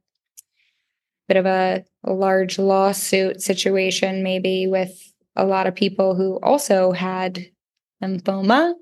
bit 1.27 1.37
of 1.37 1.45
a, 1.45 1.83
a 2.03 2.13
large 2.13 2.57
lawsuit 2.57 3.41
situation, 3.41 4.23
maybe 4.23 4.67
with 4.67 5.13
a 5.35 5.45
lot 5.45 5.67
of 5.67 5.75
people 5.75 6.15
who 6.15 6.39
also 6.41 6.91
had 6.91 7.45
lymphoma 8.03 8.73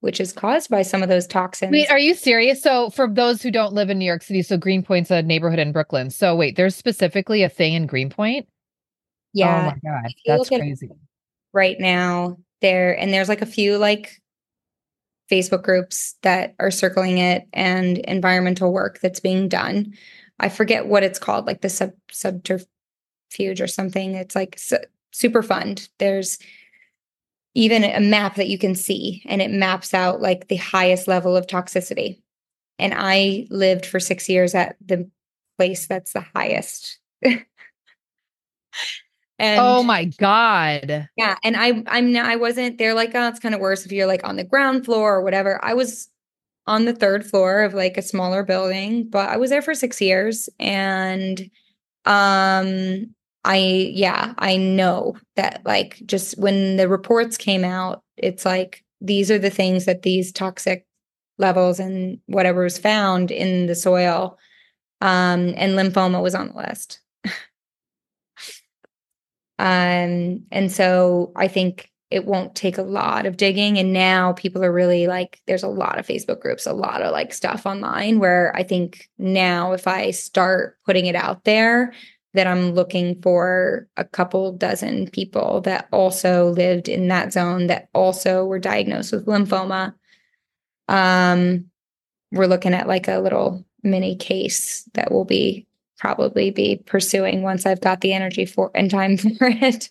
which 0.00 0.20
is 0.20 0.32
caused 0.32 0.70
by 0.70 0.82
some 0.82 1.02
of 1.02 1.08
those 1.08 1.26
toxins. 1.26 1.72
Wait, 1.72 1.90
are 1.90 1.98
you 1.98 2.14
serious? 2.14 2.62
So, 2.62 2.90
for 2.90 3.08
those 3.08 3.42
who 3.42 3.50
don't 3.50 3.72
live 3.72 3.90
in 3.90 3.98
New 3.98 4.04
York 4.04 4.22
City, 4.22 4.42
so 4.42 4.56
Greenpoint's 4.56 5.10
a 5.10 5.22
neighborhood 5.22 5.58
in 5.58 5.72
Brooklyn. 5.72 6.10
So, 6.10 6.36
wait, 6.36 6.56
there's 6.56 6.76
specifically 6.76 7.42
a 7.42 7.48
thing 7.48 7.74
in 7.74 7.86
Greenpoint? 7.86 8.46
Oh 8.48 9.30
yeah. 9.32 9.60
Oh 9.60 9.66
my 9.66 9.90
God. 9.90 10.12
That's 10.26 10.48
crazy. 10.48 10.90
Right 11.52 11.76
now, 11.80 12.38
there, 12.60 12.98
and 12.98 13.12
there's 13.12 13.28
like 13.28 13.42
a 13.42 13.46
few 13.46 13.78
like 13.78 14.20
Facebook 15.30 15.62
groups 15.62 16.14
that 16.22 16.54
are 16.58 16.70
circling 16.70 17.18
it 17.18 17.46
and 17.52 17.98
environmental 17.98 18.72
work 18.72 19.00
that's 19.00 19.20
being 19.20 19.48
done. 19.48 19.94
I 20.40 20.48
forget 20.48 20.86
what 20.86 21.02
it's 21.02 21.18
called, 21.18 21.46
like 21.46 21.60
the 21.60 21.68
sub 21.68 21.92
subterfuge 22.10 23.60
or 23.60 23.66
something. 23.66 24.14
It's 24.14 24.34
like 24.34 24.58
su- 24.58 24.78
super 25.12 25.42
fund. 25.42 25.88
There's 25.98 26.38
even 27.54 27.84
a 27.84 28.00
map 28.00 28.36
that 28.36 28.48
you 28.48 28.58
can 28.58 28.74
see 28.74 29.22
and 29.26 29.42
it 29.42 29.50
maps 29.50 29.94
out 29.94 30.20
like 30.20 30.48
the 30.48 30.56
highest 30.56 31.08
level 31.08 31.36
of 31.36 31.46
toxicity. 31.46 32.20
And 32.78 32.94
I 32.96 33.46
lived 33.50 33.84
for 33.84 33.98
six 33.98 34.28
years 34.28 34.54
at 34.54 34.76
the 34.84 35.10
place 35.56 35.86
that's 35.86 36.12
the 36.12 36.24
highest. 36.34 36.98
and 39.38 39.60
oh 39.60 39.82
my 39.82 40.04
god 40.04 41.08
yeah 41.16 41.36
and 41.42 41.56
i 41.56 41.82
i'm 41.86 42.12
not 42.12 42.26
i 42.26 42.36
wasn't 42.36 42.76
they're 42.78 42.94
like 42.94 43.12
oh 43.14 43.28
it's 43.28 43.38
kind 43.38 43.54
of 43.54 43.60
worse 43.60 43.86
if 43.86 43.92
you're 43.92 44.06
like 44.06 44.24
on 44.24 44.36
the 44.36 44.44
ground 44.44 44.84
floor 44.84 45.16
or 45.16 45.22
whatever 45.22 45.62
i 45.64 45.74
was 45.74 46.08
on 46.66 46.84
the 46.84 46.92
third 46.92 47.24
floor 47.24 47.62
of 47.62 47.72
like 47.72 47.96
a 47.96 48.02
smaller 48.02 48.42
building 48.42 49.08
but 49.08 49.28
i 49.28 49.36
was 49.36 49.50
there 49.50 49.62
for 49.62 49.74
six 49.74 50.00
years 50.00 50.48
and 50.58 51.50
um 52.04 53.14
I, 53.48 53.56
yeah, 53.94 54.34
I 54.36 54.58
know 54.58 55.16
that 55.36 55.62
like 55.64 56.02
just 56.04 56.36
when 56.38 56.76
the 56.76 56.86
reports 56.86 57.38
came 57.38 57.64
out, 57.64 58.02
it's 58.18 58.44
like 58.44 58.84
these 59.00 59.30
are 59.30 59.38
the 59.38 59.48
things 59.48 59.86
that 59.86 60.02
these 60.02 60.32
toxic 60.32 60.84
levels 61.38 61.80
and 61.80 62.18
whatever 62.26 62.62
was 62.62 62.76
found 62.76 63.30
in 63.30 63.64
the 63.64 63.74
soil. 63.74 64.38
Um, 65.00 65.54
and 65.56 65.78
lymphoma 65.78 66.22
was 66.22 66.34
on 66.34 66.48
the 66.48 66.56
list. 66.56 67.00
um, 69.58 70.44
and 70.50 70.70
so 70.70 71.32
I 71.34 71.48
think 71.48 71.90
it 72.10 72.26
won't 72.26 72.54
take 72.54 72.76
a 72.76 72.82
lot 72.82 73.24
of 73.24 73.38
digging. 73.38 73.78
And 73.78 73.94
now 73.94 74.34
people 74.34 74.62
are 74.62 74.72
really 74.72 75.06
like, 75.06 75.40
there's 75.46 75.62
a 75.62 75.68
lot 75.68 75.98
of 75.98 76.06
Facebook 76.06 76.40
groups, 76.40 76.66
a 76.66 76.74
lot 76.74 77.00
of 77.00 77.12
like 77.12 77.32
stuff 77.32 77.64
online 77.64 78.18
where 78.18 78.54
I 78.54 78.62
think 78.62 79.08
now 79.16 79.72
if 79.72 79.86
I 79.86 80.10
start 80.10 80.76
putting 80.84 81.06
it 81.06 81.14
out 81.14 81.44
there, 81.44 81.94
that 82.34 82.46
I'm 82.46 82.72
looking 82.72 83.20
for 83.22 83.88
a 83.96 84.04
couple 84.04 84.52
dozen 84.52 85.08
people 85.10 85.60
that 85.62 85.88
also 85.92 86.50
lived 86.50 86.88
in 86.88 87.08
that 87.08 87.32
zone 87.32 87.68
that 87.68 87.88
also 87.94 88.44
were 88.44 88.58
diagnosed 88.58 89.12
with 89.12 89.26
lymphoma. 89.26 89.94
Um, 90.88 91.70
we're 92.32 92.46
looking 92.46 92.74
at 92.74 92.86
like 92.86 93.08
a 93.08 93.18
little 93.18 93.64
mini 93.82 94.16
case 94.16 94.88
that 94.94 95.10
will 95.10 95.24
be 95.24 95.66
probably 95.98 96.50
be 96.50 96.82
pursuing 96.86 97.42
once 97.42 97.66
I've 97.66 97.80
got 97.80 98.00
the 98.00 98.12
energy 98.12 98.46
for 98.46 98.70
and 98.74 98.90
time 98.90 99.16
for 99.38 99.48
it. 99.48 99.90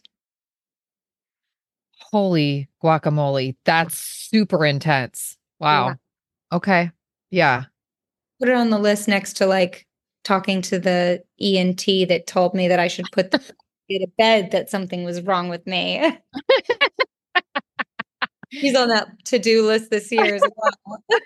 Holy 1.99 2.69
guacamole. 2.81 3.55
That's 3.65 3.97
super 3.97 4.65
intense. 4.65 5.38
Wow. 5.59 5.88
Yeah. 5.88 5.95
Okay. 6.53 6.91
Yeah. 7.29 7.65
Put 8.39 8.49
it 8.49 8.55
on 8.55 8.69
the 8.69 8.79
list 8.79 9.07
next 9.07 9.33
to 9.38 9.47
like 9.47 9.85
talking 10.28 10.61
to 10.61 10.78
the 10.78 11.23
ENT 11.39 11.86
that 12.09 12.28
told 12.28 12.53
me 12.53 12.67
that 12.67 12.80
I 12.80 12.89
should 12.89 13.09
put 13.13 13.32
the 13.32 13.39
to 13.89 14.07
bed 14.17 14.51
that 14.51 14.69
something 14.69 15.05
was 15.05 15.21
wrong 15.21 15.47
with 15.47 15.65
me. 15.65 16.05
He's 18.49 18.75
on 18.75 18.89
that 18.89 19.07
to-do 19.25 19.65
list 19.65 19.89
this 19.89 20.11
year 20.11 20.36
as 20.36 20.41
well. 20.41 21.03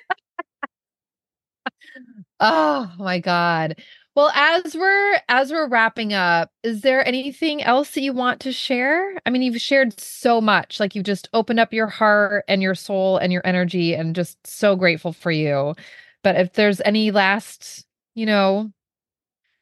oh 2.39 2.91
my 2.99 3.19
god. 3.19 3.81
Well, 4.13 4.29
as 4.35 4.75
we're 4.75 5.21
as 5.29 5.51
we're 5.51 5.67
wrapping 5.67 6.13
up, 6.13 6.51
is 6.63 6.81
there 6.81 7.07
anything 7.07 7.63
else 7.63 7.91
that 7.91 8.01
you 8.01 8.13
want 8.13 8.41
to 8.41 8.51
share? 8.51 9.15
I 9.25 9.29
mean, 9.29 9.41
you've 9.41 9.61
shared 9.61 9.99
so 9.99 10.41
much. 10.41 10.79
Like 10.79 10.93
you've 10.95 11.05
just 11.05 11.29
opened 11.33 11.59
up 11.59 11.73
your 11.73 11.87
heart 11.87 12.43
and 12.47 12.61
your 12.61 12.75
soul 12.75 13.17
and 13.17 13.31
your 13.31 13.41
energy 13.45 13.93
and 13.93 14.15
just 14.15 14.45
so 14.45 14.75
grateful 14.75 15.13
for 15.13 15.31
you. 15.31 15.75
But 16.23 16.35
if 16.35 16.53
there's 16.53 16.81
any 16.81 17.11
last, 17.11 17.85
you 18.15 18.25
know, 18.25 18.71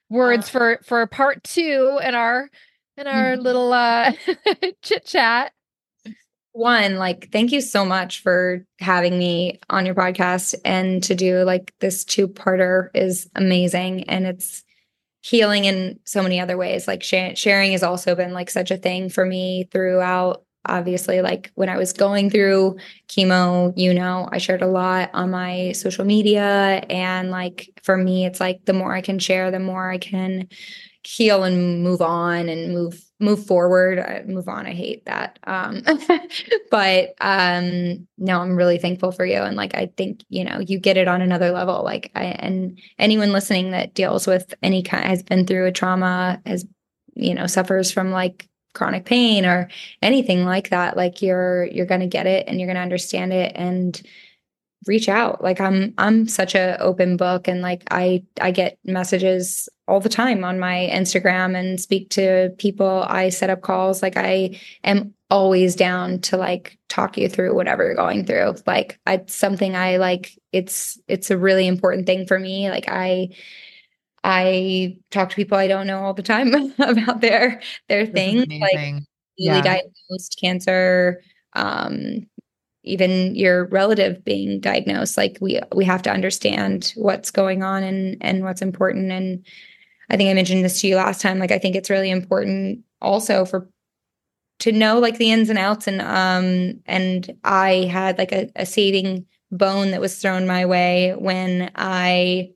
words 0.10 0.48
uh, 0.48 0.52
for 0.52 0.80
for 0.84 1.08
part 1.08 1.44
two 1.44 2.00
in 2.04 2.16
our 2.16 2.50
in 2.98 3.08
our 3.08 3.34
mm-hmm. 3.34 3.42
little 3.42 3.74
uh 3.74 4.12
chit 4.82 5.06
chat 5.06 5.52
one 6.52 6.98
like 6.98 7.32
thank 7.32 7.52
you 7.52 7.62
so 7.62 7.86
much 7.86 8.22
for 8.22 8.66
having 8.80 9.18
me 9.18 9.60
on 9.70 9.86
your 9.86 9.96
podcast 9.96 10.56
and 10.66 11.04
to 11.04 11.16
do 11.16 11.44
like 11.44 11.74
this 11.80 12.04
two 12.04 12.28
parter 12.28 12.90
is 12.94 13.30
amazing 13.36 14.04
and 14.10 14.26
it's 14.26 14.64
healing 15.22 15.66
in 15.66 16.00
so 16.06 16.24
many 16.24 16.40
other 16.40 16.58
ways 16.58 16.88
like 16.88 17.04
sh- 17.04 17.36
sharing 17.36 17.72
has 17.72 17.84
also 17.84 18.16
been 18.16 18.34
like 18.34 18.50
such 18.50 18.72
a 18.72 18.78
thing 18.78 19.10
for 19.10 19.26
me 19.26 19.68
throughout 19.72 20.44
obviously 20.66 21.22
like 21.22 21.52
when 21.56 21.70
i 21.70 21.78
was 21.78 21.94
going 21.94 22.30
through 22.30 22.76
chemo 23.08 23.74
you 23.78 23.94
know 23.94 24.28
i 24.32 24.38
shared 24.38 24.62
a 24.62 24.68
lot 24.68 25.10
on 25.14 25.32
my 25.32 25.72
social 25.72 26.06
media 26.06 26.84
and 26.90 27.32
like 27.32 27.70
for 27.84 27.98
me 27.98 28.26
it's 28.26 28.40
like 28.40 28.64
the 28.66 28.74
more 28.74 28.94
i 28.94 29.02
can 29.02 29.20
share 29.20 29.52
the 29.52 29.60
more 29.60 29.90
i 29.90 29.98
can 29.98 30.48
heal 31.06 31.44
and 31.44 31.82
move 31.82 32.02
on 32.02 32.50
and 32.50 32.74
move 32.74 33.02
move 33.22 33.46
forward. 33.46 34.00
I 34.00 34.24
move 34.26 34.48
on 34.48 34.66
i 34.66 34.74
hate 34.74 35.06
that 35.06 35.40
um 35.46 35.82
but 36.72 37.14
um 37.22 38.08
no 38.18 38.40
i'm 38.42 38.56
really 38.56 38.78
thankful 38.78 39.12
for 39.12 39.26
you 39.26 39.38
and 39.38 39.56
like 39.56 39.76
i 39.76 39.90
think 39.98 40.24
you 40.30 40.44
know 40.44 40.60
you 40.60 40.80
get 40.80 40.98
it 40.98 41.08
on 41.08 41.22
another 41.22 41.52
level 41.52 41.84
like 41.84 42.12
I, 42.16 42.26
and 42.26 42.80
anyone 42.98 43.32
listening 43.32 43.72
that 43.72 43.94
deals 43.94 44.28
with 44.28 44.54
any 44.62 44.84
kind 44.84 45.06
has 45.06 45.24
been 45.24 45.46
through 45.48 45.68
a 45.68 45.72
trauma 45.72 46.42
has 46.46 46.66
you 47.16 47.34
know 47.34 47.48
suffers 47.48 47.92
from 47.92 48.12
like 48.12 48.49
chronic 48.74 49.06
pain 49.06 49.46
or 49.46 49.70
anything 50.02 50.46
like 50.46 50.70
that 50.70 50.96
like 50.96 51.22
you're 51.22 51.66
you're 51.66 51.86
going 51.86 52.02
to 52.02 52.08
get 52.08 52.28
it 52.28 52.48
and 52.48 52.60
you're 52.60 52.68
going 52.68 52.76
to 52.76 52.82
understand 52.82 53.34
it 53.34 53.52
and 53.56 54.02
reach 54.88 55.10
out. 55.10 55.44
Like 55.44 55.60
i'm 55.60 55.94
i'm 55.98 56.28
such 56.28 56.56
a 56.56 56.78
open 56.80 57.18
book 57.18 57.48
and 57.48 57.62
like 57.62 57.84
i 57.92 58.24
i 58.42 58.52
get 58.52 58.78
messages 58.86 59.68
all 59.88 60.00
the 60.00 60.10
time 60.10 60.44
on 60.44 60.60
my 60.60 60.90
instagram 60.92 61.58
and 61.58 61.80
speak 61.80 62.10
to 62.12 62.54
people. 62.58 63.04
I 63.08 63.30
set 63.30 63.50
up 63.50 63.62
calls. 63.62 64.02
Like 64.02 64.18
i 64.18 64.60
am 64.84 65.14
always 65.30 65.76
down 65.76 66.20
to 66.22 66.38
like 66.38 66.78
talk 66.88 67.18
you 67.18 67.30
through 67.30 67.54
whatever 67.54 67.86
you're 67.86 67.96
going 67.96 68.26
through. 68.26 68.56
Like 68.66 69.00
it's 69.06 69.36
something 69.36 69.76
i 69.76 69.98
like 69.98 70.38
it's 70.54 71.00
it's 71.08 71.30
a 71.30 71.38
really 71.38 71.68
important 71.68 72.06
thing 72.06 72.26
for 72.26 72.40
me. 72.40 72.70
Like 72.70 72.86
i 72.88 73.30
I 74.24 74.98
talk 75.12 75.30
to 75.30 75.36
people 75.36 75.58
I 75.58 75.68
don't 75.68 75.88
know 75.88 76.00
all 76.00 76.14
the 76.14 76.24
time 76.24 76.54
about 76.80 77.22
their 77.22 77.62
their 77.88 78.06
thing, 78.06 78.40
like 78.60 78.80
newly 78.80 79.04
yeah. 79.38 79.62
diagnosed 79.62 80.38
cancer, 80.40 81.22
um, 81.54 82.28
even 82.84 83.36
your 83.36 83.66
relative 83.66 84.24
being 84.24 84.60
diagnosed. 84.60 85.18
Like 85.18 85.38
we 85.42 85.60
we 85.74 85.86
have 85.86 86.02
to 86.04 86.12
understand 86.12 86.94
what's 86.96 87.32
going 87.32 87.64
on 87.64 87.84
and 87.84 88.18
and 88.22 88.44
what's 88.44 88.62
important. 88.62 89.12
And 89.12 89.46
I 90.10 90.18
think 90.18 90.30
I 90.30 90.34
mentioned 90.34 90.64
this 90.66 90.82
to 90.82 90.88
you 90.88 90.96
last 90.96 91.22
time. 91.22 91.40
Like 91.40 91.52
I 91.52 91.60
think 91.60 91.76
it's 91.76 91.90
really 91.90 92.10
important 92.10 92.84
also 93.02 93.46
for 93.46 93.70
to 94.60 94.72
know 94.74 95.00
like 95.00 95.18
the 95.18 95.32
ins 95.32 95.50
and 95.50 95.60
outs. 95.60 95.88
And 95.88 96.02
um 96.02 96.82
and 96.86 97.38
I 97.44 97.90
had 97.92 98.18
like 98.18 98.32
a, 98.32 98.50
a 98.56 98.66
saving 98.66 99.26
bone 99.52 99.92
that 99.92 100.02
was 100.02 100.20
thrown 100.20 100.46
my 100.46 100.66
way 100.66 101.16
when 101.18 101.72
I 101.76 102.52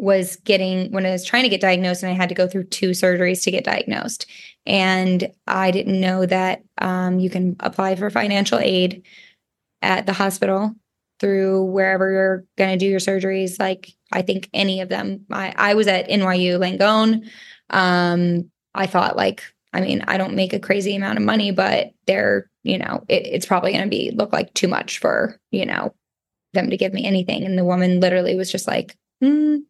was 0.00 0.36
getting 0.36 0.90
when 0.92 1.04
I 1.04 1.10
was 1.10 1.24
trying 1.24 1.42
to 1.42 1.48
get 1.48 1.60
diagnosed, 1.60 2.02
and 2.02 2.10
I 2.10 2.16
had 2.16 2.30
to 2.30 2.34
go 2.34 2.48
through 2.48 2.64
two 2.64 2.90
surgeries 2.90 3.44
to 3.44 3.50
get 3.50 3.64
diagnosed. 3.64 4.26
And 4.66 5.30
I 5.46 5.70
didn't 5.70 6.00
know 6.00 6.26
that 6.26 6.62
um, 6.78 7.20
you 7.20 7.28
can 7.28 7.56
apply 7.60 7.96
for 7.96 8.08
financial 8.08 8.58
aid 8.58 9.04
at 9.82 10.06
the 10.06 10.12
hospital 10.12 10.74
through 11.18 11.64
wherever 11.64 12.10
you're 12.10 12.44
going 12.56 12.70
to 12.70 12.82
do 12.82 12.88
your 12.88 12.98
surgeries. 12.98 13.60
Like 13.60 13.92
I 14.10 14.22
think 14.22 14.48
any 14.54 14.80
of 14.80 14.88
them. 14.88 15.26
I, 15.30 15.54
I 15.56 15.74
was 15.74 15.86
at 15.86 16.08
NYU 16.08 16.58
Langone. 16.58 17.28
Um, 17.68 18.50
I 18.74 18.86
thought 18.86 19.16
like, 19.16 19.42
I 19.72 19.82
mean, 19.82 20.02
I 20.08 20.16
don't 20.16 20.34
make 20.34 20.54
a 20.54 20.58
crazy 20.58 20.96
amount 20.96 21.18
of 21.18 21.24
money, 21.24 21.52
but 21.52 21.90
they're, 22.06 22.50
you 22.62 22.78
know, 22.78 23.04
it, 23.08 23.26
it's 23.26 23.46
probably 23.46 23.72
going 23.72 23.84
to 23.84 23.90
be 23.90 24.12
look 24.12 24.32
like 24.32 24.52
too 24.54 24.66
much 24.66 24.98
for, 24.98 25.38
you 25.50 25.66
know, 25.66 25.94
them 26.54 26.70
to 26.70 26.76
give 26.76 26.92
me 26.94 27.04
anything. 27.04 27.44
And 27.44 27.58
the 27.58 27.64
woman 27.64 28.00
literally 28.00 28.34
was 28.34 28.50
just 28.50 28.66
like, 28.66 28.96
mm, 29.22 29.60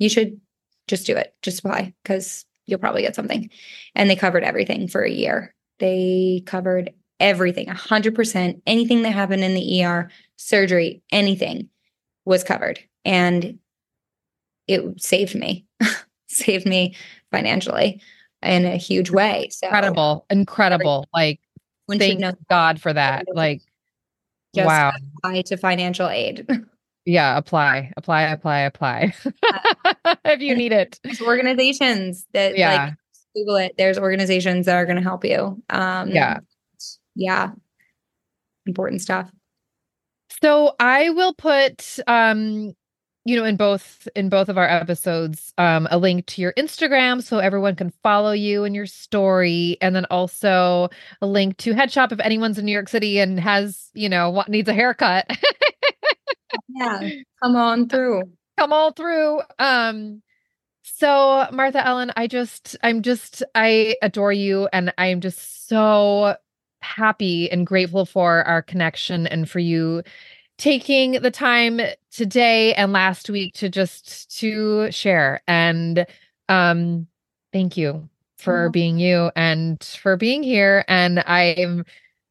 you 0.00 0.08
should 0.08 0.40
just 0.88 1.06
do 1.06 1.16
it, 1.16 1.34
just 1.42 1.60
apply 1.60 1.94
because 2.02 2.44
you'll 2.66 2.80
probably 2.80 3.02
get 3.02 3.14
something. 3.14 3.48
And 3.94 4.10
they 4.10 4.16
covered 4.16 4.42
everything 4.42 4.88
for 4.88 5.02
a 5.02 5.10
year. 5.10 5.54
They 5.78 6.42
covered 6.46 6.90
everything, 7.20 7.66
100%, 7.66 8.62
anything 8.66 9.02
that 9.02 9.12
happened 9.12 9.44
in 9.44 9.54
the 9.54 9.84
ER, 9.84 10.10
surgery, 10.36 11.02
anything 11.12 11.68
was 12.24 12.42
covered. 12.42 12.80
And 13.04 13.58
it 14.66 15.00
saved 15.00 15.34
me, 15.34 15.66
saved 16.28 16.66
me 16.66 16.96
financially 17.30 18.00
in 18.42 18.64
a 18.64 18.76
huge 18.76 19.10
way. 19.10 19.48
So 19.50 19.66
incredible, 19.66 20.26
incredible. 20.30 21.06
Like, 21.12 21.40
thank 21.90 22.24
God 22.48 22.80
for 22.80 22.92
that. 22.92 23.26
Like, 23.34 23.62
wow. 24.54 24.92
Apply 25.18 25.42
to 25.42 25.56
financial 25.56 26.08
aid. 26.08 26.46
Yeah, 27.06 27.36
apply, 27.36 27.92
apply, 27.96 28.22
apply, 28.22 28.60
apply. 28.60 29.14
if 30.24 30.40
you 30.40 30.54
need 30.54 30.72
it. 30.72 31.00
There's 31.02 31.20
organizations 31.20 32.26
that 32.32 32.56
yeah. 32.56 32.84
like 32.86 32.94
Google 33.34 33.56
it. 33.56 33.74
There's 33.78 33.98
organizations 33.98 34.66
that 34.66 34.76
are 34.76 34.84
going 34.84 34.96
to 34.96 35.02
help 35.02 35.24
you. 35.24 35.62
Um, 35.70 36.10
yeah, 36.10 36.40
yeah, 37.14 37.52
important 38.66 39.02
stuff. 39.02 39.30
So 40.42 40.74
I 40.78 41.10
will 41.10 41.34
put 41.34 41.98
um 42.06 42.74
you 43.26 43.36
know 43.36 43.44
in 43.44 43.56
both 43.56 44.08
in 44.16 44.28
both 44.28 44.48
of 44.48 44.56
our 44.56 44.68
episodes 44.68 45.52
um 45.58 45.86
a 45.90 45.98
link 45.98 46.24
to 46.26 46.40
your 46.40 46.54
Instagram 46.54 47.22
so 47.22 47.38
everyone 47.38 47.76
can 47.76 47.92
follow 48.02 48.32
you 48.32 48.64
and 48.64 48.74
your 48.74 48.86
story 48.86 49.76
and 49.82 49.94
then 49.94 50.06
also 50.06 50.88
a 51.20 51.26
link 51.26 51.58
to 51.58 51.74
Headchop 51.74 52.12
if 52.12 52.20
anyone's 52.20 52.58
in 52.58 52.64
New 52.64 52.72
York 52.72 52.88
City 52.88 53.18
and 53.18 53.38
has 53.38 53.90
you 53.92 54.08
know 54.08 54.30
what 54.30 54.48
needs 54.48 54.68
a 54.68 54.74
haircut 54.74 55.26
yeah 56.68 57.10
come 57.42 57.56
on 57.56 57.88
through 57.88 58.22
come 58.58 58.72
on 58.72 58.92
through 58.94 59.40
um 59.58 60.22
so 60.82 61.46
Martha 61.52 61.86
Ellen 61.86 62.12
I 62.16 62.26
just 62.26 62.76
I'm 62.82 63.02
just 63.02 63.42
I 63.54 63.96
adore 64.02 64.32
you 64.32 64.68
and 64.72 64.92
I'm 64.98 65.20
just 65.20 65.68
so 65.68 66.36
happy 66.82 67.50
and 67.50 67.66
grateful 67.66 68.06
for 68.06 68.42
our 68.44 68.62
connection 68.62 69.26
and 69.26 69.48
for 69.48 69.58
you 69.58 70.02
taking 70.58 71.12
the 71.12 71.30
time 71.30 71.80
today 72.10 72.74
and 72.74 72.92
last 72.92 73.30
week 73.30 73.54
to 73.54 73.68
just 73.68 74.38
to 74.38 74.90
share 74.90 75.42
and 75.46 76.06
um 76.48 77.06
thank 77.52 77.76
you 77.76 78.08
for 78.36 78.66
oh. 78.66 78.70
being 78.70 78.98
you 78.98 79.30
and 79.36 79.82
for 79.82 80.16
being 80.16 80.42
here 80.42 80.84
and 80.88 81.20
i'm 81.26 81.84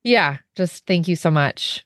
yeah 0.03 0.37
just 0.55 0.85
thank 0.85 1.07
you 1.07 1.15
so 1.15 1.31
much 1.31 1.83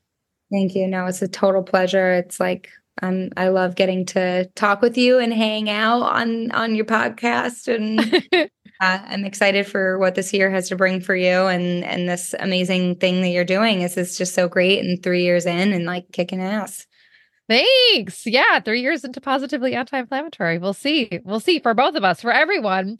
thank 0.53 0.75
you 0.75 0.87
no 0.87 1.05
it's 1.05 1.21
a 1.21 1.27
total 1.27 1.63
pleasure 1.63 2.13
it's 2.13 2.39
like 2.39 2.69
um, 3.01 3.29
I 3.35 3.47
love 3.47 3.73
getting 3.73 4.05
to 4.07 4.45
talk 4.53 4.83
with 4.83 4.99
you 4.99 5.17
and 5.17 5.33
hang 5.33 5.67
out 5.67 6.03
on 6.03 6.51
on 6.51 6.75
your 6.75 6.85
podcast 6.85 7.67
and 7.67 8.49
Uh, 8.83 8.99
I'm 9.07 9.23
excited 9.23 9.65
for 9.65 9.97
what 9.97 10.15
this 10.15 10.33
year 10.33 10.49
has 10.49 10.67
to 10.67 10.75
bring 10.75 10.99
for 10.99 11.15
you 11.15 11.47
and 11.47 11.85
and 11.85 12.09
this 12.09 12.35
amazing 12.39 12.97
thing 12.97 13.21
that 13.21 13.29
you're 13.29 13.45
doing. 13.45 13.79
This 13.79 13.95
is 13.95 14.17
just 14.17 14.33
so 14.33 14.49
great 14.49 14.83
and 14.83 15.01
three 15.01 15.23
years 15.23 15.45
in 15.45 15.71
and 15.71 15.85
like 15.85 16.11
kicking 16.11 16.41
ass. 16.41 16.85
Thanks. 17.47 18.25
Yeah, 18.25 18.59
three 18.59 18.81
years 18.81 19.05
into 19.05 19.21
positively 19.21 19.73
anti-inflammatory. 19.73 20.57
We'll 20.57 20.73
see. 20.73 21.21
We'll 21.23 21.39
see 21.39 21.59
for 21.59 21.73
both 21.73 21.95
of 21.95 22.03
us, 22.03 22.21
for 22.21 22.33
everyone. 22.33 22.97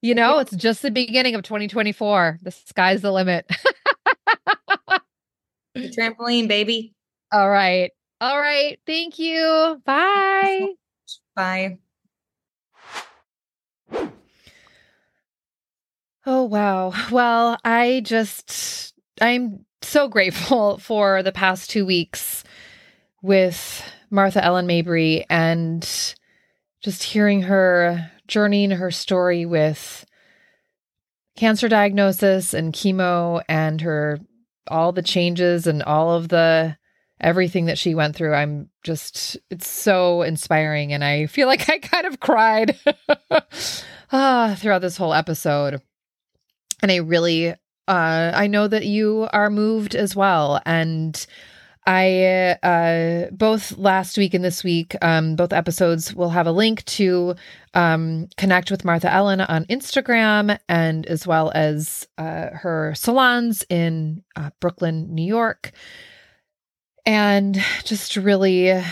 You 0.00 0.14
know, 0.14 0.38
it's 0.38 0.56
just 0.56 0.80
the 0.80 0.90
beginning 0.90 1.34
of 1.34 1.42
2024. 1.42 2.38
The 2.40 2.50
sky's 2.50 3.02
the 3.02 3.12
limit. 3.12 3.50
the 5.82 5.88
trampoline, 5.88 6.48
baby. 6.48 6.94
All 7.32 7.48
right. 7.48 7.90
All 8.20 8.38
right. 8.38 8.78
Thank 8.86 9.18
you. 9.18 9.80
Bye. 9.84 10.74
Bye. 11.34 11.78
Oh, 16.26 16.44
wow. 16.44 16.92
Well, 17.10 17.58
I 17.64 18.02
just, 18.04 18.94
I'm 19.20 19.64
so 19.82 20.08
grateful 20.08 20.78
for 20.78 21.22
the 21.22 21.32
past 21.32 21.70
two 21.70 21.86
weeks 21.86 22.44
with 23.22 23.82
Martha 24.10 24.44
Ellen 24.44 24.66
Mabry 24.66 25.24
and 25.30 25.82
just 26.82 27.02
hearing 27.02 27.42
her 27.42 28.10
journey 28.26 28.64
and 28.64 28.74
her 28.74 28.90
story 28.90 29.46
with 29.46 30.04
cancer 31.36 31.68
diagnosis 31.68 32.52
and 32.52 32.72
chemo 32.74 33.42
and 33.48 33.80
her 33.80 34.18
all 34.70 34.92
the 34.92 35.02
changes 35.02 35.66
and 35.66 35.82
all 35.82 36.12
of 36.12 36.28
the 36.28 36.76
everything 37.20 37.66
that 37.66 37.78
she 37.78 37.94
went 37.94 38.14
through. 38.14 38.34
I'm 38.34 38.70
just, 38.84 39.36
it's 39.50 39.68
so 39.68 40.22
inspiring. 40.22 40.92
And 40.92 41.02
I 41.02 41.26
feel 41.26 41.48
like 41.48 41.68
I 41.68 41.78
kind 41.78 42.06
of 42.06 42.20
cried 42.20 42.78
ah, 44.12 44.56
throughout 44.56 44.82
this 44.82 44.96
whole 44.96 45.12
episode 45.14 45.82
and 46.82 46.92
I 46.92 46.96
really 46.96 47.54
uh, 47.88 48.32
I 48.34 48.46
know 48.48 48.68
that 48.68 48.84
you 48.84 49.28
are 49.32 49.48
moved 49.48 49.94
as 49.94 50.14
well. 50.14 50.60
And 50.66 51.26
I 51.86 52.56
uh, 52.62 53.30
both 53.30 53.76
last 53.78 54.18
week 54.18 54.34
and 54.34 54.44
this 54.44 54.62
week, 54.62 54.94
um, 55.00 55.36
both 55.36 55.52
episodes 55.52 56.14
will 56.14 56.30
have 56.30 56.46
a 56.46 56.52
link 56.52 56.84
to 56.86 57.34
um, 57.74 58.28
connect 58.36 58.70
with 58.70 58.84
Martha 58.84 59.12
Ellen 59.12 59.40
on 59.40 59.64
Instagram 59.66 60.58
and 60.68 61.06
as 61.06 61.26
well 61.26 61.50
as 61.54 62.06
uh, 62.18 62.48
her 62.52 62.94
salons 62.94 63.64
in 63.70 64.22
uh, 64.36 64.50
Brooklyn, 64.60 65.14
New 65.14 65.24
York. 65.24 65.72
And 67.06 67.58
just 67.84 68.16
really, 68.16 68.82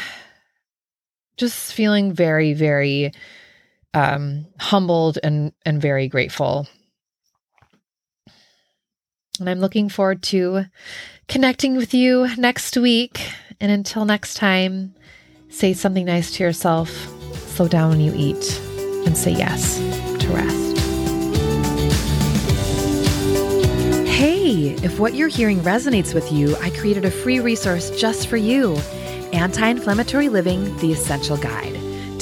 just 1.37 1.75
feeling 1.75 2.13
very, 2.13 2.55
very 2.55 3.13
um, 3.93 4.47
humbled 4.59 5.19
and 5.23 5.53
and 5.65 5.83
very 5.83 6.09
grateful 6.09 6.67
and 9.41 9.49
I'm 9.49 9.61
looking 9.61 9.89
forward 9.89 10.23
to 10.25 10.65
connecting 11.29 11.77
with 11.77 11.95
you 11.95 12.29
next 12.37 12.77
week. 12.77 13.21
And 13.61 13.73
until 13.73 14.05
next 14.05 14.35
time, 14.35 14.95
say 15.49 15.73
something 15.73 16.05
nice 16.05 16.31
to 16.33 16.43
yourself, 16.43 16.91
slow 17.55 17.69
down 17.69 17.91
when 17.91 18.01
you 18.01 18.13
eat, 18.15 18.61
and 19.07 19.17
say 19.17 19.33
yes 19.33 19.79
to 20.21 20.29
rest. 20.29 20.79
Hey, 24.07 24.71
if 24.83 24.99
what 24.99 25.15
you're 25.15 25.29
hearing 25.29 25.61
resonates 25.61 26.15
with 26.15 26.31
you, 26.33 26.57
I 26.57 26.71
created 26.71 27.05
a 27.05 27.11
free 27.11 27.41
resource 27.41 27.91
just 27.91 28.29
for 28.29 28.37
you 28.37 28.77
Anti 29.33 29.67
Inflammatory 29.67 30.29
Living 30.29 30.77
The 30.79 30.93
Essential 30.93 31.37
Guide. 31.37 31.86